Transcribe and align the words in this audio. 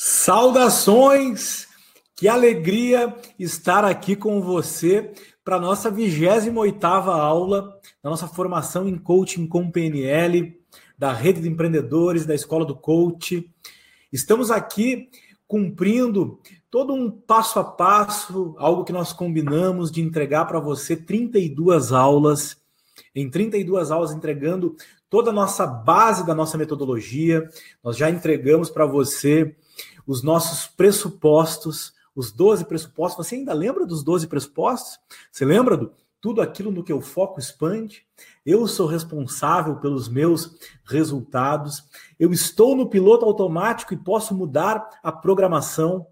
Saudações! 0.00 1.66
Que 2.14 2.28
alegria 2.28 3.16
estar 3.36 3.84
aqui 3.84 4.14
com 4.14 4.40
você 4.40 5.12
para 5.44 5.56
a 5.56 5.60
nossa 5.60 5.90
28 5.90 6.86
aula 6.86 7.76
da 8.00 8.08
nossa 8.08 8.28
formação 8.28 8.88
em 8.88 8.96
coaching 8.96 9.48
com 9.48 9.72
PNL, 9.72 10.56
da 10.96 11.12
Rede 11.12 11.40
de 11.40 11.48
Empreendedores, 11.48 12.24
da 12.24 12.32
Escola 12.32 12.64
do 12.64 12.76
Coach. 12.76 13.52
Estamos 14.12 14.52
aqui 14.52 15.08
cumprindo 15.48 16.38
todo 16.70 16.94
um 16.94 17.10
passo 17.10 17.58
a 17.58 17.64
passo, 17.64 18.54
algo 18.56 18.84
que 18.84 18.92
nós 18.92 19.12
combinamos 19.12 19.90
de 19.90 20.00
entregar 20.00 20.44
para 20.44 20.60
você 20.60 20.94
32 20.94 21.90
aulas. 21.90 22.56
Em 23.12 23.28
32 23.28 23.90
aulas, 23.90 24.12
entregando 24.12 24.76
toda 25.10 25.30
a 25.30 25.34
nossa 25.34 25.66
base 25.66 26.24
da 26.24 26.36
nossa 26.36 26.56
metodologia. 26.56 27.48
Nós 27.82 27.96
já 27.96 28.08
entregamos 28.08 28.70
para 28.70 28.86
você 28.86 29.56
os 30.08 30.22
nossos 30.22 30.66
pressupostos, 30.66 31.92
os 32.16 32.32
12 32.32 32.64
pressupostos. 32.64 33.26
Você 33.26 33.34
ainda 33.34 33.52
lembra 33.52 33.84
dos 33.84 34.02
12 34.02 34.26
pressupostos? 34.26 34.98
Você 35.30 35.44
lembra 35.44 35.76
do 35.76 35.92
tudo 36.18 36.40
aquilo 36.40 36.72
no 36.72 36.82
que 36.82 36.92
o 36.92 37.00
foco 37.00 37.38
expande? 37.38 38.04
Eu 38.44 38.66
sou 38.66 38.86
responsável 38.86 39.76
pelos 39.76 40.08
meus 40.08 40.56
resultados. 40.84 41.84
Eu 42.18 42.32
estou 42.32 42.74
no 42.74 42.88
piloto 42.88 43.26
automático 43.26 43.92
e 43.92 43.98
posso 43.98 44.34
mudar 44.34 44.88
a 45.02 45.12
programação. 45.12 46.06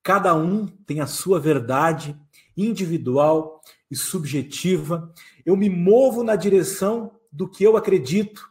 Cada 0.00 0.32
um 0.34 0.66
tem 0.66 1.00
a 1.00 1.06
sua 1.06 1.40
verdade 1.40 2.16
individual 2.56 3.60
e 3.90 3.96
subjetiva. 3.96 5.12
Eu 5.44 5.56
me 5.56 5.68
movo 5.68 6.22
na 6.22 6.36
direção 6.36 7.12
do 7.32 7.48
que 7.48 7.64
eu 7.64 7.76
acredito. 7.76 8.48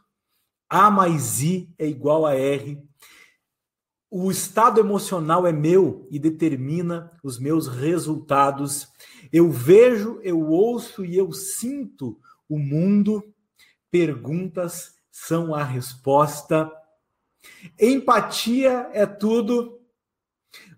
A 0.68 0.90
mais 0.90 1.42
I 1.42 1.68
é 1.78 1.86
igual 1.88 2.26
a 2.26 2.34
R. 2.34 2.89
O 4.10 4.28
estado 4.28 4.80
emocional 4.80 5.46
é 5.46 5.52
meu 5.52 6.08
e 6.10 6.18
determina 6.18 7.12
os 7.22 7.38
meus 7.38 7.68
resultados. 7.68 8.88
Eu 9.32 9.52
vejo, 9.52 10.18
eu 10.24 10.40
ouço 10.40 11.04
e 11.04 11.16
eu 11.16 11.30
sinto 11.30 12.18
o 12.48 12.58
mundo. 12.58 13.22
Perguntas 13.88 14.96
são 15.12 15.54
a 15.54 15.62
resposta. 15.62 16.68
Empatia 17.80 18.90
é 18.92 19.06
tudo. 19.06 19.78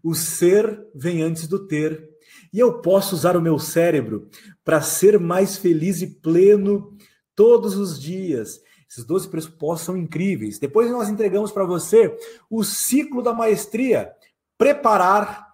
O 0.03 0.15
ser 0.15 0.87
vem 0.95 1.23
antes 1.23 1.49
do 1.49 1.67
ter. 1.67 2.07
E 2.53 2.59
eu 2.59 2.83
posso 2.83 3.15
usar 3.15 3.35
o 3.35 3.41
meu 3.41 3.59
cérebro 3.59 4.29
para 4.63 4.83
ser 4.83 5.19
mais 5.19 5.57
feliz 5.57 6.03
e 6.03 6.07
pleno 6.07 6.95
todos 7.35 7.77
os 7.77 7.99
dias. 7.99 8.61
Esses 8.93 9.07
12 9.07 9.29
pressupostos 9.31 9.87
são 9.87 9.97
incríveis. 9.97 10.59
Depois 10.59 10.91
nós 10.91 11.09
entregamos 11.09 11.51
para 11.51 11.65
você 11.65 12.15
o 12.51 12.63
ciclo 12.63 13.23
da 13.23 13.33
maestria: 13.33 14.13
preparar, 14.59 15.49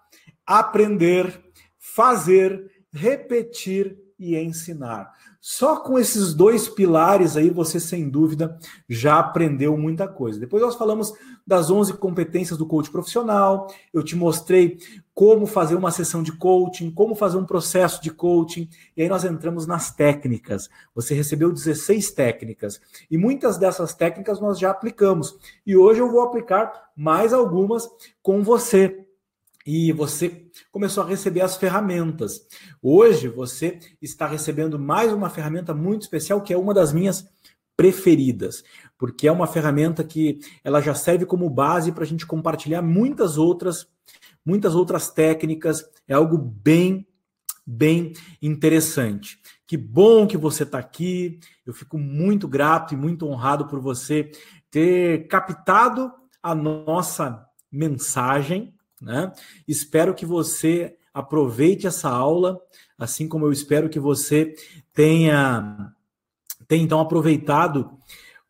aprender, 0.45 1.41
fazer, 1.77 2.69
repetir 2.91 3.97
e 4.19 4.35
ensinar. 4.35 5.09
Só 5.39 5.77
com 5.77 5.97
esses 5.97 6.33
dois 6.33 6.67
pilares 6.67 7.37
aí 7.37 7.49
você, 7.49 7.79
sem 7.79 8.09
dúvida, 8.09 8.59
já 8.89 9.19
aprendeu 9.19 9.77
muita 9.77 10.05
coisa. 10.05 10.37
Depois 10.37 10.61
nós 10.61 10.75
falamos 10.75 11.13
das 11.47 11.71
11 11.71 11.93
competências 11.93 12.57
do 12.59 12.65
coach 12.65 12.91
profissional, 12.91 13.73
eu 13.93 14.03
te 14.03 14.17
mostrei 14.17 14.77
como 15.19 15.45
fazer 15.45 15.75
uma 15.75 15.91
sessão 15.91 16.23
de 16.23 16.31
coaching, 16.31 16.89
como 16.89 17.13
fazer 17.13 17.35
um 17.35 17.43
processo 17.43 18.01
de 18.01 18.09
coaching, 18.09 18.69
e 18.95 19.01
aí 19.01 19.09
nós 19.09 19.25
entramos 19.25 19.67
nas 19.67 19.93
técnicas. 19.93 20.69
Você 20.95 21.13
recebeu 21.13 21.51
16 21.51 22.11
técnicas, 22.11 22.79
e 23.11 23.17
muitas 23.17 23.57
dessas 23.57 23.93
técnicas 23.93 24.39
nós 24.39 24.57
já 24.57 24.71
aplicamos. 24.71 25.37
E 25.67 25.75
hoje 25.75 25.99
eu 25.99 26.09
vou 26.09 26.21
aplicar 26.21 26.71
mais 26.95 27.33
algumas 27.33 27.85
com 28.23 28.41
você 28.41 29.05
e 29.67 29.91
você 29.91 30.45
começou 30.71 31.03
a 31.03 31.07
receber 31.07 31.41
as 31.41 31.57
ferramentas. 31.57 32.47
Hoje 32.81 33.27
você 33.27 33.77
está 34.01 34.25
recebendo 34.25 34.79
mais 34.79 35.11
uma 35.11 35.29
ferramenta 35.29 35.73
muito 35.73 36.03
especial 36.03 36.39
que 36.39 36.53
é 36.53 36.57
uma 36.57 36.73
das 36.73 36.93
minhas 36.93 37.27
preferidas, 37.75 38.63
porque 38.97 39.27
é 39.27 39.31
uma 39.33 39.47
ferramenta 39.47 40.01
que 40.01 40.39
ela 40.63 40.79
já 40.79 40.95
serve 40.95 41.25
como 41.25 41.49
base 41.49 41.91
para 41.91 42.05
a 42.05 42.07
gente 42.07 42.25
compartilhar 42.25 42.81
muitas 42.81 43.37
outras, 43.37 43.85
muitas 44.49 44.75
outras 44.75 45.09
técnicas. 45.09 45.85
É 46.07 46.13
algo 46.13 46.37
bem, 46.37 47.07
bem 47.65 48.13
interessante. 48.41 49.39
Que 49.67 49.77
bom 49.77 50.25
que 50.27 50.37
você 50.37 50.63
está 50.63 50.79
aqui. 50.79 51.39
Eu 51.65 51.73
fico 51.73 51.97
muito 51.97 52.47
grato 52.47 52.93
e 52.93 52.97
muito 52.97 53.27
honrado 53.27 53.67
por 53.67 53.79
você 53.79 54.31
ter 54.71 55.27
captado 55.27 56.11
a 56.41 56.55
nossa 56.55 57.45
mensagem 57.71 58.73
né? 59.01 59.31
Espero 59.67 60.13
que 60.13 60.25
você 60.25 60.97
aproveite 61.13 61.87
essa 61.87 62.09
aula, 62.09 62.59
assim 62.97 63.27
como 63.27 63.45
eu 63.45 63.51
espero 63.51 63.89
que 63.89 63.99
você 63.99 64.53
tenha, 64.93 65.93
tenha 66.67 66.83
então 66.83 66.99
aproveitado 66.99 67.91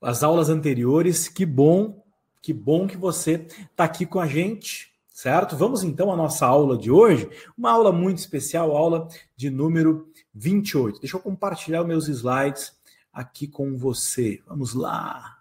as 0.02 0.24
aulas 0.24 0.50
anteriores. 0.50 1.28
Que 1.28 1.46
bom, 1.46 2.04
que 2.42 2.54
bom 2.54 2.88
que 2.88 2.98
você 2.98 3.48
está 3.72 3.84
aqui 3.84 4.06
com 4.06 4.20
a 4.20 4.28
gente, 4.28 4.89
certo? 5.20 5.58
Vamos 5.58 5.84
então 5.84 6.14
à 6.14 6.16
nossa 6.16 6.46
aula 6.46 6.78
de 6.78 6.90
hoje, 6.90 7.30
uma 7.58 7.72
aula 7.72 7.92
muito 7.92 8.20
especial, 8.20 8.72
aula 8.72 9.06
de 9.36 9.50
número 9.50 10.08
28. 10.34 11.02
Deixa 11.02 11.18
eu 11.18 11.20
compartilhar 11.20 11.84
meus 11.84 12.08
slides 12.08 12.72
aqui 13.12 13.46
com 13.46 13.76
você. 13.78 14.42
Vamos 14.48 14.74
lá. 14.74 15.39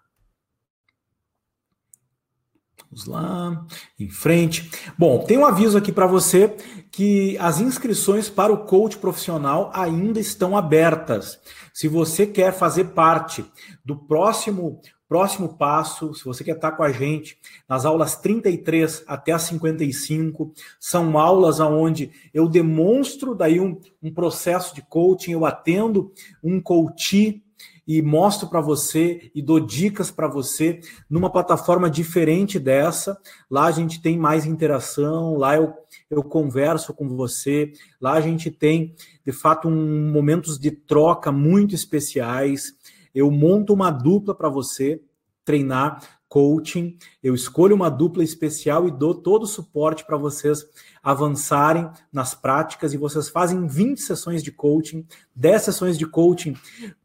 Vamos 2.91 3.05
lá, 3.05 3.65
em 3.99 4.09
frente. 4.09 4.69
Bom, 4.97 5.19
tem 5.23 5.37
um 5.37 5.45
aviso 5.45 5.77
aqui 5.77 5.91
para 5.91 6.07
você 6.07 6.55
que 6.91 7.37
as 7.37 7.59
inscrições 7.59 8.29
para 8.29 8.51
o 8.51 8.65
coach 8.65 8.97
profissional 8.97 9.69
ainda 9.75 10.19
estão 10.19 10.57
abertas. 10.57 11.39
Se 11.71 11.87
você 11.87 12.25
quer 12.25 12.51
fazer 12.51 12.85
parte 12.85 13.45
do 13.85 13.95
próximo 13.95 14.81
próximo 15.07 15.57
passo, 15.57 16.13
se 16.13 16.23
você 16.23 16.43
quer 16.43 16.55
estar 16.55 16.73
com 16.73 16.83
a 16.83 16.91
gente 16.91 17.39
nas 17.67 17.83
aulas 17.83 18.15
33 18.15 19.03
até 19.07 19.31
as 19.31 19.41
55, 19.41 20.53
são 20.79 21.17
aulas 21.17 21.59
onde 21.59 22.11
eu 22.31 22.47
demonstro 22.47 23.33
daí 23.33 23.59
um, 23.59 23.81
um 24.03 24.13
processo 24.13 24.75
de 24.75 24.83
coaching, 24.83 25.31
eu 25.31 25.47
atendo 25.47 26.13
um 26.43 26.61
coach 26.61 27.41
e 27.89 28.03
mostro 28.03 28.47
para 28.47 28.61
você 28.61 29.31
e 29.33 29.41
dou 29.41 29.59
dicas 29.59 30.11
para 30.11 30.27
você 30.27 30.79
numa 31.09 31.27
plataforma 31.27 31.89
diferente 31.89 32.59
dessa. 32.59 33.19
Lá 33.49 33.65
a 33.65 33.71
gente 33.71 33.99
tem 33.99 34.15
mais 34.15 34.45
interação, 34.45 35.35
lá 35.35 35.55
eu, 35.55 35.73
eu 36.07 36.21
converso 36.21 36.93
com 36.93 37.09
você, 37.09 37.73
lá 37.99 38.13
a 38.13 38.21
gente 38.21 38.51
tem, 38.51 38.93
de 39.25 39.31
fato, 39.31 39.67
um, 39.67 40.11
momentos 40.11 40.59
de 40.59 40.69
troca 40.69 41.31
muito 41.31 41.73
especiais. 41.73 42.75
Eu 43.13 43.31
monto 43.31 43.73
uma 43.73 43.89
dupla 43.89 44.35
para 44.35 44.49
você 44.49 45.01
treinar 45.43 46.18
coaching, 46.29 46.95
eu 47.21 47.33
escolho 47.33 47.75
uma 47.75 47.89
dupla 47.89 48.23
especial 48.23 48.87
e 48.87 48.91
dou 48.91 49.15
todo 49.15 49.43
o 49.43 49.47
suporte 49.47 50.05
para 50.05 50.15
vocês 50.15 50.63
avançarem 51.01 51.89
nas 52.13 52.35
práticas. 52.35 52.93
E 52.93 52.97
vocês 52.97 53.27
fazem 53.27 53.67
20 53.67 53.99
sessões 53.99 54.43
de 54.43 54.51
coaching, 54.51 55.05
10 55.35 55.61
sessões 55.63 55.97
de 55.97 56.05
coaching, 56.05 56.55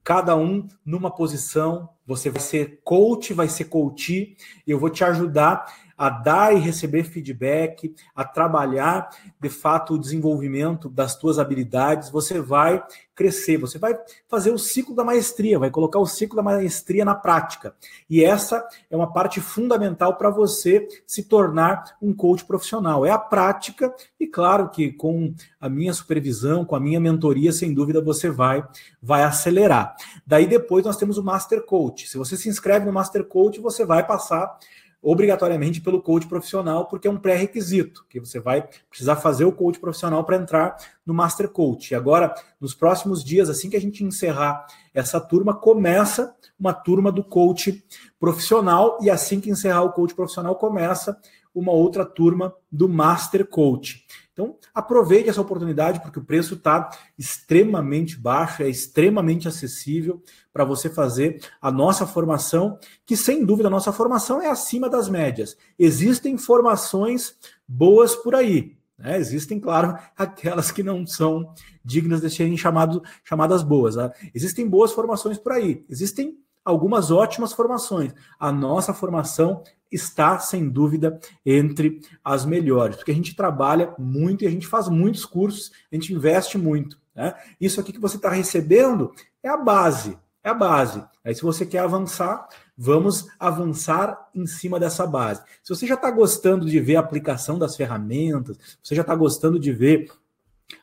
cada 0.04 0.36
um 0.36 0.68
numa 0.84 1.10
posição. 1.10 1.88
Você 2.06 2.28
vai 2.28 2.42
ser 2.42 2.80
coach, 2.84 3.32
vai 3.32 3.48
ser 3.48 3.64
coach, 3.64 4.36
eu 4.66 4.78
vou 4.78 4.90
te 4.90 5.02
ajudar 5.02 5.64
a 5.96 6.10
dar 6.10 6.54
e 6.54 6.58
receber 6.58 7.04
feedback, 7.04 7.94
a 8.14 8.24
trabalhar 8.24 9.08
de 9.40 9.48
fato 9.48 9.94
o 9.94 9.98
desenvolvimento 9.98 10.88
das 10.88 11.16
tuas 11.16 11.38
habilidades, 11.38 12.10
você 12.10 12.40
vai 12.40 12.82
crescer, 13.14 13.56
você 13.56 13.78
vai 13.78 13.96
fazer 14.28 14.50
o 14.50 14.58
ciclo 14.58 14.94
da 14.94 15.04
maestria, 15.04 15.58
vai 15.58 15.70
colocar 15.70 15.98
o 16.00 16.06
ciclo 16.06 16.36
da 16.36 16.42
maestria 16.42 17.04
na 17.04 17.14
prática. 17.14 17.74
E 18.10 18.24
essa 18.24 18.66
é 18.90 18.96
uma 18.96 19.12
parte 19.12 19.40
fundamental 19.40 20.16
para 20.16 20.30
você 20.30 20.88
se 21.06 21.22
tornar 21.22 21.96
um 22.02 22.12
coach 22.12 22.44
profissional. 22.44 23.06
É 23.06 23.10
a 23.10 23.18
prática 23.18 23.94
e 24.18 24.26
claro 24.26 24.68
que 24.68 24.92
com 24.92 25.32
a 25.60 25.68
minha 25.68 25.94
supervisão, 25.94 26.64
com 26.64 26.74
a 26.74 26.80
minha 26.80 26.98
mentoria, 26.98 27.52
sem 27.52 27.72
dúvida 27.72 28.02
você 28.02 28.30
vai 28.30 28.66
vai 29.00 29.22
acelerar. 29.22 29.94
Daí 30.26 30.46
depois 30.46 30.84
nós 30.84 30.96
temos 30.96 31.16
o 31.18 31.22
Master 31.22 31.64
Coach. 31.64 32.08
Se 32.08 32.18
você 32.18 32.36
se 32.36 32.48
inscreve 32.48 32.84
no 32.84 32.92
Master 32.92 33.24
Coach, 33.24 33.60
você 33.60 33.84
vai 33.84 34.04
passar 34.04 34.58
obrigatoriamente 35.04 35.82
pelo 35.82 36.00
coach 36.00 36.26
profissional, 36.26 36.86
porque 36.86 37.06
é 37.06 37.10
um 37.10 37.18
pré-requisito, 37.18 38.06
que 38.08 38.18
você 38.18 38.40
vai 38.40 38.66
precisar 38.88 39.16
fazer 39.16 39.44
o 39.44 39.52
coach 39.52 39.78
profissional 39.78 40.24
para 40.24 40.36
entrar 40.36 40.76
no 41.04 41.12
Master 41.12 41.48
Coach. 41.48 41.90
E 41.90 41.94
agora, 41.94 42.34
nos 42.58 42.74
próximos 42.74 43.22
dias, 43.22 43.50
assim 43.50 43.68
que 43.68 43.76
a 43.76 43.80
gente 43.80 44.02
encerrar 44.02 44.64
essa 44.94 45.20
turma, 45.20 45.54
começa 45.54 46.34
uma 46.58 46.72
turma 46.72 47.12
do 47.12 47.22
coach 47.22 47.84
profissional, 48.18 48.98
e 49.02 49.10
assim 49.10 49.40
que 49.40 49.50
encerrar 49.50 49.82
o 49.82 49.92
coach 49.92 50.14
profissional, 50.14 50.56
começa 50.56 51.18
uma 51.54 51.72
outra 51.72 52.04
turma 52.04 52.54
do 52.70 52.88
Master 52.88 53.46
Coach. 53.46 54.04
Então, 54.32 54.56
aproveite 54.74 55.28
essa 55.28 55.40
oportunidade, 55.40 56.00
porque 56.00 56.18
o 56.18 56.24
preço 56.24 56.54
está 56.54 56.90
extremamente 57.16 58.18
baixo, 58.18 58.64
é 58.64 58.68
extremamente 58.68 59.46
acessível 59.46 60.20
para 60.52 60.64
você 60.64 60.90
fazer 60.90 61.40
a 61.62 61.70
nossa 61.70 62.04
formação, 62.04 62.76
que 63.06 63.16
sem 63.16 63.44
dúvida 63.44 63.68
a 63.68 63.70
nossa 63.70 63.92
formação 63.92 64.42
é 64.42 64.50
acima 64.50 64.90
das 64.90 65.08
médias. 65.08 65.56
Existem 65.78 66.36
formações 66.36 67.36
boas 67.68 68.16
por 68.16 68.34
aí. 68.34 68.76
Né? 68.98 69.18
Existem, 69.18 69.60
claro, 69.60 69.96
aquelas 70.18 70.72
que 70.72 70.82
não 70.82 71.06
são 71.06 71.54
dignas 71.84 72.20
de 72.20 72.28
serem 72.28 72.56
chamado, 72.56 73.02
chamadas 73.22 73.62
boas. 73.62 73.94
Né? 73.94 74.10
Existem 74.34 74.68
boas 74.68 74.92
formações 74.92 75.38
por 75.38 75.52
aí. 75.52 75.84
Existem 75.88 76.36
algumas 76.64 77.10
ótimas 77.10 77.52
formações. 77.52 78.14
A 78.38 78.50
nossa 78.50 78.94
formação 78.94 79.62
está, 79.92 80.38
sem 80.38 80.68
dúvida, 80.68 81.20
entre 81.44 82.00
as 82.24 82.44
melhores, 82.44 82.96
porque 82.96 83.12
a 83.12 83.14
gente 83.14 83.36
trabalha 83.36 83.94
muito 83.98 84.42
e 84.42 84.46
a 84.46 84.50
gente 84.50 84.66
faz 84.66 84.88
muitos 84.88 85.24
cursos, 85.24 85.70
a 85.92 85.94
gente 85.94 86.12
investe 86.12 86.58
muito. 86.58 86.98
Né? 87.14 87.34
Isso 87.60 87.80
aqui 87.80 87.92
que 87.92 88.00
você 88.00 88.16
está 88.16 88.30
recebendo 88.30 89.12
é 89.42 89.48
a 89.48 89.56
base, 89.56 90.18
é 90.42 90.50
a 90.50 90.54
base. 90.54 91.04
Aí, 91.24 91.34
se 91.34 91.42
você 91.42 91.64
quer 91.64 91.78
avançar, 91.78 92.48
vamos 92.76 93.28
avançar 93.38 94.28
em 94.34 94.46
cima 94.46 94.80
dessa 94.80 95.06
base. 95.06 95.42
Se 95.62 95.74
você 95.74 95.86
já 95.86 95.94
está 95.94 96.10
gostando 96.10 96.66
de 96.66 96.80
ver 96.80 96.96
a 96.96 97.00
aplicação 97.00 97.58
das 97.58 97.76
ferramentas, 97.76 98.58
você 98.82 98.94
já 98.94 99.02
está 99.02 99.14
gostando 99.14 99.58
de 99.60 99.72
ver 99.72 100.10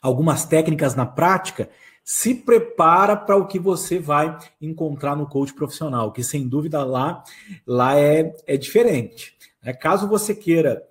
algumas 0.02 0.46
técnicas 0.46 0.96
na 0.96 1.06
prática, 1.06 1.70
se 2.04 2.36
prepara 2.36 3.16
para 3.16 3.36
o 3.36 3.48
que 3.48 3.60
você 3.60 4.00
vai 4.00 4.38
encontrar 4.60 5.16
no 5.16 5.28
coach 5.28 5.54
profissional, 5.54 6.12
que 6.12 6.24
sem 6.24 6.48
dúvida 6.48 6.84
lá, 6.84 7.24
lá 7.66 7.98
é, 7.98 8.34
é 8.48 8.58
diferente. 8.58 9.38
É, 9.64 9.72
caso 9.72 10.08
você 10.08 10.34
queira 10.34 10.82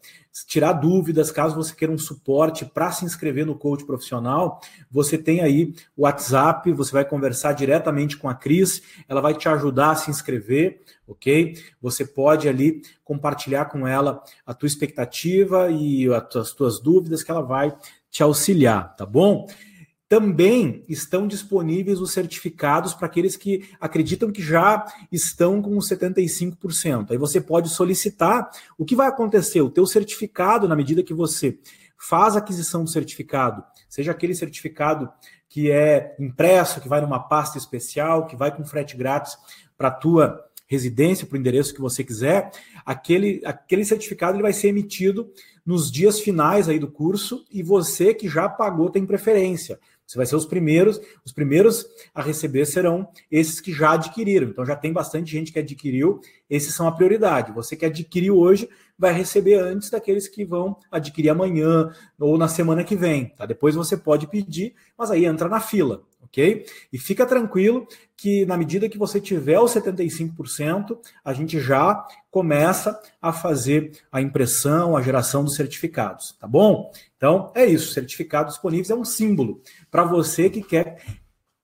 tirar 0.47 0.75
dúvidas, 0.75 1.31
caso 1.31 1.57
você 1.57 1.75
queira 1.75 1.93
um 1.93 1.99
suporte 1.99 2.65
para 2.65 2.93
se 2.93 3.05
inscrever 3.05 3.45
no 3.45 3.57
coach 3.57 3.85
profissional, 3.85 4.61
você 4.91 5.19
tem 5.19 5.41
aí 5.41 5.75
o 5.97 6.03
WhatsApp, 6.03 6.73
você 6.73 6.93
vai 6.93 7.05
conversar 7.05 7.53
diretamente 7.53 8.17
com 8.17 8.29
a 8.29 8.35
Cris, 8.35 8.83
ela 9.09 9.21
vai 9.21 9.35
te 9.35 9.49
ajudar 9.49 9.91
a 9.91 9.97
se 9.97 10.11
inscrever, 10.11 10.81
ok? 11.07 11.55
Você 11.83 12.05
pode 12.05 12.49
ali 12.49 12.83
compartilhar 13.05 13.67
com 13.67 13.87
ela 13.87 14.23
a 14.47 14.55
tua 14.55 14.69
expectativa 14.69 15.69
e 15.71 16.07
as 16.13 16.53
tuas 16.53 16.81
dúvidas 16.81 17.23
que 17.23 17.31
ela 17.31 17.43
vai 17.43 17.77
te 18.11 18.23
auxiliar, 18.23 18.95
tá 18.97 19.05
bom? 19.05 19.47
Também 20.11 20.85
estão 20.89 21.25
disponíveis 21.25 22.01
os 22.01 22.11
certificados 22.13 22.93
para 22.93 23.07
aqueles 23.07 23.37
que 23.37 23.71
acreditam 23.81 24.33
que 24.33 24.43
já 24.43 24.85
estão 25.13 25.63
com 25.63 25.79
75%. 25.79 27.13
Aí 27.13 27.17
você 27.17 27.41
pode 27.41 27.69
solicitar. 27.69 28.51
O 28.77 28.85
que 28.85 28.97
vai 28.97 29.07
acontecer? 29.07 29.61
O 29.61 29.71
teu 29.71 29.87
certificado, 29.87 30.67
na 30.67 30.75
medida 30.75 31.05
que 31.05 31.15
você 31.15 31.61
faz 31.97 32.35
a 32.35 32.41
aquisição 32.41 32.83
do 32.83 32.91
certificado, 32.91 33.63
seja 33.89 34.11
aquele 34.11 34.35
certificado 34.35 35.09
que 35.49 35.71
é 35.71 36.17
impresso, 36.19 36.81
que 36.81 36.89
vai 36.89 37.01
numa 37.01 37.21
pasta 37.21 37.57
especial, 37.57 38.27
que 38.27 38.35
vai 38.35 38.53
com 38.53 38.65
frete 38.65 38.97
grátis 38.97 39.39
para 39.79 39.87
a 39.87 39.93
tua 39.93 40.45
residência, 40.67 41.25
para 41.25 41.37
o 41.37 41.39
endereço 41.39 41.75
que 41.75 41.81
você 41.81 42.03
quiser, 42.03 42.51
aquele, 42.85 43.41
aquele 43.45 43.85
certificado 43.85 44.37
ele 44.37 44.43
vai 44.43 44.53
ser 44.53 44.69
emitido 44.69 45.29
nos 45.67 45.91
dias 45.91 46.21
finais 46.21 46.69
aí 46.69 46.79
do 46.79 46.89
curso 46.89 47.45
e 47.51 47.63
você 47.63 48.15
que 48.15 48.29
já 48.29 48.49
pagou 48.49 48.91
tem 48.91 49.05
preferência. 49.05 49.79
Você 50.11 50.17
vai 50.17 50.27
ser 50.27 50.35
os 50.35 50.45
primeiros, 50.45 51.01
os 51.25 51.31
primeiros 51.31 51.87
a 52.13 52.21
receber 52.21 52.67
serão 52.67 53.09
esses 53.31 53.61
que 53.61 53.73
já 53.73 53.93
adquiriram. 53.93 54.49
Então 54.49 54.67
já 54.67 54.75
tem 54.75 54.93
bastante 54.93 55.31
gente 55.31 55.53
que 55.53 55.59
adquiriu, 55.61 56.21
esses 56.49 56.75
são 56.75 56.89
a 56.89 56.91
prioridade. 56.91 57.53
Você 57.53 57.77
que 57.77 57.87
adquiriu 57.87 58.37
hoje 58.37 58.69
vai 58.99 59.13
receber 59.13 59.55
antes 59.55 59.89
daqueles 59.89 60.27
que 60.27 60.45
vão 60.45 60.77
adquirir 60.91 61.31
amanhã 61.31 61.93
ou 62.19 62.37
na 62.37 62.49
semana 62.49 62.83
que 62.83 62.97
vem, 62.97 63.27
tá? 63.37 63.47
Depois 63.47 63.77
você 63.77 63.97
pode 63.97 64.27
pedir, 64.27 64.75
mas 64.99 65.13
aí 65.13 65.27
entra 65.27 65.49
na 65.49 65.61
fila 65.61 66.03
ok? 66.31 66.65
E 66.93 66.99
fica 66.99 67.27
tranquilo 67.27 67.87
que 68.17 68.47
na 68.47 68.57
medida 68.57 68.89
que 68.89 68.97
você 68.97 69.21
tiver 69.21 69.59
os 69.59 69.75
75%, 69.75 70.99
a 71.25 71.33
gente 71.33 71.61
já 71.61 72.07
começa 72.31 72.99
a 73.21 73.33
fazer 73.33 73.93
a 74.11 74.23
impressão, 74.23 74.97
a 74.97 75.03
geração 75.03 75.45
dos 75.45 75.57
certificados, 75.57 76.37
tá 76.39 76.47
bom? 76.47 76.91
Então 77.17 77.53
é 77.55 77.67
isso, 77.67 77.93
certificados 77.93 78.55
disponíveis 78.55 78.91
é 78.91 78.95
um 78.95 79.05
símbolo 79.05 79.61
para 79.91 80.05
você 80.05 80.49
que 80.49 80.63
quer 80.63 81.03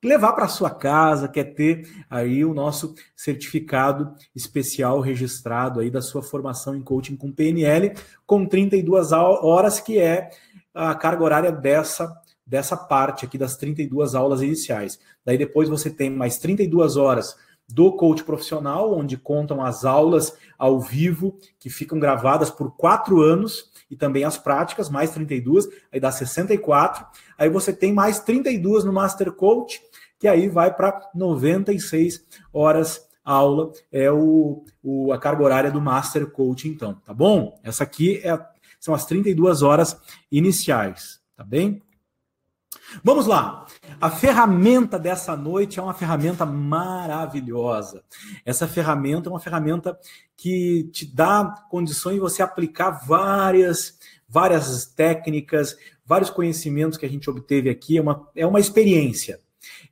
levar 0.02 0.32
para 0.32 0.48
sua 0.48 0.70
casa, 0.70 1.28
quer 1.28 1.54
ter 1.54 1.88
aí 2.08 2.44
o 2.44 2.54
nosso 2.54 2.94
certificado 3.14 4.14
especial 4.34 5.00
registrado 5.00 5.80
aí 5.80 5.90
da 5.90 6.02
sua 6.02 6.22
formação 6.22 6.74
em 6.74 6.82
coaching 6.82 7.16
com 7.16 7.32
PNL, 7.32 7.92
com 8.26 8.46
32 8.46 9.12
horas, 9.12 9.80
que 9.80 9.98
é 9.98 10.30
a 10.72 10.94
carga 10.94 11.24
horária 11.24 11.52
dessa 11.52 12.14
dessa 12.46 12.76
parte 12.76 13.24
aqui 13.24 13.36
das 13.36 13.56
32 13.56 14.14
aulas 14.14 14.40
iniciais. 14.40 14.98
Daí 15.24 15.36
depois 15.36 15.68
você 15.68 15.90
tem 15.90 16.08
mais 16.08 16.38
32 16.38 16.96
horas 16.96 17.36
do 17.68 17.92
coach 17.92 18.22
profissional, 18.22 18.96
onde 18.96 19.16
contam 19.16 19.60
as 19.60 19.84
aulas 19.84 20.36
ao 20.56 20.80
vivo, 20.80 21.36
que 21.58 21.68
ficam 21.68 21.98
gravadas 21.98 22.50
por 22.50 22.76
quatro 22.76 23.20
anos, 23.20 23.72
e 23.90 23.96
também 23.96 24.24
as 24.24 24.38
práticas, 24.38 24.88
mais 24.88 25.10
32, 25.10 25.68
aí 25.92 25.98
dá 25.98 26.10
64. 26.10 27.06
Aí 27.36 27.48
você 27.48 27.72
tem 27.72 27.92
mais 27.92 28.20
32 28.20 28.84
no 28.84 28.92
Master 28.92 29.32
Coach, 29.32 29.80
que 30.18 30.28
aí 30.28 30.48
vai 30.48 30.72
para 30.72 31.10
96 31.14 32.24
horas 32.52 33.04
aula, 33.24 33.72
é 33.90 34.10
o, 34.10 34.64
o, 34.82 35.12
a 35.12 35.18
carga 35.18 35.42
horária 35.42 35.70
do 35.70 35.80
Master 35.80 36.30
Coach, 36.30 36.68
então, 36.68 36.94
tá 37.04 37.12
bom? 37.12 37.58
Essa 37.64 37.82
aqui 37.82 38.20
é, 38.24 38.40
são 38.78 38.94
as 38.94 39.04
32 39.04 39.62
horas 39.62 40.00
iniciais, 40.30 41.20
tá 41.36 41.42
bem? 41.42 41.82
Vamos 43.02 43.26
lá. 43.26 43.66
A 44.00 44.10
ferramenta 44.10 44.98
dessa 44.98 45.36
noite 45.36 45.78
é 45.78 45.82
uma 45.82 45.94
ferramenta 45.94 46.44
maravilhosa. 46.44 48.02
Essa 48.44 48.66
ferramenta 48.66 49.28
é 49.28 49.32
uma 49.32 49.40
ferramenta 49.40 49.98
que 50.36 50.84
te 50.92 51.06
dá 51.06 51.64
condições 51.70 52.14
de 52.14 52.20
você 52.20 52.42
aplicar 52.42 52.90
várias, 53.06 53.98
várias 54.28 54.86
técnicas, 54.86 55.76
vários 56.04 56.30
conhecimentos 56.30 56.98
que 56.98 57.06
a 57.06 57.08
gente 57.08 57.28
obteve 57.28 57.70
aqui. 57.70 57.98
É 57.98 58.02
uma, 58.02 58.28
é 58.34 58.46
uma 58.46 58.60
experiência. 58.60 59.40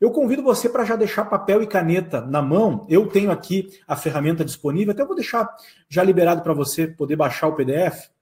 Eu 0.01 0.11
convido 0.11 0.43
você 0.43 0.69
para 0.69 0.85
já 0.85 0.97
deixar 0.97 1.25
papel 1.25 1.63
e 1.63 1.67
caneta 1.67 2.21
na 2.21 2.43
mão. 2.43 2.87
Eu 2.89 3.07
tenho 3.09 3.31
aqui 3.31 3.71
a 3.87 3.97
ferramenta 3.97 4.45
disponível, 4.45 4.93
até 4.93 5.05
vou 5.05 5.17
deixar 5.17 5.49
já 5.89 6.03
liberado 6.03 6.43
para 6.43 6.53
você 6.53 6.87
poder 6.87 7.17
baixar 7.17 7.49
o 7.49 7.55
PDF. 7.55 8.14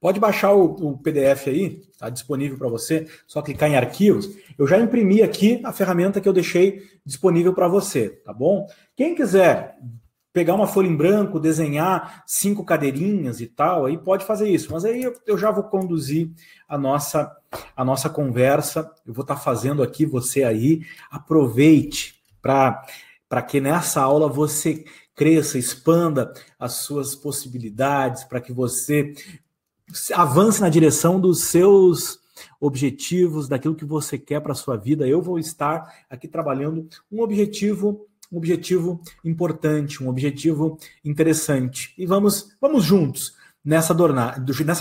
Pode 0.00 0.20
baixar 0.20 0.52
o, 0.52 0.90
o 0.90 0.98
PDF 0.98 1.48
aí, 1.48 1.82
está 1.90 2.08
disponível 2.08 2.56
para 2.56 2.68
você, 2.68 3.06
só 3.26 3.42
clicar 3.42 3.68
em 3.68 3.76
arquivos. 3.76 4.30
Eu 4.56 4.66
já 4.66 4.78
imprimi 4.78 5.22
aqui 5.22 5.60
a 5.64 5.72
ferramenta 5.72 6.20
que 6.20 6.28
eu 6.28 6.32
deixei 6.32 6.82
disponível 7.04 7.52
para 7.52 7.66
você, 7.66 8.10
tá 8.24 8.32
bom? 8.32 8.66
Quem 8.96 9.14
quiser 9.14 9.76
pegar 10.32 10.54
uma 10.54 10.68
folha 10.68 10.86
em 10.86 10.96
branco, 10.96 11.40
desenhar 11.40 12.22
cinco 12.24 12.64
cadeirinhas 12.64 13.40
e 13.40 13.46
tal, 13.46 13.86
aí 13.86 13.98
pode 13.98 14.24
fazer 14.24 14.48
isso. 14.48 14.70
Mas 14.70 14.84
aí 14.84 15.02
eu, 15.02 15.14
eu 15.26 15.36
já 15.36 15.50
vou 15.50 15.64
conduzir 15.64 16.30
a 16.68 16.78
nossa 16.78 17.34
a 17.74 17.84
nossa 17.84 18.08
conversa. 18.08 18.88
Eu 19.04 19.12
vou 19.12 19.22
estar 19.22 19.34
tá 19.34 19.40
fazendo 19.40 19.82
aqui 19.82 20.06
você 20.06 20.44
aí. 20.44 20.82
Aproveite 21.10 22.14
para 22.40 22.84
para 23.28 23.42
que 23.42 23.60
nessa 23.60 24.00
aula 24.00 24.28
você 24.28 24.84
cresça, 25.14 25.58
expanda 25.58 26.32
as 26.58 26.74
suas 26.74 27.14
possibilidades, 27.14 28.24
para 28.24 28.40
que 28.40 28.52
você 28.52 29.12
avance 30.14 30.60
na 30.60 30.68
direção 30.68 31.20
dos 31.20 31.44
seus 31.44 32.20
objetivos, 32.60 33.48
daquilo 33.48 33.74
que 33.74 33.84
você 33.84 34.18
quer 34.18 34.40
para 34.40 34.52
a 34.52 34.56
sua 34.56 34.76
vida. 34.76 35.06
Eu 35.06 35.22
vou 35.22 35.38
estar 35.38 36.04
aqui 36.08 36.28
trabalhando 36.28 36.88
um 37.10 37.20
objetivo, 37.20 38.06
um 38.30 38.38
objetivo 38.38 39.00
importante, 39.24 40.02
um 40.02 40.08
objetivo 40.08 40.78
interessante. 41.04 41.94
E 41.96 42.06
vamos, 42.06 42.56
vamos 42.60 42.84
juntos 42.84 43.36
nessa, 43.64 43.94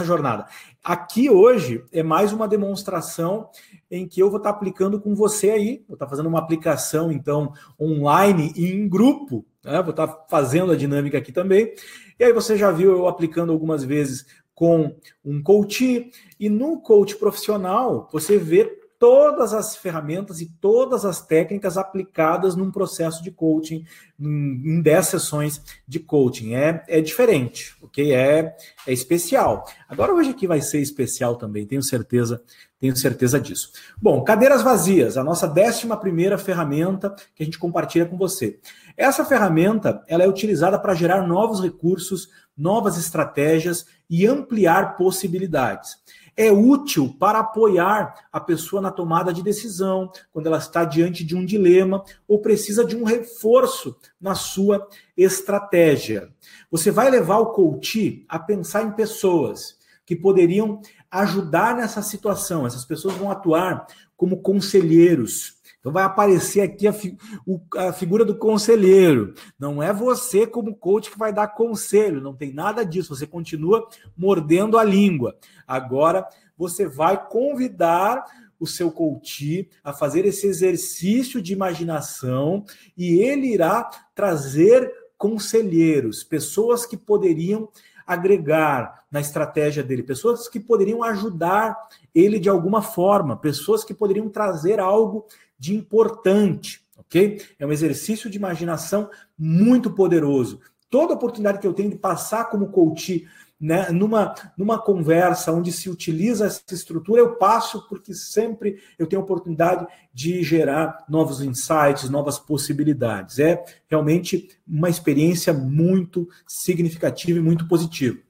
jornada. 0.05 0.47
Aqui 0.83 1.29
hoje 1.29 1.83
é 1.91 2.01
mais 2.01 2.31
uma 2.31 2.47
demonstração 2.47 3.49
em 3.91 4.07
que 4.07 4.21
eu 4.21 4.29
vou 4.29 4.37
estar 4.37 4.51
aplicando 4.51 4.99
com 4.99 5.13
você 5.13 5.49
aí. 5.49 5.83
Vou 5.87 5.95
estar 5.95 6.07
fazendo 6.07 6.29
uma 6.29 6.39
aplicação, 6.39 7.11
então, 7.11 7.53
online 7.79 8.53
e 8.55 8.71
em 8.71 8.87
grupo. 8.87 9.45
Né? 9.63 9.81
Vou 9.81 9.91
estar 9.91 10.07
fazendo 10.29 10.71
a 10.71 10.75
dinâmica 10.75 11.17
aqui 11.17 11.31
também. 11.31 11.73
E 12.19 12.23
aí 12.23 12.33
você 12.33 12.57
já 12.57 12.71
viu 12.71 12.91
eu 12.91 13.07
aplicando 13.07 13.51
algumas 13.51 13.83
vezes 13.83 14.25
com 14.57 14.95
um 15.23 15.39
coach. 15.43 16.09
E 16.39 16.49
no 16.49 16.81
coach 16.81 17.15
profissional, 17.15 18.09
você 18.11 18.39
vê 18.39 18.65
todas 18.99 19.53
as 19.53 19.75
ferramentas 19.75 20.41
e 20.41 20.47
todas 20.59 21.05
as 21.05 21.21
técnicas 21.21 21.77
aplicadas 21.77 22.55
num 22.55 22.71
processo 22.71 23.23
de 23.23 23.31
coaching, 23.31 23.85
em 24.19 24.81
10 24.81 25.05
sessões 25.05 25.61
de 25.87 25.99
coaching. 25.99 26.55
É, 26.55 26.83
é 26.87 27.01
diferente, 27.01 27.75
ok? 27.81 28.13
É, 28.13 28.55
é 28.87 28.93
especial. 28.93 29.65
Agora, 29.87 30.13
hoje 30.13 30.31
aqui 30.31 30.47
vai 30.47 30.61
ser 30.61 30.79
especial 30.79 31.35
também, 31.35 31.65
tenho 31.65 31.83
certeza, 31.83 32.41
tenho 32.79 32.95
certeza 32.95 33.39
disso. 33.39 33.71
Bom, 34.01 34.23
cadeiras 34.23 34.63
vazias, 34.63 35.17
a 35.17 35.23
nossa 35.23 35.47
décima 35.47 35.97
primeira 35.97 36.37
ferramenta 36.37 37.15
que 37.35 37.43
a 37.43 37.45
gente 37.45 37.59
compartilha 37.59 38.05
com 38.05 38.17
você. 38.17 38.59
Essa 38.95 39.23
ferramenta 39.23 40.03
ela 40.07 40.23
é 40.23 40.27
utilizada 40.27 40.79
para 40.79 40.95
gerar 40.95 41.27
novos 41.27 41.61
recursos, 41.61 42.29
novas 42.57 42.97
estratégias 42.97 43.85
e 44.09 44.25
ampliar 44.25 44.97
possibilidades 44.97 45.97
é 46.37 46.51
útil 46.51 47.15
para 47.19 47.39
apoiar 47.39 48.27
a 48.31 48.39
pessoa 48.39 48.79
na 48.79 48.91
tomada 48.91 49.33
de 49.33 49.41
decisão, 49.41 50.11
quando 50.31 50.45
ela 50.45 50.59
está 50.59 50.85
diante 50.85 51.25
de 51.25 51.35
um 51.35 51.43
dilema 51.43 52.03
ou 52.27 52.39
precisa 52.39 52.85
de 52.85 52.95
um 52.95 53.03
reforço 53.03 53.97
na 54.21 54.35
sua 54.35 54.87
estratégia. 55.17 56.29
Você 56.69 56.91
vai 56.91 57.09
levar 57.09 57.39
o 57.39 57.47
coach 57.47 58.23
a 58.29 58.37
pensar 58.37 58.83
em 58.83 58.91
pessoas 58.91 59.75
que 60.05 60.15
poderiam 60.15 60.79
ajudar 61.09 61.75
nessa 61.75 62.03
situação. 62.03 62.67
Essas 62.67 62.85
pessoas 62.85 63.15
vão 63.15 63.31
atuar 63.31 63.87
como 64.15 64.41
conselheiros 64.41 65.56
então 65.79 65.91
vai 65.91 66.03
aparecer 66.03 66.61
aqui 66.61 66.87
a, 66.87 66.93
fi, 66.93 67.17
o, 67.45 67.59
a, 67.75 67.93
figura 67.93 68.25
do 68.25 68.35
conselheiro. 68.37 69.33
Não 69.57 69.81
é 69.81 69.93
você, 69.93 70.45
como 70.45 70.75
coach, 70.75 71.09
que 71.09 71.17
vai 71.17 71.31
dar 71.31 71.47
conselho, 71.47 72.21
não 72.21 72.35
tem 72.35 72.53
nada 72.53 72.83
disso. 72.83 73.15
Você 73.15 73.25
continua 73.25 73.87
mordendo 74.17 74.77
a 74.77 74.83
língua. 74.83 75.37
Agora 75.67 76.27
você 76.57 76.87
vai 76.87 77.27
convidar 77.29 78.25
o 78.59 78.65
seu 78.65 78.91
coach 78.91 79.69
a 79.83 79.93
fazer 79.93 80.25
esse 80.25 80.47
exercício 80.47 81.41
de 81.41 81.53
imaginação 81.53 82.65
e 82.97 83.19
ele 83.19 83.53
irá 83.53 83.89
trazer 84.15 84.91
conselheiros, 85.17 86.23
pessoas 86.23 86.85
que 86.85 86.97
poderiam 86.97 87.69
agregar 88.05 89.03
na 89.11 89.19
estratégia 89.19 89.83
dele, 89.83 90.01
pessoas 90.01 90.47
que 90.47 90.59
poderiam 90.59 91.03
ajudar 91.03 91.75
ele 92.15 92.39
de 92.39 92.47
alguma 92.47 92.81
forma, 92.81 93.35
pessoas 93.35 93.83
que 93.83 93.93
poderiam 93.93 94.29
trazer 94.29 94.79
algo 94.79 95.25
de 95.57 95.75
importante, 95.75 96.81
ok? 96.97 97.41
É 97.57 97.65
um 97.65 97.71
exercício 97.71 98.29
de 98.29 98.37
imaginação 98.37 99.09
muito 99.37 99.91
poderoso. 99.91 100.59
Toda 100.89 101.13
oportunidade 101.13 101.59
que 101.59 101.67
eu 101.67 101.73
tenho 101.73 101.89
de 101.89 101.97
passar 101.97 102.49
como 102.49 102.69
coach 102.69 103.27
né, 103.59 103.89
numa, 103.89 104.35
numa 104.55 104.79
conversa 104.79 105.51
onde 105.51 105.71
se 105.71 105.89
utiliza 105.89 106.45
essa 106.45 106.61
estrutura, 106.71 107.21
eu 107.21 107.35
passo 107.35 107.87
porque 107.89 108.13
sempre 108.13 108.79
eu 108.99 109.07
tenho 109.07 109.21
oportunidade 109.21 109.87
de 110.13 110.43
gerar 110.43 111.05
novos 111.09 111.41
insights, 111.41 112.09
novas 112.09 112.37
possibilidades. 112.37 113.39
É 113.39 113.63
realmente 113.87 114.49
uma 114.67 114.89
experiência 114.89 115.53
muito 115.53 116.27
significativa 116.47 117.39
e 117.39 117.41
muito 117.41 117.67
positiva. 117.67 118.26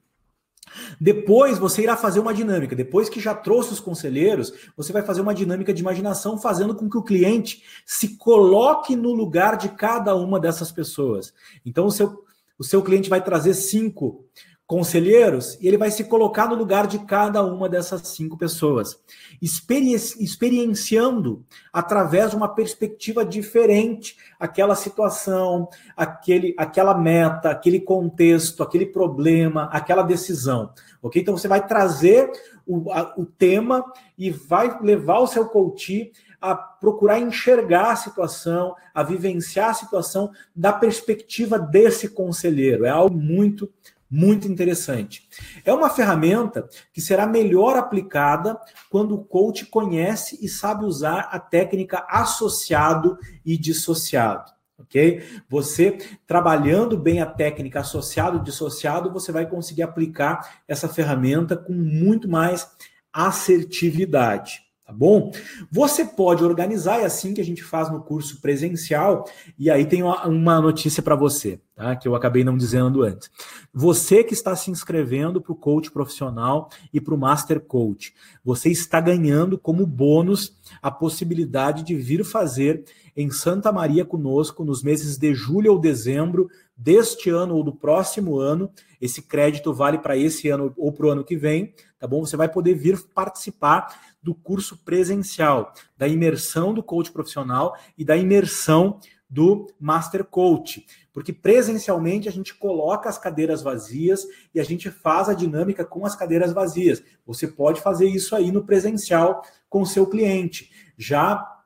Depois 1.00 1.58
você 1.58 1.82
irá 1.82 1.96
fazer 1.96 2.20
uma 2.20 2.34
dinâmica. 2.34 2.74
Depois 2.74 3.08
que 3.08 3.20
já 3.20 3.34
trouxe 3.34 3.72
os 3.72 3.80
conselheiros, 3.80 4.52
você 4.76 4.92
vai 4.92 5.02
fazer 5.02 5.20
uma 5.20 5.34
dinâmica 5.34 5.72
de 5.72 5.80
imaginação, 5.80 6.38
fazendo 6.38 6.74
com 6.74 6.88
que 6.88 6.96
o 6.96 7.02
cliente 7.02 7.62
se 7.84 8.16
coloque 8.16 8.96
no 8.96 9.12
lugar 9.12 9.56
de 9.56 9.68
cada 9.70 10.14
uma 10.14 10.40
dessas 10.40 10.72
pessoas. 10.72 11.32
Então, 11.64 11.86
o 11.86 11.90
seu, 11.90 12.24
o 12.58 12.64
seu 12.64 12.82
cliente 12.82 13.08
vai 13.10 13.22
trazer 13.22 13.54
cinco 13.54 14.24
conselheiros 14.68 15.58
e 15.62 15.66
ele 15.66 15.78
vai 15.78 15.90
se 15.90 16.04
colocar 16.04 16.46
no 16.46 16.54
lugar 16.54 16.86
de 16.86 16.98
cada 16.98 17.42
uma 17.42 17.70
dessas 17.70 18.06
cinco 18.08 18.36
pessoas, 18.36 19.00
experienciando 19.40 21.42
através 21.72 22.32
de 22.32 22.36
uma 22.36 22.54
perspectiva 22.54 23.24
diferente 23.24 24.18
aquela 24.38 24.74
situação, 24.74 25.70
aquele, 25.96 26.54
aquela 26.58 26.94
meta, 26.94 27.48
aquele 27.48 27.80
contexto, 27.80 28.62
aquele 28.62 28.84
problema, 28.84 29.70
aquela 29.72 30.02
decisão. 30.02 30.70
Ok? 31.00 31.22
Então 31.22 31.34
você 31.34 31.48
vai 31.48 31.66
trazer 31.66 32.30
o, 32.66 32.92
a, 32.92 33.14
o 33.16 33.24
tema 33.24 33.82
e 34.18 34.30
vai 34.30 34.78
levar 34.82 35.20
o 35.20 35.26
seu 35.26 35.46
coach 35.46 36.12
a 36.38 36.54
procurar 36.54 37.18
enxergar 37.18 37.92
a 37.92 37.96
situação, 37.96 38.76
a 38.94 39.02
vivenciar 39.02 39.70
a 39.70 39.74
situação 39.74 40.30
da 40.54 40.74
perspectiva 40.74 41.58
desse 41.58 42.10
conselheiro. 42.10 42.84
É 42.84 42.90
algo 42.90 43.16
muito 43.16 43.72
muito 44.10 44.48
interessante. 44.48 45.28
É 45.64 45.72
uma 45.72 45.90
ferramenta 45.90 46.68
que 46.92 47.00
será 47.00 47.26
melhor 47.26 47.76
aplicada 47.76 48.58
quando 48.90 49.14
o 49.14 49.24
coach 49.24 49.66
conhece 49.66 50.38
e 50.40 50.48
sabe 50.48 50.84
usar 50.84 51.28
a 51.30 51.38
técnica 51.38 52.06
associado 52.08 53.18
e 53.44 53.56
dissociado. 53.58 54.50
Ok? 54.78 55.22
Você 55.48 55.98
trabalhando 56.26 56.96
bem 56.96 57.20
a 57.20 57.26
técnica 57.26 57.80
associado 57.80 58.38
e 58.38 58.42
dissociado, 58.44 59.12
você 59.12 59.32
vai 59.32 59.44
conseguir 59.44 59.82
aplicar 59.82 60.62
essa 60.68 60.88
ferramenta 60.88 61.56
com 61.56 61.72
muito 61.72 62.28
mais 62.28 62.70
assertividade 63.12 64.67
tá 64.88 64.94
bom? 64.94 65.30
Você 65.70 66.02
pode 66.02 66.42
organizar, 66.42 67.00
é 67.00 67.04
assim 67.04 67.34
que 67.34 67.42
a 67.42 67.44
gente 67.44 67.62
faz 67.62 67.92
no 67.92 68.00
curso 68.00 68.40
presencial, 68.40 69.28
e 69.58 69.70
aí 69.70 69.84
tem 69.84 70.02
uma 70.02 70.60
notícia 70.62 71.02
para 71.02 71.14
você, 71.14 71.60
tá? 71.76 71.94
Que 71.94 72.08
eu 72.08 72.14
acabei 72.14 72.42
não 72.42 72.56
dizendo 72.56 73.02
antes. 73.02 73.30
Você 73.70 74.24
que 74.24 74.32
está 74.32 74.56
se 74.56 74.70
inscrevendo 74.70 75.42
para 75.42 75.52
o 75.52 75.56
coach 75.56 75.90
profissional 75.90 76.70
e 76.90 77.02
para 77.02 77.14
o 77.14 77.18
Master 77.18 77.60
Coach, 77.60 78.14
você 78.42 78.70
está 78.70 78.98
ganhando 78.98 79.58
como 79.58 79.84
bônus 79.86 80.56
a 80.80 80.90
possibilidade 80.90 81.82
de 81.82 81.94
vir 81.94 82.24
fazer 82.24 82.82
em 83.14 83.30
Santa 83.30 83.70
Maria 83.70 84.06
conosco 84.06 84.64
nos 84.64 84.82
meses 84.82 85.18
de 85.18 85.34
julho 85.34 85.70
ou 85.70 85.78
dezembro 85.78 86.48
deste 86.74 87.28
ano 87.28 87.56
ou 87.56 87.62
do 87.62 87.74
próximo 87.74 88.38
ano. 88.38 88.70
Esse 89.00 89.22
crédito 89.22 89.72
vale 89.72 89.98
para 89.98 90.16
esse 90.16 90.48
ano 90.48 90.72
ou 90.76 90.92
para 90.92 91.06
o 91.06 91.10
ano 91.10 91.24
que 91.24 91.36
vem, 91.36 91.74
tá 91.98 92.06
bom? 92.06 92.24
Você 92.24 92.36
vai 92.36 92.48
poder 92.48 92.74
vir 92.74 93.00
participar 93.14 94.16
do 94.22 94.34
curso 94.34 94.76
presencial, 94.84 95.72
da 95.96 96.08
imersão 96.08 96.74
do 96.74 96.82
coach 96.82 97.12
profissional 97.12 97.76
e 97.96 98.04
da 98.04 98.16
imersão 98.16 98.98
do 99.28 99.66
Master 99.78 100.24
Coach. 100.24 100.86
Porque 101.12 101.32
presencialmente 101.32 102.28
a 102.28 102.32
gente 102.32 102.54
coloca 102.54 103.08
as 103.08 103.18
cadeiras 103.18 103.62
vazias 103.62 104.24
e 104.54 104.60
a 104.60 104.64
gente 104.64 104.90
faz 104.90 105.28
a 105.28 105.34
dinâmica 105.34 105.84
com 105.84 106.06
as 106.06 106.16
cadeiras 106.16 106.52
vazias. 106.52 107.02
Você 107.26 107.46
pode 107.46 107.80
fazer 107.80 108.08
isso 108.08 108.34
aí 108.34 108.50
no 108.50 108.64
presencial 108.64 109.42
com 109.68 109.82
o 109.82 109.86
seu 109.86 110.06
cliente. 110.06 110.70
Já 110.96 111.57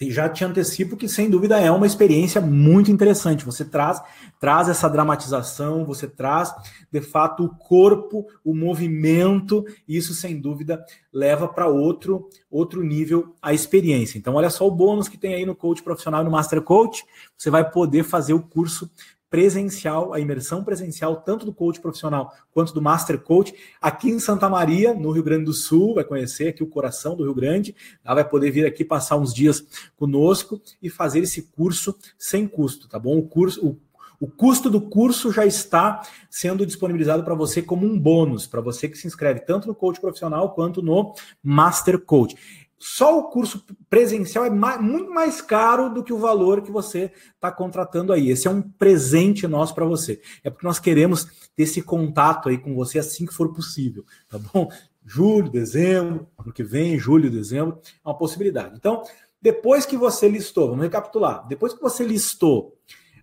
já 0.00 0.28
te 0.28 0.44
antecipo 0.44 0.96
que 0.96 1.08
sem 1.08 1.28
dúvida 1.28 1.58
é 1.58 1.70
uma 1.70 1.86
experiência 1.86 2.40
muito 2.40 2.90
interessante. 2.90 3.44
Você 3.44 3.64
traz 3.64 4.00
traz 4.38 4.68
essa 4.68 4.88
dramatização, 4.88 5.84
você 5.84 6.06
traz 6.06 6.54
de 6.90 7.00
fato 7.00 7.44
o 7.44 7.54
corpo, 7.56 8.26
o 8.44 8.54
movimento, 8.54 9.64
e 9.88 9.96
isso 9.96 10.14
sem 10.14 10.40
dúvida 10.40 10.84
leva 11.12 11.48
para 11.48 11.66
outro 11.66 12.28
outro 12.48 12.82
nível 12.82 13.34
a 13.42 13.52
experiência. 13.52 14.18
Então 14.18 14.34
olha 14.34 14.50
só 14.50 14.66
o 14.66 14.70
bônus 14.70 15.08
que 15.08 15.18
tem 15.18 15.34
aí 15.34 15.44
no 15.44 15.56
coach 15.56 15.82
profissional 15.82 16.22
e 16.22 16.24
no 16.24 16.30
Master 16.30 16.62
Coach, 16.62 17.04
você 17.36 17.50
vai 17.50 17.68
poder 17.68 18.04
fazer 18.04 18.34
o 18.34 18.42
curso 18.42 18.88
presencial, 19.30 20.12
a 20.12 20.20
imersão 20.20 20.64
presencial, 20.64 21.16
tanto 21.16 21.44
do 21.44 21.52
coach 21.52 21.80
profissional 21.80 22.32
quanto 22.52 22.72
do 22.72 22.80
master 22.80 23.18
coach, 23.18 23.54
aqui 23.80 24.08
em 24.10 24.18
Santa 24.18 24.48
Maria, 24.48 24.94
no 24.94 25.10
Rio 25.10 25.22
Grande 25.22 25.44
do 25.44 25.52
Sul, 25.52 25.94
vai 25.94 26.04
conhecer 26.04 26.48
aqui 26.48 26.62
o 26.62 26.66
coração 26.66 27.16
do 27.16 27.24
Rio 27.24 27.34
Grande, 27.34 27.74
ela 28.04 28.16
vai 28.16 28.28
poder 28.28 28.50
vir 28.50 28.66
aqui 28.66 28.84
passar 28.84 29.16
uns 29.16 29.34
dias 29.34 29.64
conosco 29.96 30.60
e 30.82 30.88
fazer 30.88 31.20
esse 31.20 31.42
curso 31.42 31.96
sem 32.18 32.46
custo, 32.46 32.88
tá 32.88 32.98
bom? 32.98 33.18
O 33.18 33.22
curso, 33.22 33.66
o 33.66 33.78
o 34.20 34.26
custo 34.26 34.68
do 34.68 34.80
curso 34.80 35.32
já 35.32 35.46
está 35.46 36.02
sendo 36.28 36.66
disponibilizado 36.66 37.22
para 37.22 37.36
você 37.36 37.62
como 37.62 37.86
um 37.86 37.96
bônus, 37.96 38.48
para 38.48 38.60
você 38.60 38.88
que 38.88 38.98
se 38.98 39.06
inscreve 39.06 39.40
tanto 39.40 39.68
no 39.68 39.74
coach 39.76 40.00
profissional 40.00 40.54
quanto 40.54 40.82
no 40.82 41.14
Master 41.40 42.00
Coach. 42.00 42.36
Só 42.78 43.18
o 43.18 43.24
curso 43.24 43.64
presencial 43.90 44.44
é 44.44 44.50
mais, 44.50 44.80
muito 44.80 45.10
mais 45.10 45.40
caro 45.40 45.88
do 45.92 46.04
que 46.04 46.12
o 46.12 46.18
valor 46.18 46.62
que 46.62 46.70
você 46.70 47.12
está 47.34 47.50
contratando 47.50 48.12
aí. 48.12 48.30
Esse 48.30 48.46
é 48.46 48.50
um 48.50 48.62
presente 48.62 49.46
nosso 49.48 49.74
para 49.74 49.84
você. 49.84 50.20
É 50.44 50.50
porque 50.50 50.66
nós 50.66 50.78
queremos 50.78 51.24
ter 51.56 51.64
esse 51.64 51.82
contato 51.82 52.48
aí 52.48 52.56
com 52.56 52.74
você 52.74 52.98
assim 52.98 53.26
que 53.26 53.34
for 53.34 53.52
possível, 53.52 54.04
tá 54.28 54.38
bom? 54.38 54.68
Julho, 55.04 55.50
dezembro, 55.50 56.28
ano 56.38 56.52
que 56.52 56.62
vem, 56.62 56.98
julho, 56.98 57.30
dezembro, 57.30 57.80
é 57.82 58.08
uma 58.08 58.16
possibilidade. 58.16 58.76
Então, 58.76 59.02
depois 59.40 59.86
que 59.86 59.96
você 59.96 60.28
listou, 60.28 60.68
vamos 60.68 60.84
recapitular. 60.84 61.46
Depois 61.48 61.72
que 61.72 61.80
você 61.80 62.04
listou 62.04 62.76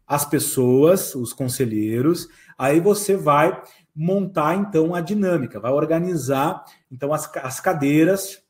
as 0.08 0.26
pessoas, 0.26 1.16
os 1.16 1.32
conselheiros, 1.32 2.28
aí 2.58 2.80
você 2.80 3.16
vai 3.16 3.62
montar 3.96 4.56
então 4.56 4.94
a 4.94 5.00
dinâmica, 5.00 5.60
vai 5.60 5.72
organizar 5.72 6.64
então 6.92 7.14
as, 7.14 7.30
as 7.38 7.60
cadeiras 7.60 8.42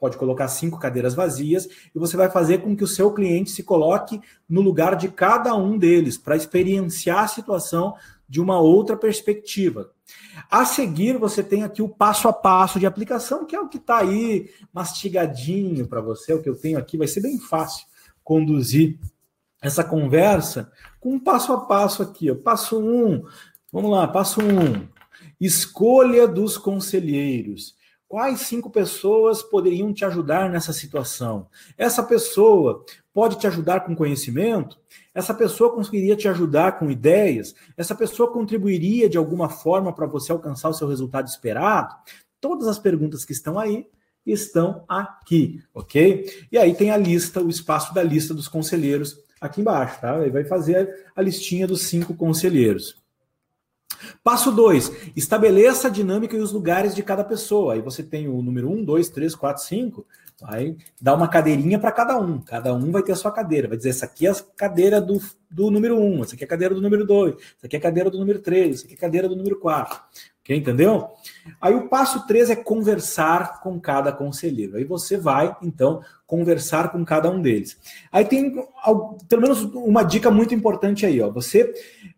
pode 0.00 0.16
colocar 0.16 0.48
cinco 0.48 0.78
cadeiras 0.78 1.14
vazias 1.14 1.68
e 1.94 1.98
você 1.98 2.16
vai 2.16 2.30
fazer 2.30 2.62
com 2.62 2.74
que 2.74 2.82
o 2.82 2.88
seu 2.88 3.12
cliente 3.12 3.50
se 3.50 3.62
coloque 3.62 4.18
no 4.48 4.62
lugar 4.62 4.96
de 4.96 5.08
cada 5.08 5.54
um 5.54 5.76
deles 5.76 6.16
para 6.16 6.36
experienciar 6.36 7.24
a 7.24 7.28
situação 7.28 7.94
de 8.26 8.40
uma 8.40 8.58
outra 8.58 8.96
perspectiva. 8.96 9.90
A 10.50 10.64
seguir, 10.64 11.18
você 11.18 11.42
tem 11.42 11.62
aqui 11.62 11.82
o 11.82 11.88
passo 11.88 12.28
a 12.28 12.32
passo 12.32 12.80
de 12.80 12.86
aplicação, 12.86 13.44
que 13.44 13.54
é 13.54 13.60
o 13.60 13.68
que 13.68 13.76
está 13.76 13.98
aí 13.98 14.48
mastigadinho 14.72 15.86
para 15.86 16.00
você, 16.00 16.32
o 16.32 16.40
que 16.40 16.48
eu 16.48 16.56
tenho 16.56 16.78
aqui. 16.78 16.96
Vai 16.96 17.06
ser 17.06 17.20
bem 17.20 17.38
fácil 17.38 17.86
conduzir 18.24 18.98
essa 19.60 19.84
conversa 19.84 20.72
com 20.98 21.14
um 21.14 21.20
passo 21.20 21.52
a 21.52 21.60
passo 21.60 22.02
aqui. 22.02 22.30
Ó. 22.30 22.34
Passo 22.34 22.80
um, 22.80 23.22
vamos 23.70 23.90
lá, 23.90 24.08
passo 24.08 24.40
um. 24.40 24.88
Escolha 25.40 26.26
dos 26.26 26.56
conselheiros. 26.56 27.74
Quais 28.10 28.40
cinco 28.40 28.68
pessoas 28.68 29.40
poderiam 29.40 29.92
te 29.92 30.04
ajudar 30.04 30.50
nessa 30.50 30.72
situação? 30.72 31.46
Essa 31.78 32.02
pessoa 32.02 32.84
pode 33.14 33.38
te 33.38 33.46
ajudar 33.46 33.82
com 33.82 33.94
conhecimento? 33.94 34.80
Essa 35.14 35.32
pessoa 35.32 35.72
conseguiria 35.72 36.16
te 36.16 36.26
ajudar 36.26 36.76
com 36.76 36.90
ideias? 36.90 37.54
Essa 37.76 37.94
pessoa 37.94 38.32
contribuiria 38.32 39.08
de 39.08 39.16
alguma 39.16 39.48
forma 39.48 39.92
para 39.92 40.08
você 40.08 40.32
alcançar 40.32 40.70
o 40.70 40.74
seu 40.74 40.88
resultado 40.88 41.28
esperado? 41.28 41.94
Todas 42.40 42.66
as 42.66 42.80
perguntas 42.80 43.24
que 43.24 43.32
estão 43.32 43.56
aí 43.56 43.86
estão 44.26 44.84
aqui, 44.88 45.62
ok? 45.72 46.48
E 46.50 46.58
aí 46.58 46.74
tem 46.74 46.90
a 46.90 46.96
lista, 46.96 47.40
o 47.40 47.48
espaço 47.48 47.94
da 47.94 48.02
lista 48.02 48.34
dos 48.34 48.48
conselheiros 48.48 49.22
aqui 49.40 49.60
embaixo, 49.60 50.00
tá? 50.00 50.20
Ele 50.20 50.32
vai 50.32 50.44
fazer 50.44 51.06
a 51.14 51.22
listinha 51.22 51.64
dos 51.64 51.82
cinco 51.82 52.12
conselheiros. 52.12 52.99
Passo 54.22 54.52
2, 54.52 55.12
estabeleça 55.16 55.88
a 55.88 55.90
dinâmica 55.90 56.36
e 56.36 56.40
os 56.40 56.52
lugares 56.52 56.94
de 56.94 57.02
cada 57.02 57.24
pessoa. 57.24 57.74
Aí 57.74 57.80
você 57.80 58.02
tem 58.02 58.28
o 58.28 58.42
número 58.42 58.70
1, 58.70 58.84
2, 58.84 59.08
3, 59.08 59.34
4, 59.34 59.62
5. 59.62 60.06
Vai 60.40 60.76
dar 61.00 61.14
uma 61.14 61.28
cadeirinha 61.28 61.78
para 61.78 61.92
cada 61.92 62.18
um. 62.18 62.40
Cada 62.40 62.74
um 62.74 62.90
vai 62.90 63.02
ter 63.02 63.12
a 63.12 63.16
sua 63.16 63.30
cadeira. 63.30 63.68
Vai 63.68 63.76
dizer: 63.76 63.90
essa 63.90 64.06
aqui 64.06 64.26
é 64.26 64.30
a 64.30 64.34
cadeira 64.56 65.00
do, 65.00 65.20
do 65.50 65.70
número 65.70 65.98
1, 65.98 66.22
essa 66.22 66.34
aqui 66.34 66.44
é 66.44 66.46
a 66.46 66.48
cadeira 66.48 66.74
do 66.74 66.80
número 66.80 67.04
2, 67.04 67.34
essa 67.34 67.66
aqui 67.66 67.76
é 67.76 67.78
a 67.78 67.82
cadeira 67.82 68.10
do 68.10 68.18
número 68.18 68.38
3, 68.38 68.76
essa 68.76 68.84
aqui 68.84 68.94
é 68.94 68.96
a 68.96 69.00
cadeira 69.00 69.28
do 69.28 69.36
número 69.36 69.58
4. 69.58 70.00
Entendeu? 70.48 71.08
Aí 71.60 71.74
o 71.74 71.88
passo 71.88 72.26
3 72.26 72.50
é 72.50 72.56
conversar 72.56 73.60
com 73.60 73.78
cada 73.78 74.10
conselheiro. 74.10 74.76
Aí 74.76 74.84
você 74.84 75.16
vai, 75.16 75.56
então, 75.62 76.02
conversar 76.26 76.90
com 76.90 77.04
cada 77.04 77.30
um 77.30 77.40
deles. 77.40 77.78
Aí 78.10 78.24
tem 78.24 78.54
pelo 79.28 79.42
menos 79.42 79.62
uma 79.62 80.02
dica 80.02 80.30
muito 80.30 80.52
importante 80.54 81.06
aí, 81.06 81.20
ó. 81.20 81.30
Você 81.30 81.72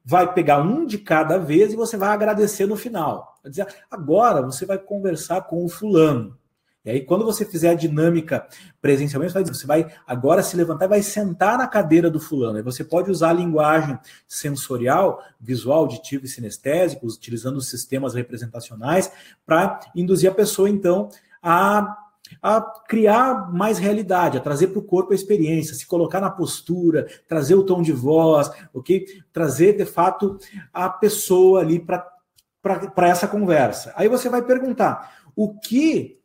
vai 0.05 0.33
pegar 0.33 0.63
um 0.63 0.87
de 0.87 0.99
cada 0.99 1.37
vez 1.39 1.73
e 1.73 1.77
você 1.77 1.97
vai 1.97 2.09
agradecer 2.09 2.67
no 2.67 2.77
final. 2.77 3.39
Vai 3.43 3.51
dizer, 3.51 3.67
agora 3.91 4.41
você 4.41 4.65
vai 4.65 4.79
conversar 4.79 5.43
com 5.43 5.65
o 5.65 5.69
fulano. 5.69 6.37
E 6.85 6.91
aí, 6.91 7.01
quando 7.01 7.25
você 7.25 7.45
fizer 7.45 7.71
a 7.71 7.75
dinâmica 7.75 8.47
presencialmente, 8.81 9.33
você 9.33 9.67
vai 9.67 9.87
agora 10.07 10.43
se 10.43 10.57
levantar 10.57 10.87
e 10.87 10.89
vai 10.89 11.03
sentar 11.03 11.57
na 11.57 11.69
cadeira 11.69 12.11
do 12.11 12.19
fulano. 12.19 12.57
Aí 12.57 12.63
você 12.63 12.83
pode 12.83 13.11
usar 13.11 13.31
a 13.31 13.35
linguagem 13.35 13.97
sensorial, 14.27 15.23
visual, 15.41 15.81
auditiva 15.81 16.25
e 16.25 16.29
sinestésica, 16.29 17.07
utilizando 17.07 17.57
os 17.57 17.71
sistemas 17.71 18.15
representacionais, 18.15 19.13
para 19.47 19.79
induzir 19.95 20.29
a 20.31 20.35
pessoa, 20.35 20.69
então, 20.69 21.09
a 21.43 21.99
a 22.41 22.61
criar 22.89 23.53
mais 23.53 23.79
realidade, 23.79 24.39
a 24.39 24.41
trazer 24.41 24.69
para 24.69 24.79
o 24.79 24.85
corpo 24.85 25.13
a 25.13 25.15
experiência, 25.15 25.75
se 25.75 25.87
colocar 25.87 26.21
na 26.21 26.31
postura, 26.31 27.07
trazer 27.29 27.55
o 27.55 27.65
tom 27.65 27.83
de 27.83 27.93
voz, 27.93 28.51
ok? 28.73 29.05
Trazer 29.33 29.77
de 29.77 29.85
fato 29.85 30.39
a 30.73 30.89
pessoa 30.89 31.61
ali 31.61 31.79
para 31.79 33.09
essa 33.09 33.29
conversa. 33.29 33.93
Aí 33.97 34.09
você 34.09 34.31
vai 34.31 34.41
perguntar 34.41 35.15
o 35.37 35.59
que 35.59 36.22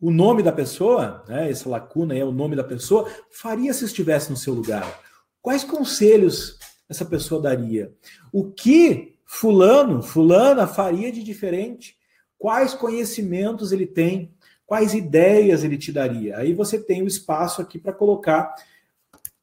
o 0.00 0.10
nome 0.10 0.42
da 0.42 0.52
pessoa, 0.52 1.24
né, 1.28 1.50
essa 1.50 1.68
lacuna 1.68 2.16
é 2.16 2.24
o 2.24 2.32
nome 2.32 2.56
da 2.56 2.64
pessoa, 2.64 3.08
faria 3.30 3.72
se 3.72 3.84
estivesse 3.84 4.30
no 4.30 4.36
seu 4.36 4.54
lugar? 4.54 5.00
Quais 5.40 5.64
conselhos 5.64 6.58
essa 6.88 7.04
pessoa 7.04 7.40
daria? 7.40 7.92
O 8.32 8.50
que 8.50 9.16
fulano, 9.24 10.02
fulana 10.02 10.66
faria 10.66 11.10
de 11.10 11.22
diferente? 11.22 11.96
Quais 12.38 12.74
conhecimentos 12.74 13.72
ele 13.72 13.86
tem 13.86 14.34
quais 14.66 14.94
ideias 14.94 15.62
ele 15.62 15.76
te 15.76 15.92
daria. 15.92 16.38
Aí 16.38 16.52
você 16.52 16.78
tem 16.78 17.02
o 17.02 17.06
espaço 17.06 17.60
aqui 17.60 17.78
para 17.78 17.92
colocar 17.92 18.54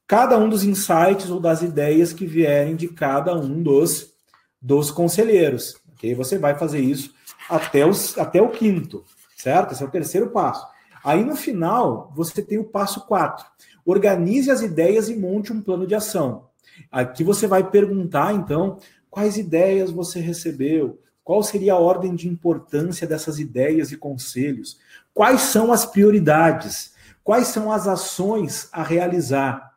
cada 0.06 0.36
um 0.36 0.48
dos 0.48 0.64
insights 0.64 1.30
ou 1.30 1.40
das 1.40 1.62
ideias 1.62 2.12
que 2.12 2.26
vierem 2.26 2.76
de 2.76 2.88
cada 2.88 3.34
um 3.34 3.62
dos, 3.62 4.12
dos 4.60 4.90
conselheiros. 4.90 5.76
Okay? 5.94 6.14
Você 6.14 6.38
vai 6.38 6.58
fazer 6.58 6.80
isso 6.80 7.14
até, 7.48 7.86
os, 7.86 8.18
até 8.18 8.42
o 8.42 8.50
quinto, 8.50 9.04
certo? 9.42 9.72
Esse 9.72 9.82
é 9.82 9.86
o 9.86 9.90
terceiro 9.90 10.30
passo. 10.30 10.66
Aí 11.04 11.24
no 11.24 11.34
final, 11.34 12.12
você 12.14 12.40
tem 12.42 12.58
o 12.58 12.64
passo 12.64 13.06
4. 13.06 13.44
Organize 13.84 14.50
as 14.50 14.62
ideias 14.62 15.08
e 15.08 15.16
monte 15.16 15.52
um 15.52 15.60
plano 15.60 15.86
de 15.86 15.94
ação. 15.94 16.48
Aqui 16.90 17.24
você 17.24 17.46
vai 17.46 17.68
perguntar, 17.68 18.32
então, 18.32 18.78
quais 19.10 19.36
ideias 19.36 19.90
você 19.90 20.20
recebeu, 20.20 21.00
qual 21.24 21.42
seria 21.42 21.74
a 21.74 21.78
ordem 21.78 22.14
de 22.14 22.28
importância 22.28 23.06
dessas 23.06 23.38
ideias 23.38 23.92
e 23.92 23.96
conselhos, 23.96 24.78
Quais 25.14 25.42
são 25.42 25.72
as 25.72 25.84
prioridades? 25.84 26.92
Quais 27.22 27.48
são 27.48 27.70
as 27.70 27.86
ações 27.86 28.68
a 28.72 28.82
realizar? 28.82 29.72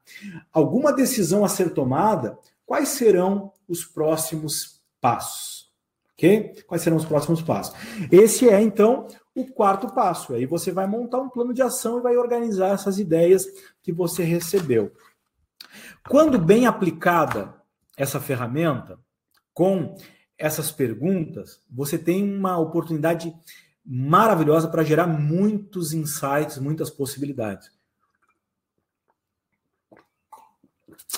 Alguma 0.52 0.94
decisão 0.94 1.44
a 1.44 1.50
ser 1.50 1.72
tomada? 1.72 2.38
Quais 2.66 2.90
serão 2.90 3.52
os 3.68 3.84
próximos 3.84 4.82
passos? 5.02 5.70
Ok? 6.14 6.64
Quais 6.66 6.82
serão 6.82 6.98
os 6.98 7.06
próximos 7.06 7.42
passos? 7.42 7.76
Esse 8.12 8.48
é, 8.48 8.62
então, 8.62 9.08
o 9.36 9.46
quarto 9.46 9.94
passo. 9.94 10.34
Aí 10.34 10.46
você 10.46 10.72
vai 10.72 10.88
montar 10.88 11.20
um 11.20 11.30
plano 11.30 11.54
de 11.54 11.62
ação 11.62 12.00
e 12.00 12.02
vai 12.02 12.16
organizar 12.16 12.70
essas 12.70 12.98
ideias 12.98 13.46
que 13.84 13.92
você 13.92 14.24
recebeu. 14.24 14.94
Quando 16.08 16.40
bem 16.40 16.66
aplicada 16.66 17.54
essa 17.98 18.20
ferramenta, 18.20 18.98
com 19.54 19.96
essas 20.38 20.72
perguntas, 20.72 21.62
você 21.70 21.98
tem 21.98 22.24
uma 22.24 22.58
oportunidade 22.58 23.34
maravilhosa 23.86 24.68
para 24.68 24.84
gerar 24.84 25.08
muitos 25.08 25.94
insights, 25.94 26.58
muitas 26.58 26.90
possibilidades. 26.90 27.75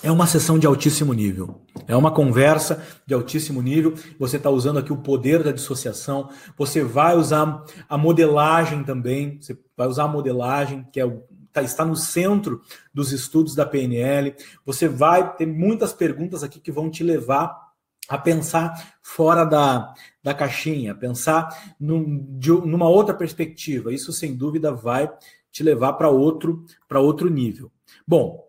É 0.04 0.12
uma 0.12 0.28
sessão 0.28 0.60
de 0.60 0.68
altíssimo 0.68 1.14
nível. 1.14 1.62
É 1.88 1.96
uma 1.96 2.12
conversa 2.12 2.84
de 3.06 3.14
altíssimo 3.14 3.62
nível. 3.62 3.96
Você 4.20 4.38
está 4.38 4.50
usando 4.50 4.78
aqui 4.78 4.94
o 4.94 4.98
poder 4.98 5.44
da 5.44 5.52
dissociação. 5.52 6.30
Você 6.58 6.84
vai 6.84 7.16
usar 7.18 7.64
a 7.90 7.98
modelagem 7.98 8.84
também. 8.84 9.40
Você 9.42 9.58
vai 9.76 9.88
usar 9.88 10.04
a 10.04 10.08
modelagem, 10.08 10.86
que 10.92 11.00
é 11.00 11.06
o, 11.06 11.24
tá, 11.52 11.64
está 11.64 11.84
no 11.84 11.96
centro 11.96 12.62
dos 12.94 13.12
estudos 13.12 13.56
da 13.56 13.66
PNL. 13.66 14.36
Você 14.66 14.88
vai 14.88 15.36
ter 15.36 15.48
muitas 15.48 15.94
perguntas 15.94 16.44
aqui 16.44 16.60
que 16.60 16.72
vão 16.72 16.92
te 16.92 17.04
levar 17.04 17.68
a 18.08 18.18
pensar 18.18 18.96
fora 19.02 19.44
da, 19.44 19.94
da 20.24 20.34
caixinha, 20.34 20.96
pensar 20.96 21.74
num, 21.80 22.26
de, 22.38 22.52
numa 22.52 22.88
outra 22.88 23.14
perspectiva. 23.14 23.94
Isso, 23.94 24.14
sem 24.14 24.36
dúvida, 24.36 24.72
vai 24.72 25.12
te 25.52 25.64
levar 25.64 25.94
para 25.94 26.10
outro, 26.10 26.66
outro 26.90 27.30
nível. 27.30 27.72
Bom, 28.08 28.47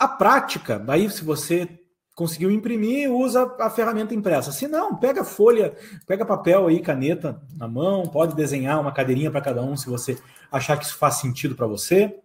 a 0.00 0.08
prática, 0.08 0.84
aí 0.88 1.08
se 1.10 1.22
você 1.22 1.68
conseguiu 2.16 2.50
imprimir, 2.50 3.10
usa 3.10 3.54
a 3.60 3.70
ferramenta 3.70 4.14
impressa. 4.14 4.50
Se 4.52 4.66
não, 4.66 4.96
pega 4.96 5.24
folha, 5.24 5.74
pega 6.06 6.24
papel 6.24 6.66
aí, 6.66 6.80
caneta 6.80 7.40
na 7.56 7.68
mão, 7.68 8.02
pode 8.02 8.34
desenhar 8.34 8.80
uma 8.80 8.92
cadeirinha 8.92 9.30
para 9.30 9.40
cada 9.40 9.62
um, 9.62 9.76
se 9.76 9.88
você 9.88 10.18
achar 10.50 10.76
que 10.76 10.84
isso 10.84 10.98
faz 10.98 11.14
sentido 11.14 11.54
para 11.54 11.66
você. 11.66 12.18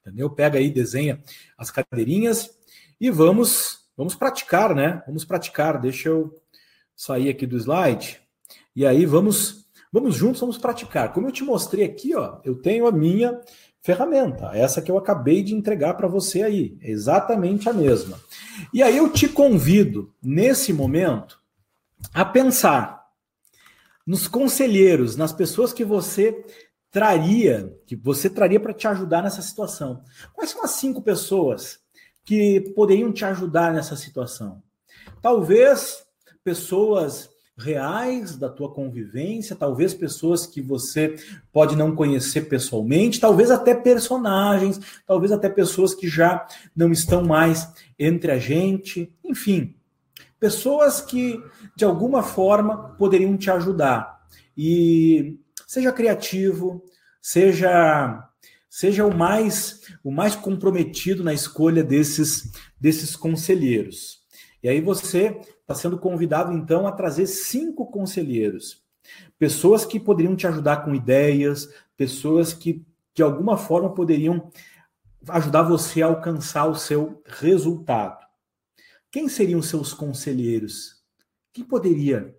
Entendeu? 0.00 0.30
Pega 0.30 0.58
aí, 0.58 0.70
desenha 0.70 1.20
as 1.58 1.70
cadeirinhas 1.70 2.50
e 3.00 3.10
vamos 3.10 3.86
Vamos 3.96 4.14
praticar, 4.14 4.74
né? 4.74 5.02
Vamos 5.06 5.24
praticar. 5.24 5.80
Deixa 5.80 6.10
eu 6.10 6.38
sair 6.94 7.30
aqui 7.30 7.46
do 7.46 7.56
slide. 7.56 8.20
E 8.74 8.84
aí 8.84 9.06
vamos 9.06 9.64
vamos 9.90 10.14
juntos, 10.14 10.40
vamos 10.40 10.58
praticar. 10.58 11.14
Como 11.14 11.26
eu 11.26 11.32
te 11.32 11.42
mostrei 11.42 11.86
aqui, 11.86 12.14
ó, 12.14 12.38
eu 12.44 12.56
tenho 12.56 12.86
a 12.86 12.92
minha 12.92 13.40
ferramenta, 13.86 14.50
essa 14.52 14.82
que 14.82 14.90
eu 14.90 14.98
acabei 14.98 15.44
de 15.44 15.54
entregar 15.54 15.94
para 15.94 16.08
você 16.08 16.42
aí, 16.42 16.76
é 16.82 16.90
exatamente 16.90 17.68
a 17.68 17.72
mesma. 17.72 18.20
E 18.74 18.82
aí 18.82 18.96
eu 18.96 19.08
te 19.12 19.28
convido 19.28 20.12
nesse 20.20 20.72
momento 20.72 21.40
a 22.12 22.24
pensar 22.24 23.06
nos 24.04 24.26
conselheiros, 24.26 25.16
nas 25.16 25.32
pessoas 25.32 25.72
que 25.72 25.84
você 25.84 26.44
traria, 26.90 27.72
que 27.86 27.94
você 27.94 28.28
traria 28.28 28.58
para 28.58 28.74
te 28.74 28.88
ajudar 28.88 29.22
nessa 29.22 29.40
situação. 29.40 30.02
Quais 30.34 30.50
são 30.50 30.64
as 30.64 30.72
cinco 30.72 31.00
pessoas 31.00 31.78
que 32.26 32.60
poderiam 32.74 33.12
te 33.12 33.24
ajudar 33.24 33.72
nessa 33.72 33.94
situação. 33.94 34.60
Talvez 35.22 36.04
pessoas 36.42 37.30
reais 37.56 38.36
da 38.36 38.50
tua 38.50 38.70
convivência, 38.70 39.56
talvez 39.56 39.94
pessoas 39.94 40.46
que 40.46 40.60
você 40.60 41.16
pode 41.50 41.74
não 41.74 41.96
conhecer 41.96 42.42
pessoalmente, 42.42 43.18
talvez 43.18 43.50
até 43.50 43.74
personagens, 43.74 44.78
talvez 45.06 45.32
até 45.32 45.48
pessoas 45.48 45.94
que 45.94 46.06
já 46.06 46.46
não 46.74 46.92
estão 46.92 47.24
mais 47.24 47.66
entre 47.98 48.30
a 48.30 48.38
gente, 48.38 49.10
enfim, 49.24 49.74
pessoas 50.38 51.00
que 51.00 51.42
de 51.74 51.84
alguma 51.84 52.22
forma 52.22 52.90
poderiam 52.98 53.36
te 53.36 53.50
ajudar. 53.50 54.20
E 54.56 55.38
seja 55.66 55.92
criativo, 55.92 56.84
seja 57.20 58.22
seja 58.68 59.06
o 59.06 59.16
mais 59.16 59.80
o 60.04 60.10
mais 60.10 60.36
comprometido 60.36 61.24
na 61.24 61.32
escolha 61.32 61.82
desses 61.82 62.50
desses 62.78 63.16
conselheiros. 63.16 64.20
E 64.62 64.68
aí 64.68 64.80
você 64.80 65.40
está 65.66 65.74
sendo 65.74 65.98
convidado 65.98 66.52
então 66.52 66.86
a 66.86 66.92
trazer 66.92 67.26
cinco 67.26 67.86
conselheiros, 67.86 68.84
pessoas 69.36 69.84
que 69.84 69.98
poderiam 69.98 70.36
te 70.36 70.46
ajudar 70.46 70.84
com 70.84 70.94
ideias, 70.94 71.68
pessoas 71.96 72.52
que 72.52 72.86
de 73.12 73.22
alguma 73.22 73.56
forma 73.56 73.92
poderiam 73.92 74.48
ajudar 75.28 75.62
você 75.62 76.02
a 76.02 76.06
alcançar 76.06 76.66
o 76.66 76.76
seu 76.76 77.20
resultado. 77.26 78.24
Quem 79.10 79.28
seriam 79.28 79.60
seus 79.60 79.92
conselheiros? 79.92 81.02
Quem 81.52 81.64
poderia 81.64 82.36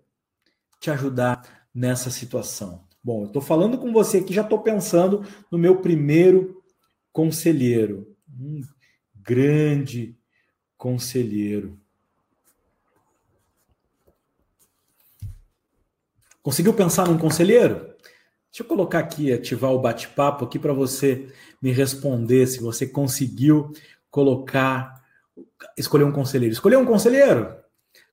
te 0.80 0.90
ajudar 0.90 1.68
nessa 1.74 2.10
situação? 2.10 2.88
Bom, 3.04 3.26
estou 3.26 3.42
falando 3.42 3.78
com 3.78 3.92
você 3.92 4.20
aqui, 4.20 4.34
já 4.34 4.42
estou 4.42 4.60
pensando 4.60 5.26
no 5.52 5.58
meu 5.58 5.82
primeiro 5.82 6.64
conselheiro. 7.12 8.16
Um 8.30 8.62
grande 9.16 10.18
conselheiro. 10.78 11.78
Conseguiu 16.48 16.74
pensar 16.74 17.06
num 17.06 17.18
conselheiro? 17.18 17.76
Deixa 18.50 18.62
eu 18.62 18.66
colocar 18.66 19.00
aqui, 19.00 19.34
ativar 19.34 19.74
o 19.74 19.80
bate-papo 19.80 20.46
aqui 20.46 20.58
para 20.58 20.72
você 20.72 21.28
me 21.62 21.74
responder 21.74 22.48
se 22.48 22.62
você 22.62 22.88
conseguiu 22.88 23.74
colocar, 24.10 25.04
escolher 25.78 26.06
um 26.06 26.12
conselheiro. 26.14 26.54
Escolheu 26.54 26.80
um 26.80 26.86
conselheiro? 26.86 27.54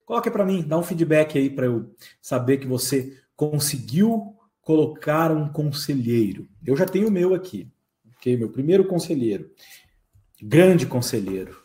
Coloque 0.04 0.32
para 0.32 0.44
mim, 0.44 0.64
dá 0.66 0.76
um 0.76 0.82
feedback 0.82 1.38
aí 1.38 1.48
para 1.48 1.66
eu 1.66 1.94
saber 2.20 2.56
que 2.56 2.66
você 2.66 3.16
conseguiu 3.36 4.34
colocar 4.60 5.30
um 5.30 5.48
conselheiro. 5.48 6.48
Eu 6.66 6.76
já 6.76 6.86
tenho 6.86 7.06
o 7.06 7.12
meu 7.12 7.34
aqui, 7.34 7.70
ok? 8.16 8.36
Meu 8.36 8.50
primeiro 8.50 8.84
conselheiro, 8.84 9.48
grande 10.42 10.86
conselheiro, 10.86 11.56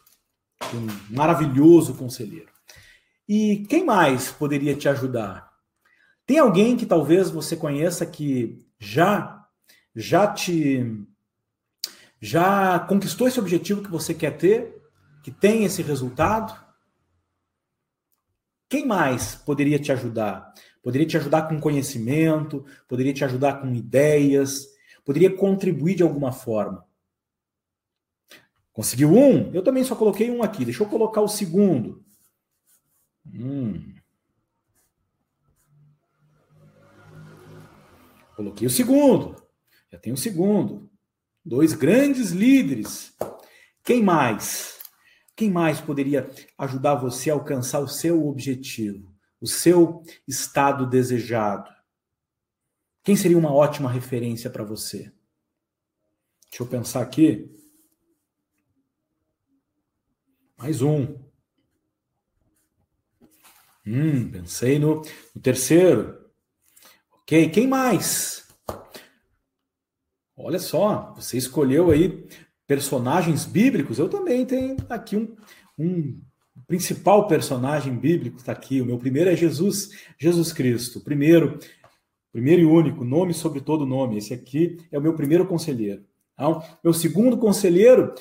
um 0.76 1.16
maravilhoso 1.16 1.96
conselheiro. 1.96 2.52
E 3.28 3.66
quem 3.68 3.84
mais 3.84 4.32
poderia 4.32 4.76
te 4.76 4.88
ajudar? 4.88 5.49
Tem 6.30 6.38
alguém 6.38 6.78
que 6.78 6.86
talvez 6.86 7.32
você 7.32 7.58
conheça 7.58 8.06
que 8.06 8.64
já 8.78 9.50
já 9.96 10.32
te 10.32 11.04
já 12.22 12.78
conquistou 12.82 13.28
esse 13.28 13.40
objetivo 13.40 13.82
que 13.82 13.90
você 13.90 14.14
quer 14.14 14.38
ter, 14.38 14.80
que 15.24 15.32
tem 15.32 15.64
esse 15.64 15.82
resultado? 15.82 16.54
Quem 18.70 18.86
mais 18.86 19.34
poderia 19.34 19.80
te 19.80 19.92
ajudar? 19.92 20.54
Poderia 20.84 21.08
te 21.08 21.18
ajudar 21.18 21.48
com 21.48 21.60
conhecimento, 21.60 22.64
poderia 22.88 23.12
te 23.12 23.26
ajudar 23.26 23.60
com 23.60 23.74
ideias, 23.74 24.68
poderia 25.04 25.36
contribuir 25.36 25.96
de 25.96 26.04
alguma 26.04 26.32
forma. 26.32 26.86
Conseguiu 28.72 29.12
um? 29.18 29.52
Eu 29.52 29.64
também 29.64 29.84
só 29.84 29.96
coloquei 29.96 30.30
um 30.30 30.44
aqui. 30.44 30.64
Deixa 30.64 30.84
eu 30.84 30.88
colocar 30.88 31.22
o 31.22 31.28
segundo. 31.28 32.06
Hum. 33.26 33.99
Coloquei 38.40 38.66
o 38.66 38.70
segundo. 38.70 39.36
Já 39.92 40.00
tem 40.00 40.14
o 40.14 40.18
segundo. 40.18 40.90
Dois 41.44 41.74
grandes 41.74 42.32
líderes. 42.32 43.14
Quem 43.84 44.02
mais? 44.02 44.80
Quem 45.36 45.52
mais 45.52 45.82
poderia 45.82 46.32
ajudar 46.58 46.96
você 46.96 47.30
a 47.30 47.34
alcançar 47.34 47.82
o 47.82 47.88
seu 47.90 48.26
objetivo, 48.26 49.14
o 49.42 49.46
seu 49.46 50.02
estado 50.26 50.90
desejado? 50.90 51.70
Quem 53.04 53.14
seria 53.14 53.38
uma 53.38 53.54
ótima 53.54 53.92
referência 53.92 54.50
para 54.50 54.64
você? 54.64 55.12
Deixa 56.50 56.64
eu 56.64 56.68
pensar 56.68 57.02
aqui. 57.02 57.54
Mais 60.58 60.82
um. 60.82 61.14
Hum, 63.86 64.32
pensei 64.32 64.80
no, 64.80 65.02
no 65.36 65.42
terceiro. 65.42 66.19
Ok, 67.30 67.48
quem 67.50 67.68
mais? 67.68 68.44
Olha 70.36 70.58
só, 70.58 71.14
você 71.16 71.38
escolheu 71.38 71.92
aí 71.92 72.28
personagens 72.66 73.46
bíblicos. 73.46 74.00
Eu 74.00 74.10
também 74.10 74.48
tenho 74.48 74.78
aqui 74.90 75.16
um, 75.16 75.36
um 75.78 76.20
principal 76.66 77.28
personagem 77.28 77.96
bíblico 77.96 78.38
está 78.38 78.52
aqui. 78.52 78.82
O 78.82 78.86
meu 78.88 78.98
primeiro 78.98 79.30
é 79.30 79.36
Jesus, 79.36 79.92
Jesus 80.18 80.52
Cristo. 80.52 81.02
Primeiro, 81.02 81.60
primeiro 82.32 82.64
e 82.64 82.66
único, 82.66 83.06
nome 83.06 83.32
sobre 83.36 83.62
todo 83.62 83.86
nome. 83.86 84.18
Esse 84.18 84.34
aqui 84.34 84.80
é 84.92 84.98
o 84.98 85.02
meu 85.02 85.14
primeiro 85.14 85.46
conselheiro. 85.46 86.04
Então, 86.34 86.64
meu 86.84 86.94
segundo 86.94 87.38
conselheiro, 87.38 88.12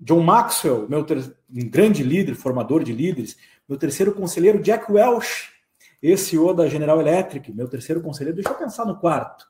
John 0.00 0.20
Maxwell, 0.20 0.88
meu 0.88 1.02
ter... 1.02 1.18
um 1.50 1.68
grande 1.68 2.04
líder, 2.04 2.36
formador 2.36 2.84
de 2.84 2.92
líderes. 2.92 3.36
Meu 3.68 3.76
terceiro 3.76 4.14
conselheiro, 4.14 4.62
Jack 4.62 4.92
Welch, 4.92 5.57
esse 6.02 6.38
o 6.38 6.52
da 6.52 6.68
General 6.68 7.00
Electric, 7.00 7.52
meu 7.52 7.68
terceiro 7.68 8.00
conselheiro, 8.00 8.36
deixa 8.36 8.50
eu 8.50 8.58
pensar 8.58 8.84
no 8.84 8.98
quarto. 8.98 9.46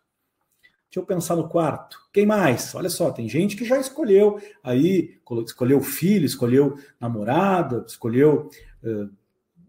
Deixa 0.88 1.00
eu 1.00 1.04
pensar 1.04 1.36
no 1.36 1.48
quarto. 1.48 1.98
Quem 2.12 2.24
mais? 2.24 2.74
Olha 2.74 2.88
só, 2.88 3.10
tem 3.10 3.28
gente 3.28 3.56
que 3.56 3.64
já 3.64 3.78
escolheu 3.78 4.40
aí, 4.64 5.20
escolheu 5.44 5.82
filho, 5.82 6.24
escolheu 6.24 6.78
namorada, 6.98 7.84
escolheu 7.86 8.48
uh, 8.82 9.10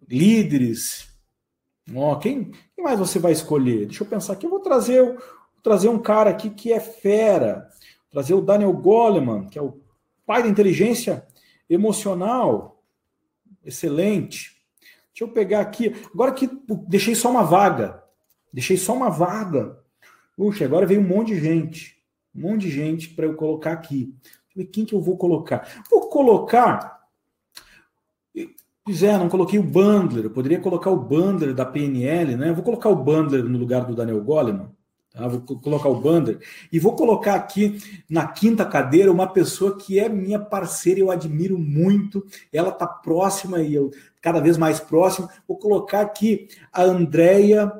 líderes. 0.07 1.09
Oh, 1.93 2.15
quem, 2.15 2.51
quem 2.73 2.83
mais 2.83 2.97
você 2.97 3.19
vai 3.19 3.33
escolher? 3.33 3.87
Deixa 3.87 4.03
eu 4.03 4.07
pensar 4.07 4.33
aqui. 4.33 4.45
Eu 4.45 4.49
vou 4.49 4.61
trazer, 4.61 5.03
vou 5.03 5.21
trazer 5.61 5.89
um 5.89 5.99
cara 5.99 6.29
aqui 6.29 6.49
que 6.49 6.71
é 6.71 6.79
fera. 6.79 7.67
Vou 8.03 8.11
trazer 8.11 8.33
o 8.33 8.41
Daniel 8.41 8.71
Goleman, 8.71 9.47
que 9.49 9.59
é 9.59 9.61
o 9.61 9.77
pai 10.25 10.41
da 10.43 10.49
inteligência 10.49 11.27
emocional. 11.69 12.81
Excelente. 13.65 14.58
Deixa 15.19 15.29
eu 15.29 15.33
pegar 15.33 15.59
aqui. 15.59 15.93
Agora 16.13 16.31
que 16.31 16.49
deixei 16.87 17.13
só 17.13 17.29
uma 17.29 17.43
vaga. 17.43 18.01
Deixei 18.53 18.77
só 18.77 18.95
uma 18.95 19.09
vaga. 19.09 19.77
Puxa, 20.37 20.63
agora 20.63 20.85
veio 20.85 21.01
um 21.01 21.07
monte 21.07 21.33
de 21.33 21.41
gente. 21.41 22.01
Um 22.33 22.43
monte 22.43 22.61
de 22.61 22.69
gente 22.69 23.09
para 23.09 23.25
eu 23.25 23.35
colocar 23.35 23.73
aqui. 23.73 24.15
Quem 24.71 24.85
que 24.85 24.95
eu 24.95 25.01
vou 25.01 25.17
colocar. 25.17 25.83
Vou 25.91 26.07
colocar. 26.07 27.01
Pois 28.85 29.03
é, 29.03 29.17
não 29.17 29.27
coloquei 29.27 29.59
o 29.59 29.63
Bundler. 29.63 30.23
Eu 30.23 30.31
poderia 30.31 30.61
colocar 30.61 30.89
o 30.89 30.95
Bundler 30.95 31.53
da 31.53 31.65
PNL, 31.65 32.37
né? 32.37 32.49
Eu 32.49 32.55
vou 32.55 32.63
colocar 32.63 32.87
o 32.87 32.95
Bundler 32.95 33.43
no 33.43 33.57
lugar 33.57 33.83
do 33.83 33.93
Daniel 33.93 34.23
Goleman. 34.23 34.71
Tá? 35.11 35.27
Vou 35.27 35.41
colocar 35.41 35.89
o 35.89 35.99
Bander 35.99 36.39
e 36.71 36.79
vou 36.79 36.95
colocar 36.95 37.35
aqui 37.35 37.79
na 38.09 38.27
quinta 38.27 38.65
cadeira 38.65 39.11
uma 39.11 39.27
pessoa 39.27 39.77
que 39.77 39.99
é 39.99 40.07
minha 40.07 40.39
parceira, 40.39 40.99
eu 40.99 41.11
admiro 41.11 41.57
muito. 41.57 42.25
Ela 42.53 42.69
está 42.69 42.85
próxima 42.85 43.61
e 43.61 43.73
eu 43.73 43.91
cada 44.21 44.39
vez 44.39 44.57
mais 44.57 44.79
próximo. 44.79 45.29
Vou 45.47 45.57
colocar 45.57 46.01
aqui 46.01 46.47
a 46.71 46.83
Andrea 46.83 47.71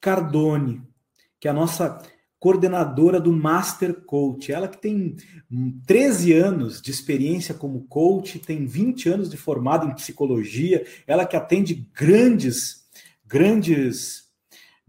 Cardone, 0.00 0.82
que 1.38 1.48
é 1.48 1.50
a 1.50 1.54
nossa 1.54 2.00
coordenadora 2.38 3.20
do 3.20 3.32
Master 3.32 3.94
Coach. 4.02 4.52
Ela 4.52 4.68
que 4.68 4.78
tem 4.78 5.16
13 5.84 6.32
anos 6.32 6.80
de 6.80 6.90
experiência 6.90 7.54
como 7.54 7.86
coach, 7.86 8.38
tem 8.38 8.64
20 8.64 9.08
anos 9.08 9.30
de 9.30 9.36
formado 9.36 9.86
em 9.86 9.94
psicologia, 9.94 10.86
ela 11.06 11.26
que 11.26 11.36
atende 11.36 11.86
grandes, 11.92 12.88
grandes 13.26 14.29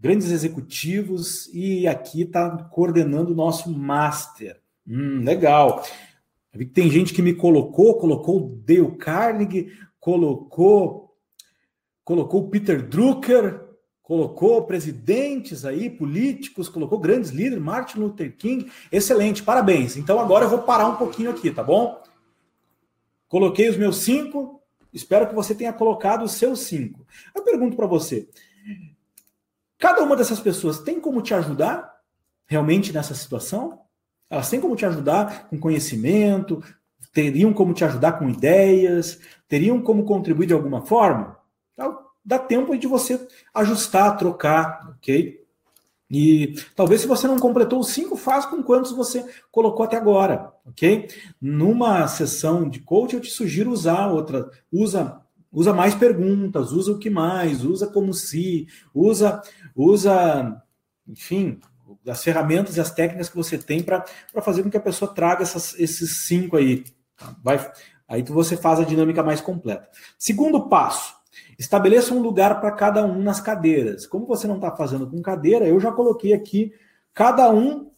grandes 0.02 0.32
executivos 0.32 1.48
e 1.54 1.86
aqui 1.86 2.22
está 2.22 2.64
coordenando 2.64 3.30
o 3.30 3.36
nosso 3.36 3.70
master. 3.70 4.60
Hum, 4.84 5.22
legal. 5.22 5.84
Vi 6.52 6.66
que 6.66 6.72
tem 6.72 6.90
gente 6.90 7.14
que 7.14 7.22
me 7.22 7.32
colocou, 7.32 7.96
colocou 7.96 8.38
o 8.38 8.62
Dale 8.66 8.96
Carnegie, 8.96 9.72
colocou, 10.00 11.14
colocou 12.02 12.42
o 12.42 12.48
Peter 12.50 12.84
Drucker, 12.84 13.64
colocou 14.02 14.66
presidentes 14.66 15.64
aí, 15.64 15.88
políticos, 15.88 16.68
colocou 16.68 16.98
grandes 16.98 17.30
líderes, 17.30 17.62
Martin 17.62 18.00
Luther 18.00 18.36
King. 18.36 18.72
Excelente, 18.90 19.44
parabéns. 19.44 19.96
Então 19.96 20.18
agora 20.18 20.46
eu 20.46 20.50
vou 20.50 20.62
parar 20.62 20.88
um 20.88 20.96
pouquinho 20.96 21.30
aqui, 21.30 21.48
tá 21.48 21.62
bom? 21.62 22.02
Coloquei 23.28 23.68
os 23.68 23.76
meus 23.76 23.98
cinco, 23.98 24.60
espero 24.92 25.28
que 25.28 25.34
você 25.34 25.54
tenha 25.54 25.72
colocado 25.72 26.24
os 26.24 26.32
seus 26.32 26.58
cinco. 26.62 27.06
Eu 27.34 27.44
pergunto 27.44 27.76
para 27.76 27.86
você, 27.86 28.28
Cada 29.82 30.00
uma 30.00 30.14
dessas 30.14 30.38
pessoas 30.38 30.78
tem 30.78 31.00
como 31.00 31.20
te 31.20 31.34
ajudar 31.34 31.92
realmente 32.46 32.92
nessa 32.92 33.14
situação? 33.14 33.80
Elas 34.30 34.48
têm 34.48 34.60
como 34.60 34.76
te 34.76 34.86
ajudar 34.86 35.48
com 35.48 35.58
conhecimento, 35.58 36.62
teriam 37.12 37.52
como 37.52 37.74
te 37.74 37.84
ajudar 37.84 38.12
com 38.12 38.30
ideias, 38.30 39.18
teriam 39.48 39.82
como 39.82 40.04
contribuir 40.04 40.46
de 40.46 40.54
alguma 40.54 40.82
forma? 40.82 41.36
Então, 41.72 41.98
dá 42.24 42.38
tempo 42.38 42.78
de 42.78 42.86
você 42.86 43.26
ajustar, 43.52 44.16
trocar, 44.16 44.88
ok? 44.90 45.44
E 46.08 46.54
talvez 46.76 47.00
se 47.00 47.08
você 47.08 47.26
não 47.26 47.40
completou 47.40 47.80
os 47.80 47.88
cinco, 47.88 48.14
faz 48.14 48.46
com 48.46 48.62
quantos 48.62 48.92
você 48.92 49.28
colocou 49.50 49.84
até 49.84 49.96
agora, 49.96 50.52
ok? 50.64 51.08
Numa 51.40 52.06
sessão 52.06 52.68
de 52.68 52.78
coach, 52.78 53.14
eu 53.14 53.20
te 53.20 53.32
sugiro 53.32 53.72
usar 53.72 54.12
outra, 54.12 54.48
usa 54.70 55.21
usa 55.52 55.72
mais 55.72 55.94
perguntas, 55.94 56.72
usa 56.72 56.92
o 56.92 56.98
que 56.98 57.10
mais, 57.10 57.64
usa 57.64 57.86
como 57.86 58.14
se, 58.14 58.66
usa, 58.94 59.42
usa, 59.76 60.62
enfim, 61.06 61.60
as 62.08 62.24
ferramentas 62.24 62.76
e 62.76 62.80
as 62.80 62.90
técnicas 62.90 63.28
que 63.28 63.36
você 63.36 63.58
tem 63.58 63.82
para 63.82 64.04
fazer 64.42 64.62
com 64.62 64.70
que 64.70 64.76
a 64.76 64.80
pessoa 64.80 65.12
traga 65.12 65.42
essas, 65.42 65.78
esses 65.78 66.26
cinco 66.26 66.56
aí. 66.56 66.84
Tá? 67.16 67.36
Vai, 67.42 67.72
aí 68.08 68.22
você 68.22 68.56
faz 68.56 68.80
a 68.80 68.84
dinâmica 68.84 69.22
mais 69.22 69.40
completa. 69.40 69.88
Segundo 70.18 70.68
passo, 70.68 71.14
estabeleça 71.58 72.14
um 72.14 72.22
lugar 72.22 72.60
para 72.60 72.72
cada 72.72 73.04
um 73.04 73.22
nas 73.22 73.40
cadeiras. 73.40 74.06
Como 74.06 74.26
você 74.26 74.46
não 74.46 74.56
está 74.56 74.74
fazendo 74.74 75.08
com 75.08 75.20
cadeira, 75.20 75.66
eu 75.66 75.78
já 75.78 75.92
coloquei 75.92 76.32
aqui 76.32 76.72
cada 77.12 77.50
um 77.50 77.90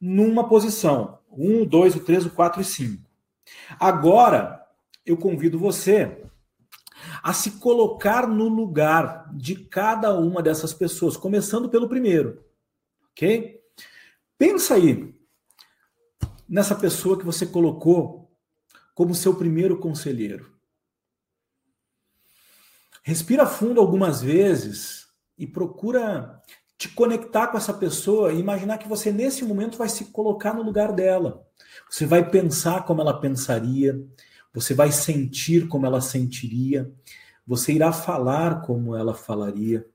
numa 0.00 0.48
posição. 0.48 1.18
Um, 1.30 1.64
dois, 1.64 1.94
o 1.94 2.00
três, 2.00 2.26
o 2.26 2.30
quatro 2.30 2.60
e 2.60 2.64
cinco. 2.64 3.02
Agora, 3.78 4.64
eu 5.04 5.16
convido 5.16 5.58
você 5.58 6.27
a 7.22 7.32
se 7.32 7.52
colocar 7.52 8.26
no 8.26 8.48
lugar 8.48 9.30
de 9.34 9.54
cada 9.56 10.16
uma 10.18 10.42
dessas 10.42 10.72
pessoas, 10.72 11.16
começando 11.16 11.68
pelo 11.68 11.88
primeiro. 11.88 12.44
Ok? 13.12 13.60
Pensa 14.36 14.74
aí 14.74 15.14
nessa 16.48 16.74
pessoa 16.74 17.18
que 17.18 17.24
você 17.24 17.46
colocou 17.46 18.30
como 18.94 19.14
seu 19.14 19.34
primeiro 19.34 19.78
conselheiro. 19.78 20.56
Respira 23.02 23.46
fundo 23.46 23.80
algumas 23.80 24.20
vezes 24.20 25.06
e 25.36 25.46
procura 25.46 26.42
te 26.76 26.88
conectar 26.88 27.48
com 27.48 27.56
essa 27.56 27.74
pessoa 27.74 28.32
e 28.32 28.38
imaginar 28.38 28.78
que 28.78 28.88
você 28.88 29.10
nesse 29.10 29.44
momento 29.44 29.76
vai 29.76 29.88
se 29.88 30.06
colocar 30.06 30.54
no 30.54 30.62
lugar 30.62 30.92
dela. 30.92 31.44
Você 31.90 32.06
vai 32.06 32.28
pensar 32.30 32.84
como 32.84 33.00
ela 33.00 33.20
pensaria, 33.20 34.00
você 34.52 34.74
vai 34.74 34.90
sentir 34.90 35.68
como 35.68 35.86
ela 35.86 36.00
sentiria, 36.00 36.90
você 37.46 37.72
irá 37.72 37.92
falar 37.92 38.62
como 38.62 38.94
ela 38.94 39.14
falaria, 39.14 39.86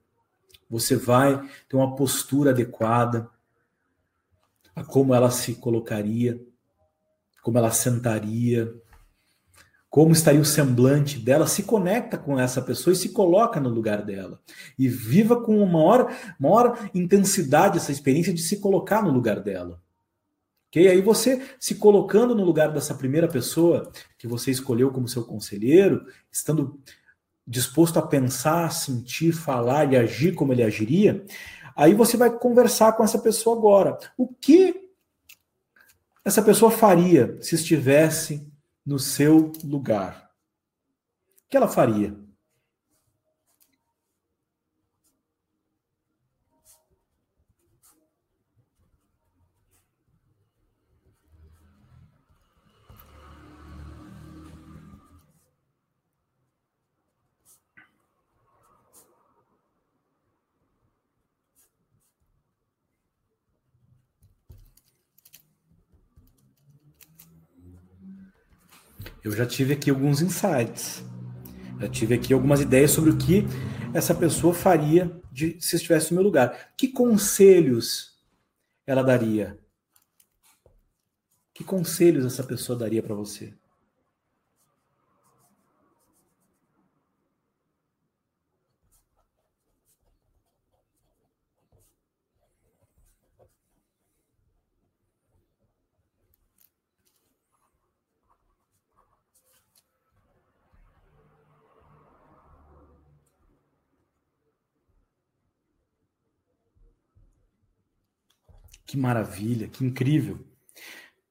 você 0.69 0.95
vai 0.95 1.39
ter 1.69 1.75
uma 1.75 1.95
postura 1.95 2.51
adequada 2.51 3.29
a 4.75 4.83
como 4.83 5.13
ela 5.13 5.29
se 5.29 5.55
colocaria, 5.55 6.41
como 7.43 7.57
ela 7.57 7.71
sentaria, 7.71 8.73
como 9.93 10.11
estaria 10.11 10.41
o 10.41 10.45
semblante 10.45 11.19
dela, 11.19 11.45
se 11.45 11.61
conecta 11.61 12.17
com 12.17 12.39
essa 12.39 12.59
pessoa 12.59 12.93
e 12.93 12.95
se 12.95 13.09
coloca 13.09 13.59
no 13.59 13.69
lugar 13.69 14.01
dela. 14.01 14.41
E 14.79 14.87
viva 14.87 15.39
com 15.39 15.57
uma 15.57 15.71
maior, 15.71 16.11
maior 16.39 16.89
intensidade 16.95 17.77
essa 17.77 17.91
experiência 17.91 18.33
de 18.33 18.41
se 18.41 18.59
colocar 18.59 19.03
no 19.03 19.11
lugar 19.11 19.39
dela. 19.39 19.82
Ok? 20.73 20.87
Aí 20.87 21.01
você 21.01 21.39
se 21.59 21.75
colocando 21.75 22.33
no 22.33 22.43
lugar 22.43 22.73
dessa 22.73 22.95
primeira 22.95 23.27
pessoa 23.27 23.91
que 24.17 24.27
você 24.27 24.49
escolheu 24.49 24.89
como 24.89 25.07
seu 25.07 25.23
conselheiro, 25.23 26.03
estando 26.31 26.81
disposto 27.45 27.99
a 27.99 28.07
pensar, 28.07 28.71
sentir, 28.71 29.33
falar 29.33 29.93
e 29.93 29.95
agir 29.95 30.33
como 30.33 30.51
ele 30.51 30.63
agiria, 30.63 31.23
aí 31.75 31.93
você 31.93 32.17
vai 32.17 32.35
conversar 32.35 32.93
com 32.93 33.03
essa 33.03 33.19
pessoa 33.19 33.55
agora. 33.55 33.99
O 34.17 34.27
que 34.27 34.89
essa 36.25 36.41
pessoa 36.41 36.71
faria 36.71 37.37
se 37.39 37.53
estivesse 37.53 38.51
no 38.83 38.97
seu 38.97 39.51
lugar? 39.63 40.31
O 41.45 41.49
que 41.51 41.57
ela 41.57 41.67
faria? 41.67 42.17
Eu 69.23 69.31
já 69.31 69.45
tive 69.45 69.73
aqui 69.73 69.89
alguns 69.89 70.21
insights. 70.21 71.03
Já 71.79 71.89
tive 71.89 72.15
aqui 72.15 72.33
algumas 72.33 72.61
ideias 72.61 72.91
sobre 72.91 73.09
o 73.09 73.17
que 73.17 73.45
essa 73.93 74.13
pessoa 74.13 74.53
faria 74.53 75.11
de, 75.31 75.57
se 75.61 75.75
estivesse 75.75 76.11
no 76.11 76.15
meu 76.15 76.23
lugar. 76.23 76.73
Que 76.77 76.87
conselhos 76.87 78.17
ela 78.85 79.01
daria? 79.01 79.57
Que 81.53 81.63
conselhos 81.63 82.25
essa 82.25 82.43
pessoa 82.43 82.77
daria 82.77 83.01
para 83.01 83.15
você? 83.15 83.53
Que 108.93 108.97
maravilha, 108.99 109.67
que 109.67 109.83
incrível. 109.83 110.45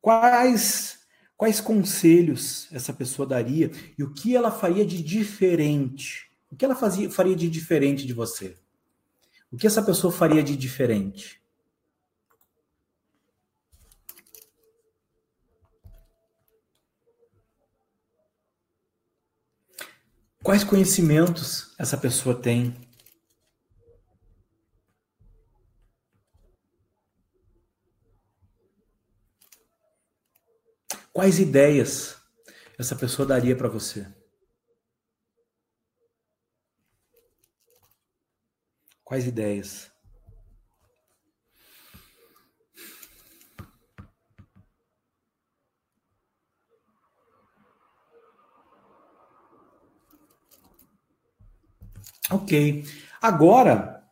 Quais 0.00 0.98
quais 1.36 1.60
conselhos 1.60 2.66
essa 2.72 2.92
pessoa 2.92 3.24
daria 3.24 3.70
e 3.96 4.02
o 4.02 4.12
que 4.12 4.34
ela 4.34 4.50
faria 4.50 4.84
de 4.84 5.00
diferente? 5.00 6.28
O 6.50 6.56
que 6.56 6.64
ela 6.64 6.74
fazia, 6.74 7.08
faria 7.08 7.36
de 7.36 7.48
diferente 7.48 8.04
de 8.04 8.12
você? 8.12 8.56
O 9.48 9.56
que 9.56 9.64
essa 9.64 9.80
pessoa 9.80 10.12
faria 10.12 10.42
de 10.42 10.56
diferente? 10.56 11.40
Quais 20.42 20.64
conhecimentos 20.64 21.76
essa 21.78 21.96
pessoa 21.96 22.34
tem? 22.34 22.74
Quais 31.12 31.38
ideias 31.38 32.16
essa 32.78 32.96
pessoa 32.96 33.28
daria 33.28 33.54
para 33.54 33.68
você? 33.68 34.06
Quais 39.04 39.26
ideias? 39.26 39.92
Ok. 52.30 52.84
Agora, 53.20 54.02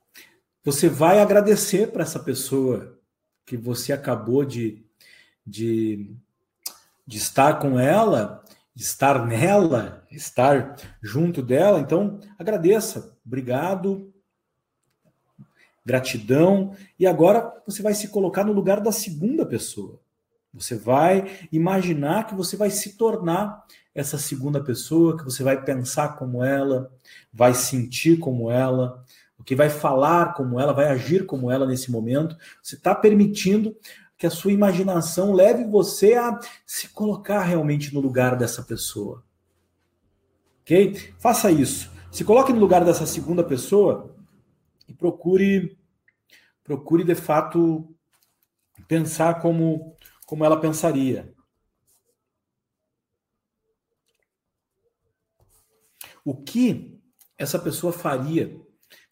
você 0.62 0.86
vai 0.86 1.20
agradecer 1.20 1.90
para 1.90 2.02
essa 2.02 2.20
pessoa 2.20 3.00
que 3.46 3.56
você 3.56 3.94
acabou 3.94 4.44
de, 4.44 4.84
de 5.46 6.14
de 7.10 7.16
estar 7.16 7.58
com 7.58 7.76
ela, 7.76 8.40
estar 8.74 9.26
nela, 9.26 10.06
estar 10.12 10.76
junto 11.02 11.42
dela. 11.42 11.80
Então, 11.80 12.20
agradeça, 12.38 13.18
obrigado, 13.26 14.14
gratidão. 15.84 16.72
E 16.96 17.08
agora 17.08 17.52
você 17.66 17.82
vai 17.82 17.94
se 17.94 18.06
colocar 18.06 18.44
no 18.44 18.52
lugar 18.52 18.80
da 18.80 18.92
segunda 18.92 19.44
pessoa. 19.44 19.98
Você 20.54 20.76
vai 20.76 21.48
imaginar 21.50 22.28
que 22.28 22.34
você 22.36 22.56
vai 22.56 22.70
se 22.70 22.96
tornar 22.96 23.64
essa 23.92 24.16
segunda 24.16 24.62
pessoa, 24.62 25.18
que 25.18 25.24
você 25.24 25.42
vai 25.42 25.64
pensar 25.64 26.16
como 26.16 26.44
ela, 26.44 26.92
vai 27.32 27.54
sentir 27.54 28.20
como 28.20 28.52
ela, 28.52 29.04
que 29.44 29.56
vai 29.56 29.68
falar 29.68 30.34
como 30.34 30.60
ela, 30.60 30.72
vai 30.72 30.86
agir 30.86 31.26
como 31.26 31.50
ela 31.50 31.66
nesse 31.66 31.90
momento. 31.90 32.36
Você 32.62 32.76
está 32.76 32.94
permitindo 32.94 33.76
que 34.20 34.26
a 34.26 34.30
sua 34.30 34.52
imaginação 34.52 35.32
leve 35.32 35.64
você 35.64 36.12
a 36.12 36.38
se 36.66 36.90
colocar 36.90 37.42
realmente 37.42 37.94
no 37.94 38.00
lugar 38.00 38.36
dessa 38.36 38.62
pessoa. 38.62 39.24
Ok? 40.60 41.14
Faça 41.18 41.50
isso. 41.50 41.90
Se 42.12 42.22
coloque 42.22 42.52
no 42.52 42.60
lugar 42.60 42.84
dessa 42.84 43.06
segunda 43.06 43.42
pessoa 43.42 44.14
e 44.86 44.92
procure, 44.92 45.74
procure 46.62 47.02
de 47.02 47.14
fato 47.14 47.96
pensar 48.86 49.40
como, 49.40 49.96
como 50.26 50.44
ela 50.44 50.60
pensaria. 50.60 51.32
O 56.22 56.36
que 56.36 57.00
essa 57.38 57.58
pessoa 57.58 57.90
faria 57.90 58.54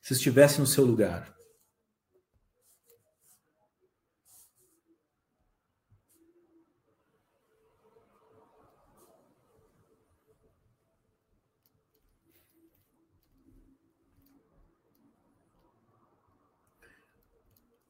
se 0.02 0.12
estivesse 0.12 0.60
no 0.60 0.66
seu 0.66 0.84
lugar? 0.84 1.37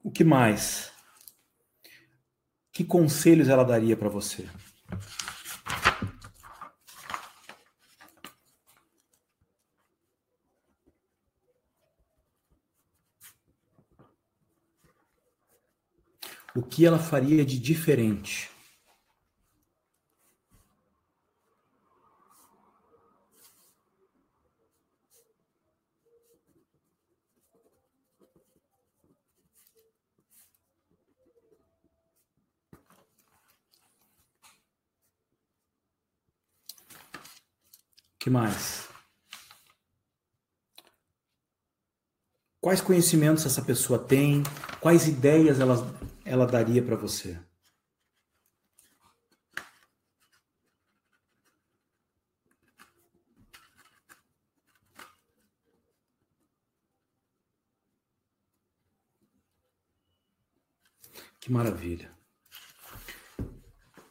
O 0.08 0.10
que 0.10 0.24
mais? 0.24 0.90
Que 2.72 2.82
conselhos 2.82 3.50
ela 3.50 3.62
daria 3.62 3.94
para 3.94 4.08
você? 4.08 4.48
O 16.56 16.62
que 16.62 16.86
ela 16.86 16.98
faria 16.98 17.44
de 17.44 17.58
diferente? 17.58 18.50
Que 38.18 38.28
mais? 38.28 38.88
Quais 42.60 42.80
conhecimentos 42.80 43.46
essa 43.46 43.62
pessoa 43.62 43.98
tem? 43.98 44.42
Quais 44.80 45.06
ideias 45.06 45.60
ela, 45.60 45.76
ela 46.24 46.46
daria 46.46 46.82
para 46.82 46.96
você? 46.96 47.38
Que 61.40 61.52
maravilha. 61.52 62.12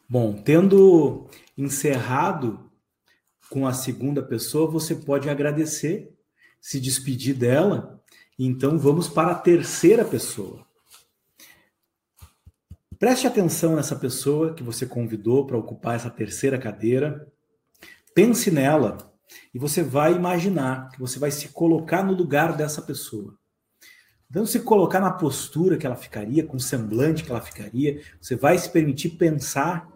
Bom, 0.09 0.41
tendo 0.41 1.29
encerrado 1.57 2.71
com 3.49 3.67
a 3.67 3.73
segunda 3.73 4.21
pessoa, 4.21 4.69
você 4.69 4.95
pode 4.95 5.29
agradecer, 5.29 6.13
se 6.59 6.79
despedir 6.79 7.35
dela. 7.35 8.01
Então 8.37 8.77
vamos 8.77 9.07
para 9.07 9.31
a 9.31 9.35
terceira 9.35 10.03
pessoa. 10.03 10.65
Preste 12.99 13.27
atenção 13.27 13.75
nessa 13.75 13.95
pessoa 13.95 14.53
que 14.53 14.63
você 14.63 14.85
convidou 14.85 15.45
para 15.45 15.57
ocupar 15.57 15.95
essa 15.95 16.09
terceira 16.09 16.57
cadeira. 16.57 17.31
Pense 18.13 18.49
nela 18.49 19.13
e 19.53 19.59
você 19.59 19.83
vai 19.83 20.13
imaginar 20.13 20.89
que 20.89 20.99
você 20.99 21.19
vai 21.19 21.29
se 21.29 21.49
colocar 21.49 22.03
no 22.03 22.13
lugar 22.13 22.57
dessa 22.57 22.81
pessoa. 22.81 23.37
Então, 24.29 24.45
se 24.45 24.59
colocar 24.59 24.99
na 24.99 25.11
postura 25.11 25.77
que 25.77 25.85
ela 25.85 25.95
ficaria, 25.95 26.43
com 26.43 26.57
o 26.57 26.59
semblante 26.59 27.23
que 27.23 27.31
ela 27.31 27.39
ficaria, 27.39 28.01
você 28.19 28.35
vai 28.35 28.57
se 28.57 28.69
permitir 28.69 29.11
pensar, 29.11 29.87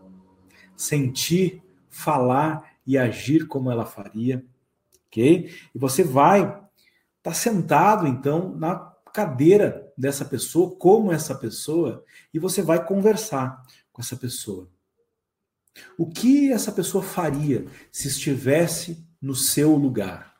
sentir, 0.76 1.62
falar 1.90 2.71
e 2.86 2.98
agir 2.98 3.48
como 3.48 3.72
ela 3.72 3.86
faria, 3.86 4.46
ok? 5.08 5.52
E 5.74 5.80
você 5.80 6.04
vai 6.04 6.41
estar 6.41 6.70
tá 7.22 7.34
sentado, 7.34 8.08
então, 8.08 8.56
na 8.56 8.76
cadeira 9.13 9.91
dessa 9.98 10.26
pessoa, 10.26 10.76
como 10.78 11.12
essa 11.12 11.36
pessoa, 11.36 12.04
e 12.34 12.39
você 12.39 12.62
vai 12.62 12.86
conversar 12.86 13.62
com 13.91 14.02
essa 14.02 14.15
pessoa. 14.15 14.70
O 15.98 16.10
que 16.10 16.52
essa 16.52 16.72
pessoa 16.72 17.04
faria 17.04 17.65
se 17.91 18.08
estivesse 18.08 19.06
no 19.22 19.36
seu 19.36 19.76
lugar? 19.76 20.31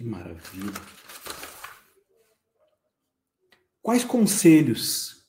Que 0.00 0.04
maravilha. 0.04 0.72
Quais 3.82 4.02
conselhos 4.02 5.26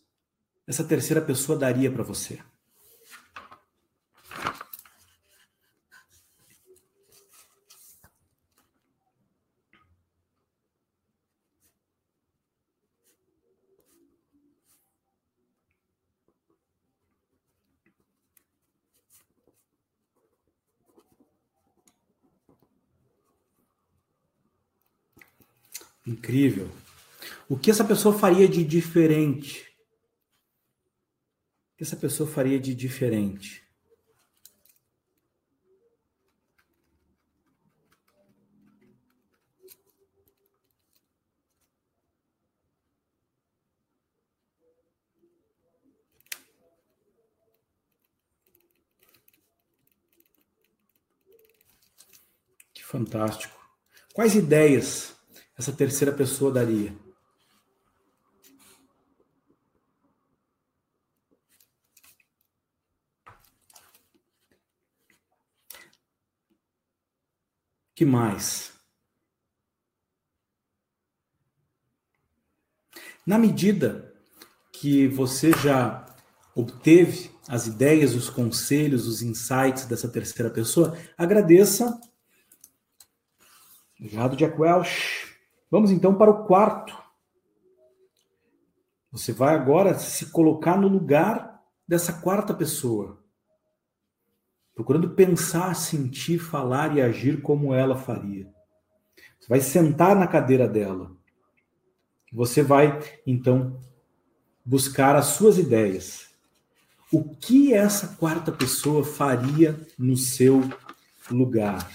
essa 0.65 0.81
terceira 0.81 1.21
pessoa 1.21 1.59
daria 1.59 1.91
para 1.91 2.03
você? 2.03 2.39
Incrível. 26.31 26.71
O 27.49 27.57
que 27.57 27.69
essa 27.69 27.83
pessoa 27.83 28.17
faria 28.17 28.47
de 28.47 28.63
diferente? 28.63 29.67
O 31.73 31.77
que 31.77 31.83
essa 31.83 31.97
pessoa 31.97 32.29
faria 32.29 32.57
de 32.57 32.73
diferente? 32.73 33.61
Fantástico. 52.85 53.57
Quais 54.13 54.35
ideias 54.35 55.15
essa 55.61 55.71
terceira 55.71 56.11
pessoa 56.11 56.51
daria? 56.51 56.91
Que 67.93 68.03
mais? 68.03 68.73
Na 73.23 73.37
medida 73.37 74.11
que 74.73 75.07
você 75.07 75.51
já 75.51 76.03
obteve 76.55 77.29
as 77.47 77.67
ideias, 77.67 78.15
os 78.15 78.31
conselhos, 78.31 79.05
os 79.05 79.21
insights 79.21 79.85
dessa 79.85 80.09
terceira 80.09 80.49
pessoa, 80.49 80.97
agradeça. 81.15 82.01
Obrigado, 83.99 84.35
Jack 84.35 84.59
Welch. 84.59 85.20
Vamos 85.71 85.89
então 85.89 86.13
para 86.13 86.29
o 86.29 86.43
quarto. 86.43 87.01
Você 89.09 89.31
vai 89.31 89.55
agora 89.55 89.97
se 89.97 90.25
colocar 90.25 90.75
no 90.75 90.89
lugar 90.89 91.63
dessa 91.87 92.11
quarta 92.11 92.53
pessoa, 92.53 93.23
procurando 94.75 95.11
pensar, 95.11 95.73
sentir, 95.73 96.39
falar 96.39 96.97
e 96.97 97.01
agir 97.01 97.41
como 97.41 97.73
ela 97.73 97.97
faria. 97.97 98.51
Você 99.39 99.47
vai 99.47 99.61
sentar 99.61 100.13
na 100.13 100.27
cadeira 100.27 100.67
dela. 100.67 101.15
Você 102.33 102.61
vai 102.61 102.99
então 103.25 103.79
buscar 104.65 105.15
as 105.15 105.27
suas 105.27 105.57
ideias. 105.57 106.29
O 107.09 107.35
que 107.35 107.73
essa 107.73 108.15
quarta 108.15 108.51
pessoa 108.51 109.05
faria 109.05 109.79
no 109.97 110.17
seu 110.17 110.61
lugar? 111.29 111.89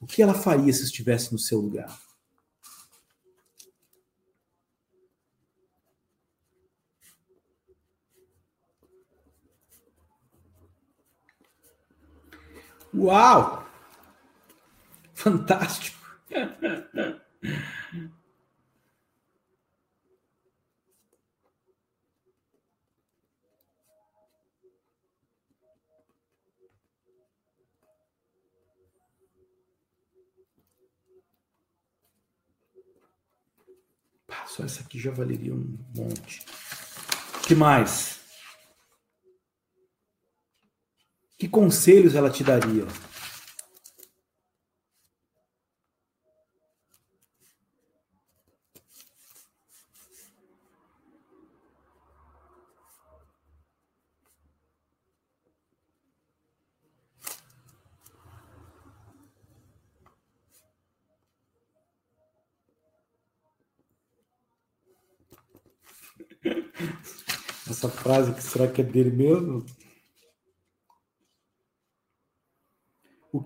O 0.00 0.06
que 0.06 0.22
ela 0.22 0.34
faria 0.34 0.72
se 0.72 0.84
estivesse 0.84 1.32
no 1.32 1.38
seu 1.38 1.60
lugar? 1.60 2.05
Uau! 12.96 13.66
Fantástico! 15.12 15.96
Só 34.46 34.64
essa 34.64 34.80
aqui 34.80 34.98
já 34.98 35.10
valeria 35.10 35.52
um 35.52 35.76
monte. 35.94 36.46
que 37.42 37.54
mais? 37.54 38.15
Que 41.38 41.46
conselhos 41.46 42.14
ela 42.14 42.30
te 42.30 42.42
daria? 42.42 42.86
Essa 67.68 67.90
frase 67.90 68.32
que 68.32 68.42
será 68.42 68.68
que 68.68 68.80
é 68.80 68.84
dele 68.84 69.10
mesmo? 69.10 69.66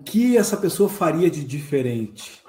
Que 0.03 0.37
essa 0.37 0.57
pessoa 0.57 0.89
faria 0.89 1.29
de 1.29 1.43
diferente? 1.43 2.41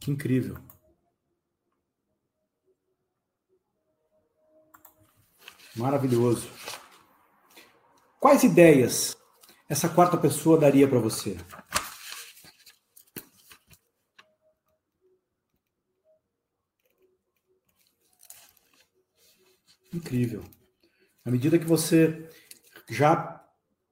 Que 0.00 0.10
incrível. 0.10 0.56
Maravilhoso. 5.76 6.48
Quais 8.18 8.42
ideias 8.42 9.16
essa 9.68 9.88
quarta 9.88 10.16
pessoa 10.16 10.58
daria 10.58 10.88
para 10.88 10.98
você? 10.98 11.36
Incrível. 20.00 20.42
À 21.24 21.30
medida 21.30 21.58
que 21.58 21.66
você 21.66 22.26
já 22.88 23.44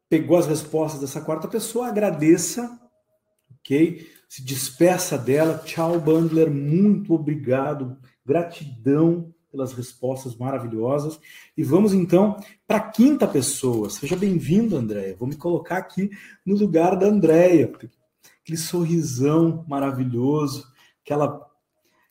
pegou 0.08 0.38
as 0.38 0.46
respostas 0.46 1.00
dessa 1.00 1.20
quarta 1.20 1.46
pessoa, 1.46 1.88
agradeça, 1.88 2.80
ok? 3.60 4.08
Se 4.26 4.42
despeça 4.42 5.18
dela. 5.18 5.58
Tchau, 5.58 6.00
Bandler. 6.00 6.50
Muito 6.50 7.12
obrigado. 7.12 7.98
Gratidão 8.24 9.34
pelas 9.52 9.74
respostas 9.74 10.34
maravilhosas. 10.34 11.20
E 11.54 11.62
vamos 11.62 11.92
então 11.92 12.38
para 12.66 12.78
a 12.78 12.90
quinta 12.90 13.28
pessoa. 13.28 13.90
Seja 13.90 14.16
bem-vindo, 14.16 14.76
Andréia. 14.76 15.16
Vou 15.16 15.28
me 15.28 15.36
colocar 15.36 15.76
aqui 15.76 16.10
no 16.44 16.56
lugar 16.56 16.96
da 16.96 17.06
Andréia. 17.06 17.70
Aquele 18.42 18.58
sorrisão 18.58 19.62
maravilhoso, 19.68 20.66
aquela, 21.04 21.46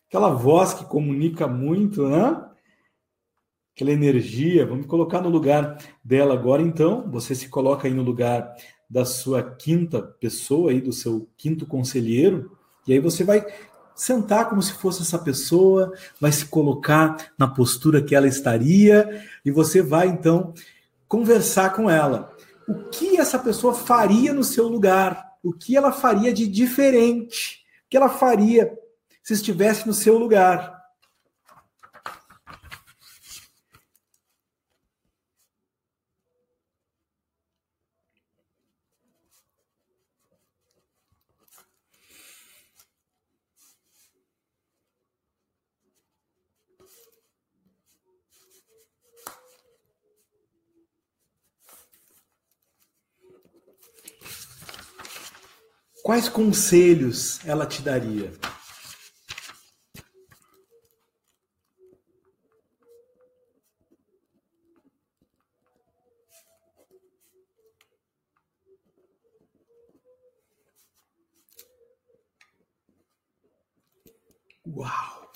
aquela 0.08 0.30
voz 0.30 0.72
que 0.72 0.84
comunica 0.84 1.48
muito, 1.48 2.08
né? 2.08 2.47
Aquela 3.78 3.92
energia. 3.92 4.66
Vamos 4.66 4.86
colocar 4.86 5.20
no 5.20 5.28
lugar 5.28 5.78
dela 6.02 6.34
agora, 6.34 6.60
então. 6.60 7.08
Você 7.12 7.32
se 7.32 7.48
coloca 7.48 7.86
aí 7.86 7.94
no 7.94 8.02
lugar 8.02 8.52
da 8.90 9.04
sua 9.04 9.40
quinta 9.40 10.02
pessoa, 10.02 10.72
aí, 10.72 10.80
do 10.80 10.92
seu 10.92 11.28
quinto 11.36 11.64
conselheiro. 11.64 12.58
E 12.88 12.92
aí 12.92 12.98
você 12.98 13.22
vai 13.22 13.46
sentar 13.94 14.48
como 14.48 14.60
se 14.60 14.72
fosse 14.72 15.02
essa 15.02 15.16
pessoa, 15.16 15.92
vai 16.20 16.32
se 16.32 16.46
colocar 16.46 17.30
na 17.38 17.46
postura 17.46 18.02
que 18.02 18.16
ela 18.16 18.26
estaria 18.26 19.24
e 19.44 19.50
você 19.52 19.80
vai 19.80 20.08
então 20.08 20.52
conversar 21.06 21.72
com 21.72 21.88
ela. 21.88 22.34
O 22.66 22.90
que 22.90 23.16
essa 23.16 23.38
pessoa 23.38 23.72
faria 23.72 24.32
no 24.32 24.42
seu 24.42 24.66
lugar? 24.66 25.24
O 25.40 25.52
que 25.52 25.76
ela 25.76 25.92
faria 25.92 26.32
de 26.32 26.48
diferente? 26.48 27.64
O 27.86 27.90
que 27.90 27.96
ela 27.96 28.08
faria 28.08 28.76
se 29.22 29.34
estivesse 29.34 29.86
no 29.86 29.94
seu 29.94 30.18
lugar? 30.18 30.77
Quais 56.08 56.26
conselhos 56.26 57.38
ela 57.44 57.66
te 57.66 57.82
daria? 57.82 58.32
Uau! 74.66 75.30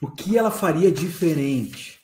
O 0.00 0.08
que 0.12 0.38
ela 0.38 0.52
faria 0.52 0.92
diferente? 0.92 1.97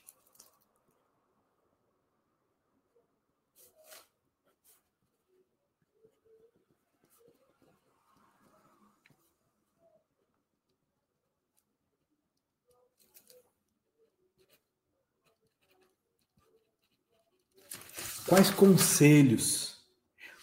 Quais 18.34 18.50
conselhos, 18.50 19.76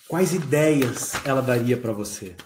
quais 0.08 0.34
ideias 0.34 1.14
ela 1.26 1.42
daria 1.42 1.76
para 1.76 1.92
você? 1.92 2.38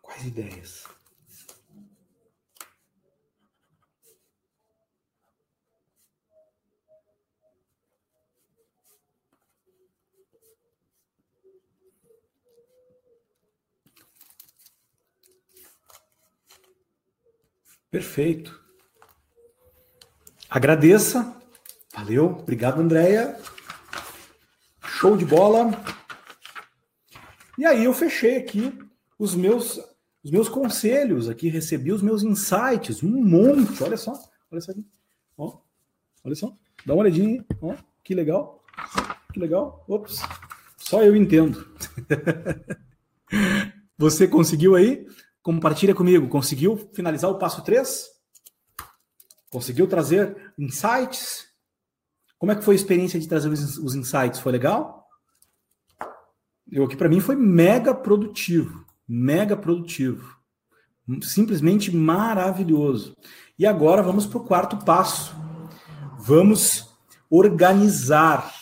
Quais 0.00 0.24
ideias? 0.26 0.99
Perfeito. 18.00 18.58
Agradeça. 20.48 21.36
Valeu. 21.94 22.38
Obrigado, 22.40 22.80
Andréia. 22.80 23.38
Show 24.82 25.18
de 25.18 25.26
bola. 25.26 25.70
E 27.58 27.66
aí 27.66 27.84
eu 27.84 27.92
fechei 27.92 28.38
aqui 28.38 28.72
os 29.18 29.34
meus 29.34 29.78
os 30.24 30.30
meus 30.30 30.48
conselhos 30.48 31.28
aqui, 31.28 31.50
recebi 31.50 31.92
os 31.92 32.00
meus 32.00 32.22
insights, 32.22 33.02
um 33.02 33.22
monte. 33.22 33.82
Olha 33.82 33.98
só, 33.98 34.12
olha 34.50 34.58
isso 34.58 34.70
aqui. 34.70 34.86
Ó, 35.36 35.58
olha 36.24 36.34
só. 36.34 36.56
Dá 36.86 36.94
uma 36.94 37.02
olhadinha. 37.02 37.44
Ó, 37.60 37.74
que 38.02 38.14
legal. 38.14 38.64
Que 39.30 39.38
legal. 39.38 39.84
Ops. 39.86 40.22
Só 40.78 41.02
eu 41.02 41.14
entendo. 41.14 41.68
Você 43.98 44.26
conseguiu 44.26 44.74
aí? 44.74 45.06
Compartilha 45.50 45.96
comigo. 45.96 46.28
Conseguiu 46.28 46.88
finalizar 46.94 47.28
o 47.28 47.36
passo 47.36 47.64
3? 47.64 48.06
Conseguiu 49.50 49.88
trazer 49.88 50.52
insights? 50.56 51.48
Como 52.38 52.52
é 52.52 52.54
que 52.54 52.62
foi 52.62 52.76
a 52.76 52.78
experiência 52.78 53.18
de 53.18 53.26
trazer 53.26 53.48
os 53.48 53.96
insights? 53.96 54.38
Foi 54.38 54.52
legal? 54.52 55.08
Eu 56.70 56.84
aqui 56.84 56.94
para 56.96 57.08
mim 57.08 57.18
foi 57.18 57.34
mega 57.34 57.92
produtivo, 57.92 58.86
mega 59.08 59.56
produtivo. 59.56 60.38
Simplesmente 61.20 61.92
maravilhoso. 61.92 63.16
E 63.58 63.66
agora 63.66 64.04
vamos 64.04 64.26
para 64.26 64.38
o 64.38 64.44
quarto 64.44 64.76
passo. 64.84 65.34
Vamos 66.16 66.88
organizar. 67.28 68.54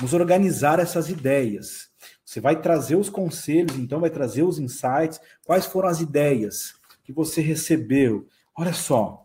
Vamos 0.00 0.12
organizar 0.12 0.80
essas 0.80 1.08
ideias. 1.08 1.85
Você 2.26 2.40
vai 2.40 2.60
trazer 2.60 2.96
os 2.96 3.08
conselhos, 3.08 3.76
então 3.76 4.00
vai 4.00 4.10
trazer 4.10 4.42
os 4.42 4.58
insights, 4.58 5.20
quais 5.44 5.64
foram 5.64 5.88
as 5.88 6.00
ideias 6.00 6.74
que 7.04 7.12
você 7.12 7.40
recebeu. 7.40 8.26
Olha 8.58 8.72
só. 8.72 9.24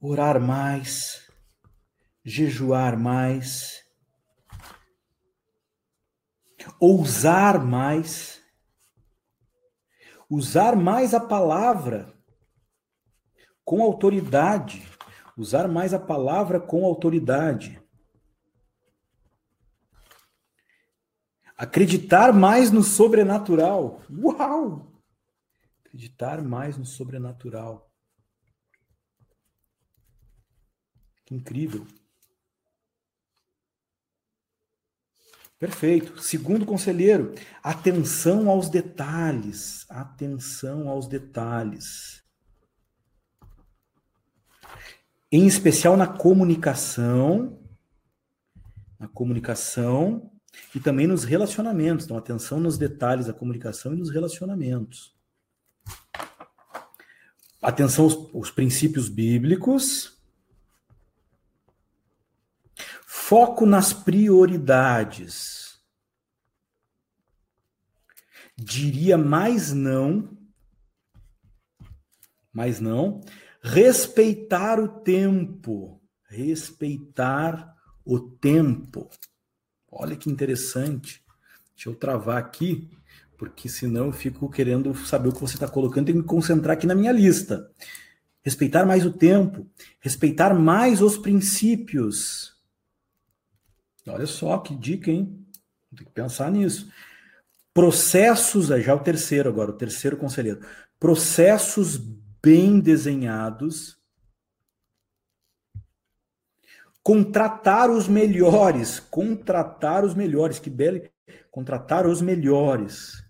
Orar 0.00 0.40
mais, 0.40 1.30
jejuar 2.24 2.98
mais, 2.98 3.84
ousar 6.80 7.62
mais, 7.62 8.40
usar 10.26 10.74
mais 10.74 11.12
a 11.12 11.20
palavra 11.20 12.14
com 13.62 13.82
autoridade, 13.82 14.88
usar 15.36 15.68
mais 15.68 15.92
a 15.92 16.00
palavra 16.00 16.58
com 16.58 16.82
autoridade. 16.86 17.78
Acreditar 21.60 22.32
mais 22.32 22.70
no 22.70 22.82
sobrenatural. 22.82 24.00
Uau! 24.10 24.90
Acreditar 25.84 26.40
mais 26.40 26.78
no 26.78 26.86
sobrenatural. 26.86 27.92
Que 31.26 31.34
incrível. 31.34 31.86
Perfeito. 35.58 36.18
Segundo 36.22 36.64
conselheiro, 36.64 37.34
atenção 37.62 38.48
aos 38.48 38.70
detalhes. 38.70 39.84
Atenção 39.90 40.88
aos 40.88 41.06
detalhes. 41.06 42.24
Em 45.30 45.46
especial 45.46 45.94
na 45.94 46.06
comunicação, 46.06 47.62
na 48.98 49.08
comunicação 49.08 50.39
e 50.74 50.80
também 50.80 51.06
nos 51.06 51.24
relacionamentos. 51.24 52.04
Então, 52.04 52.16
atenção 52.16 52.60
nos 52.60 52.78
detalhes 52.78 53.26
da 53.26 53.32
comunicação 53.32 53.92
e 53.92 53.96
nos 53.96 54.10
relacionamentos. 54.10 55.14
Atenção 57.62 58.04
aos, 58.04 58.34
aos 58.34 58.50
princípios 58.50 59.08
bíblicos 59.08 60.20
Foco 63.30 63.64
nas 63.64 63.92
prioridades. 63.92 65.78
Diria 68.58 69.16
mais 69.16 69.72
não, 69.72 70.36
mas 72.52 72.80
não, 72.80 73.20
respeitar 73.62 74.80
o 74.80 74.88
tempo, 74.88 76.02
respeitar 76.28 77.72
o 78.04 78.18
tempo. 78.18 79.08
Olha 79.90 80.16
que 80.16 80.30
interessante. 80.30 81.22
Deixa 81.74 81.88
eu 81.88 81.94
travar 81.94 82.38
aqui, 82.38 82.88
porque 83.36 83.68
senão 83.68 84.06
eu 84.06 84.12
fico 84.12 84.50
querendo 84.50 84.94
saber 84.94 85.30
o 85.30 85.32
que 85.32 85.40
você 85.40 85.54
está 85.54 85.66
colocando, 85.66 86.06
tenho 86.06 86.18
que 86.18 86.22
me 86.22 86.28
concentrar 86.28 86.76
aqui 86.76 86.86
na 86.86 86.94
minha 86.94 87.12
lista. 87.12 87.70
Respeitar 88.42 88.86
mais 88.86 89.04
o 89.04 89.12
tempo, 89.12 89.66
respeitar 90.00 90.54
mais 90.54 91.02
os 91.02 91.18
princípios. 91.18 92.54
Olha 94.06 94.26
só 94.26 94.58
que 94.58 94.74
dica, 94.74 95.10
hein? 95.10 95.46
Tem 95.94 96.06
que 96.06 96.12
pensar 96.12 96.50
nisso. 96.50 96.90
Processos, 97.74 98.66
já 98.66 98.94
o 98.94 99.00
terceiro 99.00 99.48
agora, 99.48 99.70
o 99.70 99.76
terceiro 99.76 100.16
conselheiro. 100.16 100.60
Processos 100.98 101.96
bem 102.42 102.80
desenhados. 102.80 103.99
Contratar 107.02 107.90
os 107.90 108.06
melhores, 108.06 109.00
contratar 109.00 110.04
os 110.04 110.14
melhores, 110.14 110.58
que 110.58 110.68
belo, 110.68 111.00
contratar 111.50 112.06
os 112.06 112.20
melhores. 112.20 113.24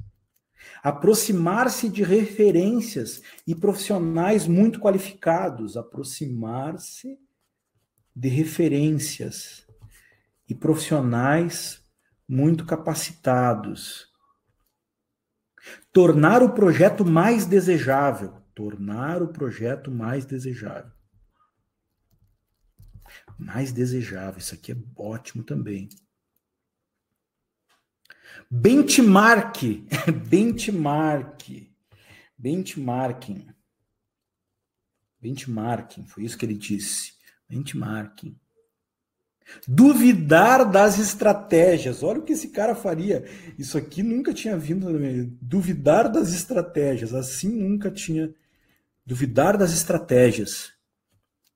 Aproximar-se 0.82 1.88
de 1.88 2.02
referências 2.02 3.22
e 3.46 3.54
profissionais 3.54 4.46
muito 4.46 4.80
qualificados, 4.80 5.76
aproximar-se 5.76 7.18
de 8.14 8.28
referências 8.28 9.66
e 10.48 10.54
profissionais 10.54 11.82
muito 12.28 12.64
capacitados. 12.66 14.08
Tornar 15.92 16.42
o 16.42 16.50
projeto 16.50 17.04
mais 17.04 17.46
desejável. 17.46 18.34
Tornar 18.54 19.22
o 19.22 19.28
projeto 19.28 19.90
mais 19.90 20.24
desejável. 20.24 20.99
Mais 23.40 23.72
desejável. 23.72 24.38
Isso 24.38 24.54
aqui 24.54 24.72
é 24.72 24.76
ótimo 24.94 25.42
também. 25.42 25.88
Benchmark. 28.50 29.62
Benchmark. 30.28 31.70
Benchmarking. 32.36 33.46
Benchmarking. 35.20 36.06
Foi 36.06 36.24
isso 36.24 36.36
que 36.36 36.44
ele 36.44 36.54
disse. 36.54 37.14
Benchmarking. 37.48 38.36
Duvidar 39.66 40.70
das 40.70 40.98
estratégias. 40.98 42.02
Olha 42.02 42.20
o 42.20 42.22
que 42.22 42.32
esse 42.32 42.48
cara 42.48 42.74
faria. 42.74 43.24
Isso 43.58 43.76
aqui 43.76 44.02
nunca 44.02 44.32
tinha 44.32 44.56
vindo. 44.56 44.86
Duvidar 45.40 46.10
das 46.10 46.32
estratégias. 46.32 47.14
Assim 47.14 47.48
nunca 47.48 47.90
tinha. 47.90 48.32
Duvidar 49.04 49.56
das 49.56 49.72
estratégias. 49.72 50.72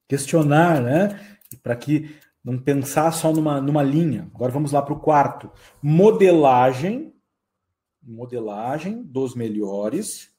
Questionar, 0.09 0.82
né? 0.82 1.34
Para 1.57 1.77
que 1.77 2.15
não 2.43 2.59
pensar 2.59 3.11
só 3.13 3.33
numa, 3.33 3.61
numa 3.61 3.83
linha. 3.83 4.31
Agora 4.35 4.53
vamos 4.53 4.73
lá 4.73 4.83
para 4.83 4.95
o 4.95 5.01
quarto. 5.01 5.51
Modelagem. 5.83 7.15
Modelagem 8.03 9.03
dos 9.03 9.35
melhores. 9.35 10.31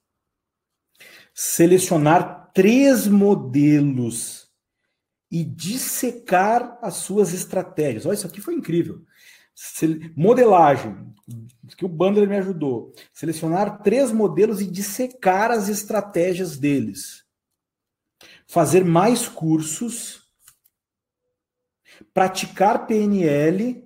Selecionar 1.34 2.52
três 2.54 3.08
modelos 3.08 4.46
e 5.32 5.44
dissecar 5.44 6.78
as 6.82 6.96
suas 6.96 7.34
estratégias. 7.34 8.06
Olha, 8.06 8.14
isso 8.14 8.28
aqui 8.28 8.40
foi 8.40 8.54
incrível. 8.54 9.04
Modelagem, 10.16 11.14
que 11.78 11.86
o 11.86 11.90
Bandler 11.90 12.28
me 12.28 12.38
ajudou. 12.38 12.94
Selecionar 13.14 13.82
três 13.82 14.12
modelos 14.12 14.62
e 14.62 14.70
dissecar 14.70 15.52
as 15.52 15.70
estratégias 15.70 16.58
deles. 16.58 17.26
Fazer 18.48 18.86
mais 18.86 19.28
cursos. 19.28 20.25
Praticar 22.14 22.86
PNL 22.86 23.86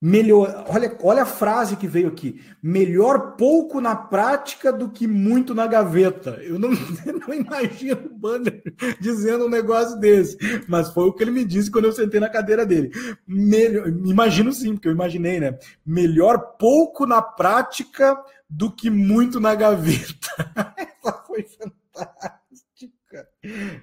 Melhor, 0.00 0.66
olha, 0.68 0.94
olha 1.02 1.22
a 1.22 1.26
frase 1.26 1.74
que 1.74 1.88
veio 1.88 2.08
aqui. 2.08 2.40
Melhor 2.62 3.34
pouco 3.34 3.80
na 3.80 3.96
prática 3.96 4.70
do 4.70 4.90
que 4.90 5.06
muito 5.06 5.54
na 5.54 5.66
gaveta. 5.66 6.38
Eu 6.42 6.58
não, 6.58 6.68
não 7.26 7.34
imagino 7.34 8.06
o 8.06 8.14
Banner 8.14 8.62
dizendo 9.00 9.46
um 9.46 9.50
negócio 9.50 9.98
desse, 9.98 10.36
mas 10.68 10.90
foi 10.90 11.04
o 11.04 11.12
que 11.14 11.24
ele 11.24 11.30
me 11.30 11.46
disse 11.46 11.70
quando 11.70 11.86
eu 11.86 11.92
sentei 11.92 12.20
na 12.20 12.28
cadeira 12.28 12.66
dele. 12.66 12.92
Melhor, 13.26 13.88
imagino 13.88 14.52
sim, 14.52 14.74
porque 14.74 14.86
eu 14.86 14.92
imaginei, 14.92 15.40
né? 15.40 15.58
Melhor 15.84 16.56
pouco 16.58 17.06
na 17.06 17.22
prática 17.22 18.22
do 18.50 18.70
que 18.70 18.90
muito 18.90 19.40
na 19.40 19.54
gaveta. 19.54 20.28
Essa 20.76 21.12
foi 21.26 21.42
fantástica. 21.42 22.35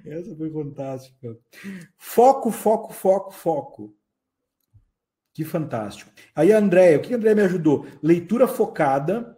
Essa 0.06 0.36
foi 0.36 0.52
fantástica. 0.52 1.38
Foco, 1.98 2.52
foco, 2.52 2.94
foco, 2.94 3.32
foco. 3.32 3.96
Que 5.34 5.44
fantástico. 5.44 6.12
Aí, 6.36 6.52
André, 6.52 6.96
o 6.96 7.02
que 7.02 7.14
a 7.14 7.18
André 7.18 7.34
me 7.34 7.42
ajudou? 7.42 7.88
Leitura 8.02 8.48
focada, 8.48 9.36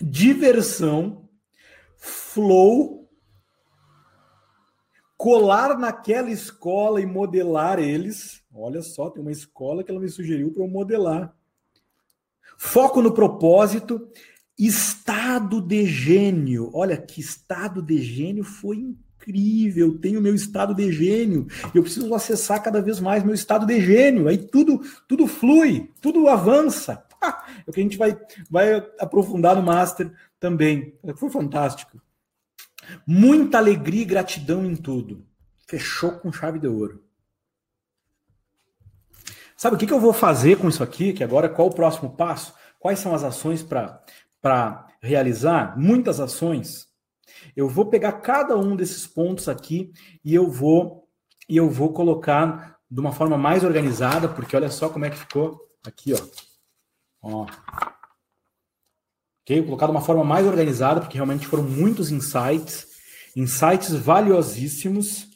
diversão, 0.00 1.28
flow, 1.96 3.08
colar 5.16 5.78
naquela 5.78 6.30
escola 6.30 7.00
e 7.00 7.06
modelar 7.06 7.78
eles. 7.78 8.42
Olha 8.52 8.82
só, 8.82 9.08
tem 9.08 9.22
uma 9.22 9.30
escola 9.30 9.84
que 9.84 9.90
ela 9.90 10.00
me 10.00 10.08
sugeriu 10.08 10.52
para 10.52 10.64
eu 10.64 10.68
modelar. 10.68 11.36
Foco 12.58 13.00
no 13.00 13.14
propósito, 13.14 14.10
estado 14.58 15.60
de 15.60 15.86
gênio. 15.86 16.70
Olha 16.74 16.96
que 16.96 17.20
estado 17.20 17.80
de 17.80 18.02
gênio 18.02 18.42
foi 18.42 18.78
incrível 18.78 19.09
incrível, 19.20 19.98
tenho 19.98 20.20
meu 20.20 20.34
estado 20.34 20.74
de 20.74 20.90
gênio, 20.90 21.46
eu 21.74 21.82
preciso 21.82 22.14
acessar 22.14 22.62
cada 22.62 22.80
vez 22.80 23.00
mais 23.00 23.22
meu 23.22 23.34
estado 23.34 23.66
de 23.66 23.80
gênio, 23.80 24.28
aí 24.28 24.38
tudo, 24.38 24.80
tudo 25.06 25.26
flui, 25.26 25.90
tudo 26.00 26.28
avança. 26.28 27.04
é 27.22 27.70
o 27.70 27.72
que 27.72 27.80
a 27.80 27.82
gente 27.82 27.98
vai, 27.98 28.18
vai 28.50 28.76
aprofundar 28.98 29.54
no 29.54 29.62
Master 29.62 30.10
também. 30.38 30.94
Foi 31.16 31.30
fantástico. 31.30 32.00
Muita 33.06 33.58
alegria 33.58 34.02
e 34.02 34.06
gratidão 34.06 34.64
em 34.64 34.74
tudo. 34.74 35.24
Fechou 35.66 36.12
com 36.12 36.32
chave 36.32 36.58
de 36.58 36.66
ouro. 36.66 37.04
Sabe 39.56 39.76
o 39.76 39.78
que, 39.78 39.86
que 39.86 39.92
eu 39.92 40.00
vou 40.00 40.14
fazer 40.14 40.56
com 40.56 40.68
isso 40.68 40.82
aqui? 40.82 41.12
Que 41.12 41.22
agora 41.22 41.48
qual 41.48 41.68
o 41.68 41.74
próximo 41.74 42.10
passo? 42.16 42.54
Quais 42.78 42.98
são 42.98 43.14
as 43.14 43.22
ações 43.22 43.62
para 43.62 44.86
realizar? 45.02 45.78
Muitas 45.78 46.18
ações. 46.18 46.89
Eu 47.56 47.68
vou 47.68 47.86
pegar 47.86 48.12
cada 48.12 48.56
um 48.56 48.76
desses 48.76 49.06
pontos 49.06 49.48
aqui 49.48 49.92
e 50.24 50.34
eu 50.34 50.50
vou 50.50 51.08
e 51.48 51.56
eu 51.56 51.68
vou 51.68 51.92
colocar 51.92 52.78
de 52.88 53.00
uma 53.00 53.12
forma 53.12 53.36
mais 53.36 53.64
organizada, 53.64 54.28
porque 54.28 54.54
olha 54.56 54.70
só 54.70 54.88
como 54.88 55.04
é 55.04 55.10
que 55.10 55.18
ficou 55.18 55.60
aqui, 55.84 56.12
ó. 56.14 56.18
ó. 57.22 57.46
Ok? 59.42 59.56
Vou 59.58 59.66
colocar 59.66 59.86
de 59.86 59.92
uma 59.92 60.00
forma 60.00 60.24
mais 60.24 60.46
organizada, 60.46 61.00
porque 61.00 61.16
realmente 61.16 61.46
foram 61.46 61.64
muitos 61.64 62.10
insights, 62.10 62.86
insights 63.34 63.92
valiosíssimos. 63.92 65.28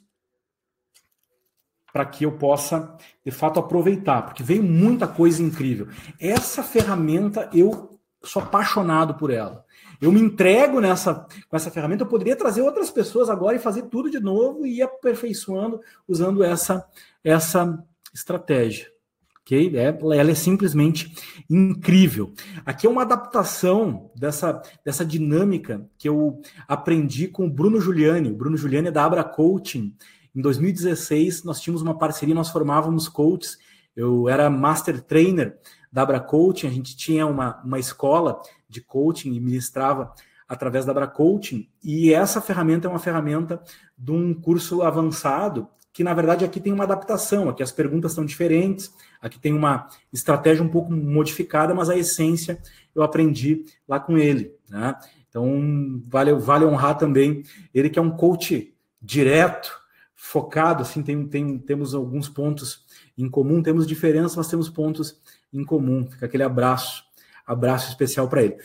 para 1.92 2.04
que 2.04 2.24
eu 2.24 2.36
possa, 2.38 2.96
de 3.24 3.30
fato, 3.30 3.60
aproveitar, 3.60 4.22
porque 4.22 4.42
veio 4.42 4.64
muita 4.64 5.06
coisa 5.06 5.40
incrível. 5.40 5.88
Essa 6.18 6.62
ferramenta, 6.62 7.48
eu 7.52 8.00
sou 8.24 8.42
apaixonado 8.42 9.14
por 9.14 9.30
ela. 9.30 9.63
Eu 10.04 10.12
me 10.12 10.20
entrego 10.20 10.80
nessa 10.80 11.26
com 11.48 11.56
essa 11.56 11.70
ferramenta, 11.70 12.02
eu 12.02 12.08
poderia 12.08 12.36
trazer 12.36 12.60
outras 12.60 12.90
pessoas 12.90 13.30
agora 13.30 13.56
e 13.56 13.58
fazer 13.58 13.84
tudo 13.84 14.10
de 14.10 14.20
novo 14.20 14.66
e 14.66 14.76
ir 14.76 14.82
aperfeiçoando 14.82 15.80
usando 16.06 16.44
essa, 16.44 16.86
essa 17.24 17.82
estratégia. 18.12 18.92
Okay? 19.40 19.74
É, 19.78 19.86
ela 19.86 20.30
é 20.30 20.34
simplesmente 20.34 21.10
incrível. 21.48 22.34
Aqui 22.66 22.86
é 22.86 22.90
uma 22.90 23.00
adaptação 23.00 24.10
dessa, 24.14 24.60
dessa 24.84 25.06
dinâmica 25.06 25.88
que 25.96 26.06
eu 26.06 26.42
aprendi 26.68 27.26
com 27.26 27.46
o 27.46 27.50
Bruno 27.50 27.80
Giuliani. 27.80 28.30
O 28.30 28.36
Bruno 28.36 28.58
Giuliani 28.58 28.88
é 28.88 28.92
da 28.92 29.06
Abra 29.06 29.24
Coaching. 29.24 29.96
Em 30.36 30.40
2016, 30.42 31.44
nós 31.44 31.62
tínhamos 31.62 31.80
uma 31.80 31.96
parceria, 31.96 32.34
nós 32.34 32.50
formávamos 32.50 33.08
coaches. 33.08 33.56
Eu 33.96 34.28
era 34.28 34.50
master 34.50 35.00
trainer 35.00 35.56
da 35.90 36.02
Abra 36.02 36.20
Coaching, 36.20 36.66
a 36.66 36.70
gente 36.70 36.94
tinha 36.94 37.26
uma, 37.26 37.62
uma 37.64 37.78
escola 37.78 38.42
de 38.74 38.80
coaching 38.80 39.32
e 39.32 39.40
ministrava 39.40 40.12
através 40.48 40.84
da 40.84 40.90
Abra 40.90 41.06
Coaching. 41.06 41.68
E 41.82 42.12
essa 42.12 42.40
ferramenta 42.40 42.86
é 42.86 42.90
uma 42.90 42.98
ferramenta 42.98 43.62
de 43.96 44.10
um 44.10 44.34
curso 44.34 44.82
avançado 44.82 45.68
que 45.92 46.02
na 46.02 46.12
verdade 46.12 46.44
aqui 46.44 46.58
tem 46.58 46.72
uma 46.72 46.82
adaptação, 46.82 47.48
aqui 47.48 47.62
as 47.62 47.70
perguntas 47.70 48.12
são 48.12 48.24
diferentes, 48.24 48.92
aqui 49.22 49.38
tem 49.38 49.52
uma 49.52 49.86
estratégia 50.12 50.64
um 50.64 50.68
pouco 50.68 50.92
modificada, 50.92 51.72
mas 51.72 51.88
a 51.88 51.96
essência 51.96 52.60
eu 52.92 53.02
aprendi 53.04 53.64
lá 53.86 54.00
com 54.00 54.18
ele. 54.18 54.52
Né? 54.68 54.96
Então 55.28 56.02
vale, 56.08 56.32
vale 56.34 56.64
honrar 56.64 56.98
também 56.98 57.44
ele 57.72 57.88
que 57.88 57.98
é 57.98 58.02
um 58.02 58.10
coach 58.10 58.74
direto, 59.00 59.84
focado, 60.16 60.82
assim, 60.82 61.02
tem, 61.02 61.26
tem, 61.28 61.58
temos 61.58 61.94
alguns 61.94 62.28
pontos 62.28 62.84
em 63.16 63.28
comum, 63.28 63.62
temos 63.62 63.86
diferenças, 63.86 64.36
mas 64.36 64.48
temos 64.48 64.68
pontos 64.70 65.20
em 65.52 65.62
comum. 65.62 66.08
Fica 66.10 66.26
aquele 66.26 66.42
abraço, 66.42 67.03
abraço 67.46 67.88
especial 67.88 68.28
para 68.28 68.42
ele. 68.42 68.56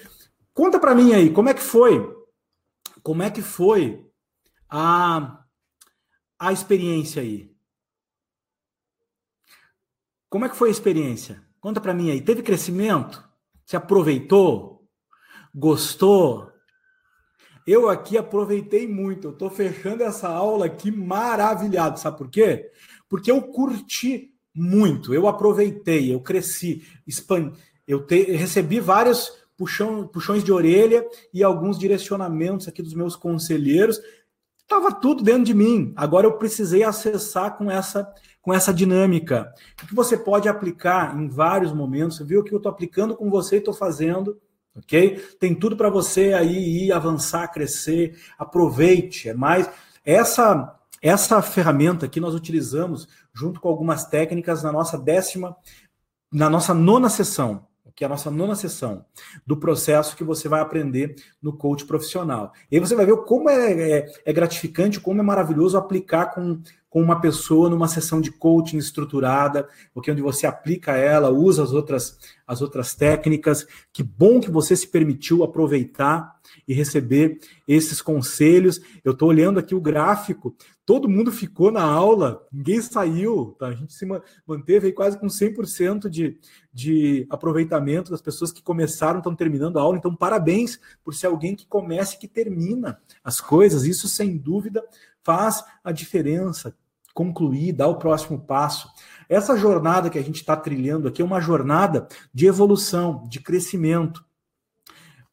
Conta 0.54 0.80
para 0.80 0.96
mim 0.96 1.14
aí, 1.14 1.32
como 1.32 1.50
é 1.50 1.54
que 1.54 1.62
foi? 1.62 2.16
Como 3.02 3.24
é 3.24 3.30
que 3.30 3.42
foi 3.42 4.06
a 4.70 5.44
a 6.38 6.54
experiência 6.54 7.22
aí? 7.22 7.52
Como 10.30 10.46
é 10.46 10.50
que 10.50 10.56
foi 10.56 10.70
a 10.70 10.72
experiência? 10.72 11.44
Conta 11.60 11.82
para 11.82 11.94
mim 11.94 12.12
aí. 12.12 12.22
Teve 12.22 12.42
crescimento? 12.42 13.28
Você 13.66 13.76
aproveitou? 13.76 14.88
Gostou? 15.54 16.52
Eu 17.68 17.90
aqui 17.90 18.18
aproveitei 18.18 18.88
muito. 18.88 19.28
Eu 19.28 19.32
estou 19.32 19.50
fechando 19.50 20.04
essa 20.04 20.30
aula 20.30 20.68
aqui 20.68 20.92
maravilhado. 20.92 22.00
Sabe 22.00 22.18
por 22.18 22.30
quê? 22.30 22.72
Porque 23.10 23.30
eu 23.32 23.42
curti 23.42 24.34
muito. 24.56 25.14
Eu 25.14 25.28
aproveitei, 25.28 26.14
eu 26.14 26.22
cresci, 26.22 26.84
expandi. 27.06 27.60
Eu 27.90 28.06
te... 28.06 28.32
recebi 28.32 28.80
vários 28.80 29.34
puxão, 29.58 30.08
puxões 30.08 30.44
de 30.44 30.52
orelha 30.54 31.06
e 31.34 31.44
alguns 31.44 31.78
direcionamentos 31.78 32.68
aqui 32.68 32.82
dos 32.82 32.94
meus 32.94 33.18
conselheiros 33.18 34.00
Estava 34.70 34.92
tudo 34.92 35.24
dentro 35.24 35.46
de 35.46 35.54
mim. 35.56 35.92
Agora 35.96 36.28
eu 36.28 36.34
precisei 36.34 36.84
acessar 36.84 37.58
com 37.58 37.72
essa 37.72 38.08
com 38.40 38.54
essa 38.54 38.72
dinâmica. 38.72 39.52
O 39.82 39.88
que 39.88 39.96
você 39.96 40.16
pode 40.16 40.48
aplicar 40.48 41.20
em 41.20 41.28
vários 41.28 41.74
momentos. 41.74 42.18
Você 42.18 42.24
viu 42.24 42.44
que 42.44 42.54
eu 42.54 42.58
estou 42.58 42.72
aplicando 42.72 43.16
com 43.16 43.32
você 43.32 43.56
e 43.56 43.58
estou 43.58 43.74
fazendo, 43.74 44.40
ok? 44.76 45.18
Tem 45.40 45.56
tudo 45.56 45.76
para 45.76 45.90
você 45.90 46.34
aí 46.34 46.86
ir 46.86 46.92
avançar, 46.92 47.48
crescer. 47.48 48.16
Aproveite. 48.38 49.30
É 49.30 49.34
mais 49.34 49.68
essa 50.06 50.76
essa 51.02 51.42
ferramenta 51.42 52.08
que 52.08 52.20
nós 52.20 52.36
utilizamos 52.36 53.08
junto 53.34 53.60
com 53.60 53.70
algumas 53.70 54.06
técnicas 54.06 54.62
na 54.62 54.72
nossa 54.72 55.00
décima, 55.00 55.58
na 56.32 56.48
nossa 56.48 56.76
nona 56.76 57.10
sessão 57.10 57.69
que 58.00 58.06
é 58.06 58.08
a 58.08 58.10
nossa 58.10 58.32
nona 58.32 58.56
sessão, 58.56 59.04
do 59.46 59.58
processo 59.58 60.16
que 60.16 60.24
você 60.24 60.48
vai 60.48 60.62
aprender 60.62 61.16
no 61.44 61.52
coach 61.52 61.84
profissional. 61.84 62.54
E 62.72 62.78
aí 62.78 62.80
você 62.80 62.96
vai 62.96 63.06
ver 63.06 63.18
como 63.26 63.50
é, 63.50 63.74
é, 63.74 64.14
é 64.26 64.32
gratificante, 64.32 65.02
como 65.02 65.20
é 65.20 65.24
maravilhoso 65.24 65.78
aplicar 65.78 66.28
com, 66.28 66.62
com 66.90 67.02
uma 67.02 67.20
pessoa 67.20 67.70
numa 67.70 67.90
sessão 67.90 68.22
de 68.22 68.32
coaching 68.32 68.78
estruturada, 68.78 69.68
porque 69.94 70.10
onde 70.10 70.22
você 70.22 70.48
aplica 70.48 70.96
ela, 70.96 71.30
usa 71.30 71.62
as 71.62 71.74
outras, 71.74 72.18
as 72.48 72.62
outras 72.62 72.96
técnicas. 72.96 73.68
Que 73.92 74.02
bom 74.02 74.40
que 74.40 74.50
você 74.50 74.78
se 74.78 74.88
permitiu 74.88 75.44
aproveitar 75.44 76.39
e 76.70 76.74
receber 76.74 77.40
esses 77.68 78.00
conselhos. 78.00 78.80
Eu 79.04 79.14
estou 79.14 79.28
olhando 79.28 79.58
aqui 79.58 79.74
o 79.74 79.82
gráfico, 79.82 80.56
todo 80.86 81.10
mundo 81.10 81.32
ficou 81.32 81.72
na 81.72 81.82
aula, 81.82 82.46
ninguém 82.52 82.80
saiu, 82.80 83.56
tá? 83.58 83.70
a 83.70 83.74
gente 83.74 83.92
se 83.92 84.08
manteve 84.46 84.86
aí 84.86 84.94
quase 84.94 85.20
com 85.20 85.26
100% 85.26 86.08
de, 86.08 86.38
de 86.72 87.26
aproveitamento 87.28 88.12
das 88.12 88.22
pessoas 88.22 88.52
que 88.52 88.62
começaram, 88.62 89.18
estão 89.18 89.36
terminando 89.36 89.80
a 89.80 89.82
aula. 89.82 89.98
Então, 89.98 90.16
parabéns 90.16 90.80
por 91.04 91.16
ser 91.16 91.26
alguém 91.26 91.56
que 91.56 91.66
começa 91.66 92.14
e 92.14 92.20
que 92.20 92.28
termina 92.28 93.02
as 93.24 93.42
coisas. 93.42 93.86
Isso, 93.86 94.08
sem 94.08 94.38
dúvida, 94.38 94.84
faz 95.24 95.64
a 95.84 95.92
diferença. 95.92 96.76
Concluir, 97.16 97.74
dar 97.74 97.88
o 97.88 97.98
próximo 97.98 98.40
passo. 98.40 98.88
Essa 99.28 99.58
jornada 99.58 100.12
que 100.12 100.20
a 100.20 100.24
gente 100.24 100.36
está 100.36 100.56
trilhando 100.56 101.08
aqui 101.08 101.24
é 101.24 101.26
uma 101.26 101.42
jornada 101.42 102.08
de 102.32 102.46
evolução, 102.46 103.24
de 103.28 103.40
crescimento. 103.40 104.24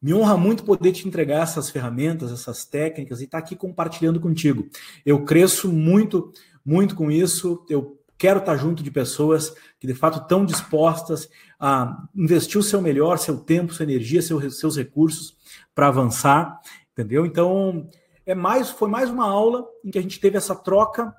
Me 0.01 0.13
honra 0.13 0.37
muito 0.37 0.63
poder 0.63 0.91
te 0.91 1.07
entregar 1.07 1.41
essas 1.41 1.69
ferramentas, 1.69 2.31
essas 2.31 2.65
técnicas 2.65 3.19
e 3.19 3.25
estar 3.25 3.39
tá 3.39 3.43
aqui 3.43 3.55
compartilhando 3.55 4.19
contigo. 4.19 4.67
Eu 5.05 5.23
cresço 5.25 5.71
muito, 5.71 6.31
muito 6.63 6.95
com 6.95 7.11
isso. 7.11 7.65
Eu 7.69 7.99
quero 8.17 8.39
estar 8.39 8.53
tá 8.53 8.57
junto 8.57 8.83
de 8.83 8.91
pessoas 8.91 9.53
que 9.79 9.87
de 9.87 9.93
fato 9.93 10.19
estão 10.19 10.45
dispostas 10.45 11.29
a 11.59 12.07
investir 12.15 12.59
o 12.59 12.63
seu 12.63 12.81
melhor, 12.81 13.17
seu 13.17 13.37
tempo, 13.37 13.73
sua 13.73 13.83
energia, 13.83 14.21
seus 14.21 14.77
recursos 14.77 15.35
para 15.73 15.87
avançar, 15.87 16.59
entendeu? 16.91 17.25
Então, 17.25 17.89
é 18.25 18.35
mais, 18.35 18.69
foi 18.69 18.89
mais 18.89 19.09
uma 19.09 19.27
aula 19.27 19.65
em 19.83 19.89
que 19.89 19.97
a 19.97 20.01
gente 20.01 20.19
teve 20.19 20.37
essa 20.37 20.55
troca 20.55 21.15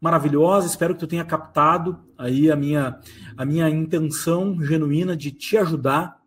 maravilhosa. 0.00 0.66
Espero 0.66 0.94
que 0.94 1.00
tu 1.00 1.06
tenha 1.06 1.24
captado 1.24 1.98
aí 2.16 2.50
a 2.50 2.56
minha, 2.56 2.98
a 3.36 3.44
minha 3.44 3.68
intenção 3.68 4.60
genuína 4.60 5.16
de 5.16 5.30
te 5.30 5.56
ajudar, 5.56 6.20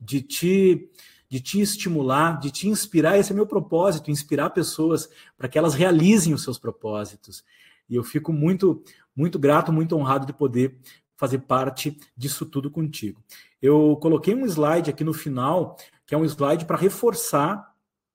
de 0.00 0.20
te 0.20 0.90
de 1.32 1.40
te 1.40 1.62
estimular, 1.62 2.38
de 2.38 2.50
te 2.50 2.68
inspirar. 2.68 3.16
Esse 3.16 3.32
é 3.32 3.34
meu 3.34 3.46
propósito, 3.46 4.10
inspirar 4.10 4.50
pessoas 4.50 5.08
para 5.34 5.48
que 5.48 5.56
elas 5.56 5.72
realizem 5.72 6.34
os 6.34 6.42
seus 6.42 6.58
propósitos. 6.58 7.42
E 7.88 7.94
eu 7.94 8.04
fico 8.04 8.34
muito, 8.34 8.84
muito 9.16 9.38
grato, 9.38 9.72
muito 9.72 9.96
honrado 9.96 10.26
de 10.26 10.34
poder 10.34 10.76
fazer 11.16 11.38
parte 11.38 11.98
disso 12.14 12.44
tudo 12.44 12.70
contigo. 12.70 13.18
Eu 13.62 13.96
coloquei 13.96 14.34
um 14.34 14.44
slide 14.44 14.90
aqui 14.90 15.02
no 15.02 15.14
final, 15.14 15.78
que 16.04 16.14
é 16.14 16.18
um 16.18 16.24
slide 16.26 16.66
para 16.66 16.76
reforçar 16.76 17.66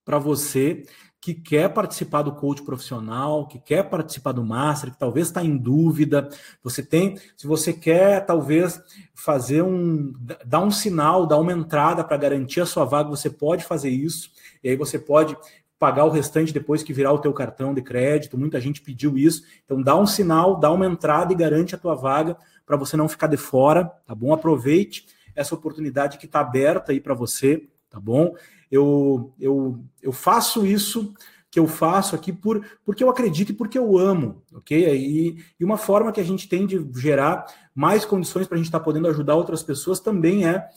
para 0.05 0.19
você 0.19 0.85
que 1.19 1.33
quer 1.33 1.73
participar 1.73 2.21
do 2.21 2.31
coach 2.31 2.61
profissional, 2.61 3.47
que 3.47 3.59
quer 3.59 3.89
participar 3.89 4.31
do 4.31 4.45
master, 4.45 4.91
que 4.91 4.99
talvez 4.99 5.27
está 5.27 5.43
em 5.43 5.57
dúvida, 5.57 6.29
você 6.63 6.83
tem, 6.83 7.17
se 7.35 7.47
você 7.47 7.73
quer 7.73 8.25
talvez 8.25 8.79
fazer 9.13 9.61
um, 9.61 10.13
dar 10.45 10.61
um 10.61 10.71
sinal, 10.71 11.25
dar 11.25 11.37
uma 11.37 11.51
entrada 11.51 12.03
para 12.03 12.17
garantir 12.17 12.61
a 12.61 12.65
sua 12.65 12.85
vaga, 12.85 13.09
você 13.09 13.29
pode 13.29 13.63
fazer 13.63 13.89
isso, 13.89 14.31
e 14.63 14.69
aí 14.69 14.75
você 14.75 14.99
pode 14.99 15.35
pagar 15.79 16.05
o 16.05 16.09
restante 16.09 16.53
depois 16.53 16.81
que 16.81 16.93
virar 16.93 17.13
o 17.13 17.19
teu 17.19 17.33
cartão 17.33 17.73
de 17.73 17.81
crédito, 17.81 18.37
muita 18.37 18.59
gente 18.59 18.81
pediu 18.81 19.17
isso, 19.17 19.43
então 19.65 19.81
dá 19.81 19.95
um 19.95 20.07
sinal, 20.07 20.59
dá 20.59 20.71
uma 20.71 20.85
entrada 20.85 21.33
e 21.33 21.35
garante 21.35 21.75
a 21.75 21.77
tua 21.77 21.95
vaga 21.95 22.37
para 22.65 22.77
você 22.77 22.97
não 22.97 23.07
ficar 23.07 23.27
de 23.27 23.37
fora, 23.37 23.85
tá 24.05 24.15
bom? 24.15 24.33
Aproveite 24.33 25.05
essa 25.35 25.53
oportunidade 25.53 26.17
que 26.17 26.25
está 26.25 26.39
aberta 26.39 26.91
aí 26.91 26.99
para 26.99 27.13
você, 27.13 27.67
tá 27.89 27.99
bom? 27.99 28.33
Eu, 28.71 29.33
eu, 29.39 29.79
eu 30.01 30.11
faço 30.11 30.65
isso 30.65 31.13
que 31.49 31.59
eu 31.59 31.67
faço 31.67 32.15
aqui 32.15 32.31
por, 32.33 32.65
porque 32.85 33.03
eu 33.03 33.09
acredito 33.09 33.51
e 33.51 33.55
porque 33.55 33.77
eu 33.77 33.97
amo, 33.97 34.43
ok? 34.53 34.95
E, 34.95 35.43
e 35.59 35.65
uma 35.65 35.77
forma 35.77 36.11
que 36.11 36.19
a 36.19 36.23
gente 36.23 36.47
tem 36.47 36.67
de 36.67 36.85
gerar 36.99 37.45
mais 37.73 38.05
condições 38.05 38.47
para 38.47 38.55
a 38.55 38.57
gente 38.57 38.67
estar 38.67 38.79
tá 38.79 38.85
podendo 38.85 39.07
ajudar 39.07 39.35
outras 39.35 39.63
pessoas 39.63 39.99
também 39.99 40.45
é 40.45 40.67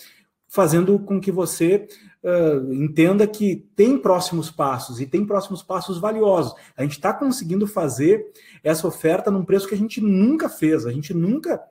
fazendo 0.51 0.99
com 0.99 1.21
que 1.21 1.31
você 1.31 1.87
uh, 2.25 2.73
entenda 2.73 3.27
que 3.27 3.69
tem 3.77 3.97
próximos 3.97 4.51
passos 4.51 5.01
e 5.01 5.07
tem 5.07 5.25
próximos 5.25 5.63
passos 5.63 5.99
valiosos. 5.99 6.55
A 6.77 6.83
gente 6.83 6.93
está 6.93 7.13
conseguindo 7.13 7.69
fazer 7.69 8.33
essa 8.63 8.87
oferta 8.87 9.31
num 9.31 9.45
preço 9.45 9.69
que 9.69 9.75
a 9.75 9.79
gente 9.79 10.01
nunca 10.01 10.49
fez, 10.49 10.87
a 10.87 10.93
gente 10.93 11.15
nunca 11.15 11.63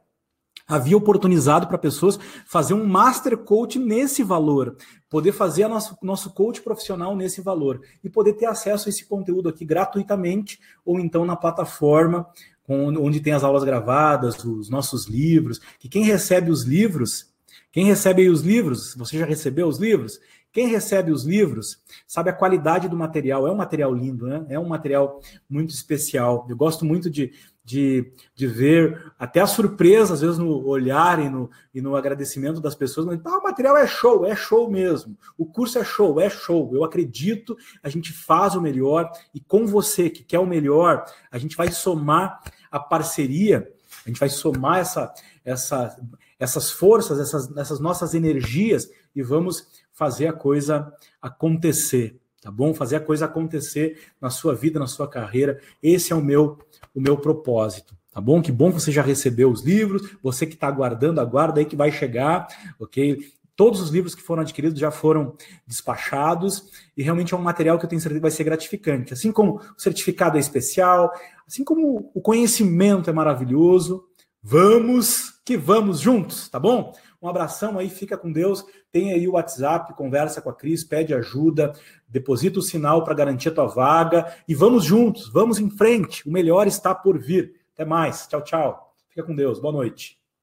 havia 0.70 0.96
oportunizado 0.96 1.68
para 1.68 1.80
pessoas 1.80 2.20
fazer 2.46 2.76
um 2.76 2.86
master 2.86 3.36
coach 3.36 3.80
nesse 3.80 4.24
valor, 4.24 4.78
poder 5.10 5.32
fazer 5.32 5.66
o 5.66 5.70
nosso, 5.70 5.98
nosso 6.04 6.30
coach 6.32 6.62
profissional 6.62 7.16
nesse 7.16 7.42
valor 7.42 7.82
e 8.04 8.10
poder 8.10 8.34
ter 8.34 8.46
acesso 8.46 8.88
a 8.88 8.92
esse 8.92 9.06
conteúdo 9.06 9.50
aqui 9.50 9.66
gratuitamente 9.66 10.60
ou 10.86 11.00
então 11.00 11.26
na 11.26 11.36
plataforma 11.36 12.28
onde 12.72 13.20
tem 13.20 13.34
as 13.34 13.44
aulas 13.44 13.64
gravadas, 13.64 14.44
os 14.46 14.70
nossos 14.70 15.08
livros, 15.08 15.60
que 15.80 15.90
quem 15.90 16.04
recebe 16.04 16.52
os 16.52 16.64
livros, 16.66 17.34
quem 17.72 17.86
recebe 17.86 18.30
os 18.30 18.42
livros, 18.42 18.94
você 18.96 19.18
já 19.18 19.26
recebeu 19.26 19.68
os 19.68 19.80
livros? 19.80 20.20
Quem 20.52 20.68
recebe 20.68 21.12
os 21.12 21.24
livros 21.24 21.80
sabe 22.08 22.30
a 22.30 22.34
qualidade 22.34 22.88
do 22.88 22.96
material. 22.96 23.48
É 23.48 23.52
um 23.52 23.56
material 23.56 23.94
lindo, 23.94 24.26
né? 24.26 24.46
É 24.50 24.60
um 24.60 24.68
material 24.68 25.20
muito 25.48 25.72
especial. 25.72 26.46
Eu 26.50 26.58
gosto 26.58 26.84
muito 26.84 27.10
de, 27.10 27.32
de, 27.70 28.12
de 28.34 28.48
ver 28.48 29.14
até 29.20 29.42
a 29.42 29.46
surpresa, 29.46 30.16
às 30.16 30.22
vezes, 30.22 30.40
no 30.40 30.66
olhar 30.66 31.20
e 31.20 31.30
no, 31.30 31.52
e 31.72 31.80
no 31.80 31.96
agradecimento 31.96 32.60
das 32.60 32.74
pessoas. 32.74 33.06
Mas, 33.06 33.22
ah, 33.24 33.38
o 33.38 33.44
material 33.44 33.78
é 33.78 33.86
show, 33.86 34.26
é 34.26 34.36
show 34.36 34.72
mesmo. 34.72 35.16
O 35.38 35.46
curso 35.46 35.78
é 35.78 35.84
show, 35.84 36.20
é 36.20 36.32
show. 36.32 36.72
Eu 36.74 36.84
acredito, 36.84 37.56
a 37.84 37.88
gente 37.88 38.12
faz 38.12 38.56
o 38.56 38.62
melhor 38.62 39.12
e 39.36 39.40
com 39.40 39.68
você 39.68 40.10
que 40.10 40.24
quer 40.24 40.40
o 40.40 40.48
melhor, 40.48 41.06
a 41.30 41.38
gente 41.38 41.56
vai 41.56 41.72
somar 41.72 42.42
a 42.72 42.80
parceria, 42.80 43.72
a 44.04 44.10
gente 44.10 44.20
vai 44.20 44.30
somar 44.30 44.80
essa, 44.80 45.14
essa, 45.46 45.96
essas 46.40 46.72
forças, 46.72 47.20
essas, 47.20 47.56
essas 47.56 47.80
nossas 47.80 48.16
energias 48.16 48.90
e 49.16 49.22
vamos 49.22 49.68
fazer 49.94 50.26
a 50.26 50.34
coisa 50.34 50.92
acontecer 51.22 52.20
tá 52.42 52.52
bom? 52.52 52.74
Fazer 52.74 52.98
a 52.98 53.00
coisa 53.00 53.26
acontecer 53.26 54.00
na 54.20 54.30
sua 54.30 54.56
vida, 54.56 54.80
na 54.80 54.88
sua 54.88 55.08
carreira. 55.08 55.60
Esse 55.82 56.14
é 56.14 56.16
o 56.16 56.24
meu 56.24 56.58
o 56.94 57.00
meu 57.00 57.18
propósito, 57.18 57.96
tá 58.12 58.20
bom? 58.20 58.42
Que 58.42 58.52
bom 58.52 58.72
que 58.72 58.80
você 58.80 58.92
já 58.92 59.02
recebeu 59.02 59.52
os 59.52 59.64
livros, 59.64 60.16
você 60.22 60.46
que 60.46 60.56
está 60.56 60.68
aguardando, 60.68 61.22
aguarda 61.22 61.60
aí 61.60 61.66
que 61.66 61.76
vai 61.76 61.92
chegar, 61.92 62.48
ok? 62.80 63.20
Todos 63.56 63.82
os 63.82 63.90
livros 63.90 64.16
que 64.16 64.22
foram 64.22 64.42
adquiridos 64.42 64.80
já 64.80 64.90
foram 64.90 65.36
despachados 65.68 66.70
e 66.96 67.04
realmente 67.04 67.34
é 67.34 67.38
um 67.38 67.42
material 67.42 67.78
que 67.78 67.86
eu 67.86 67.90
tenho 67.90 68.02
certeza 68.02 68.20
que 68.20 68.24
vai 68.24 68.32
ser 68.32 68.44
gratificante. 68.46 69.14
Assim 69.14 69.32
como 69.32 69.58
o 69.58 69.82
certificado 69.82 70.38
é 70.38 70.40
especial, 70.40 71.12
assim 71.46 71.64
como 71.64 72.10
o 72.14 72.22
conhecimento 72.22 73.10
é 73.10 73.14
maravilhoso, 73.14 74.06
vamos 74.42 75.42
que 75.44 75.58
vamos 75.58 76.00
juntos, 76.00 76.48
tá 76.48 76.60
bom? 76.60 76.94
Um 77.22 77.28
abração 77.28 77.78
aí, 77.78 77.90
fica 77.90 78.18
com 78.18 78.32
Deus. 78.32 78.64
Tem 78.92 79.12
aí 79.12 79.28
o 79.28 79.34
WhatsApp, 79.34 79.94
conversa 79.94 80.42
com 80.42 80.50
a 80.50 80.56
Cris, 80.56 80.84
pede 80.84 81.14
ajuda, 81.14 81.74
deposita 82.10 82.60
o 82.60 82.64
sinal 82.64 83.04
para 83.04 83.14
garantir 83.14 83.50
a 83.50 83.54
tua 83.54 83.68
vaga 83.68 84.34
e 84.48 84.56
vamos 84.56 84.84
juntos, 84.84 85.32
vamos 85.32 85.60
em 85.60 85.70
frente. 85.70 86.28
O 86.28 86.32
melhor 86.32 86.68
está 86.68 86.94
por 86.94 87.18
vir. 87.18 87.54
Até 87.74 87.86
mais. 87.86 88.28
Tchau, 88.28 88.44
tchau. 88.44 88.96
Fica 89.10 89.24
com 89.24 89.36
Deus. 89.36 89.60
Boa 89.60 89.72
noite. 89.72 90.19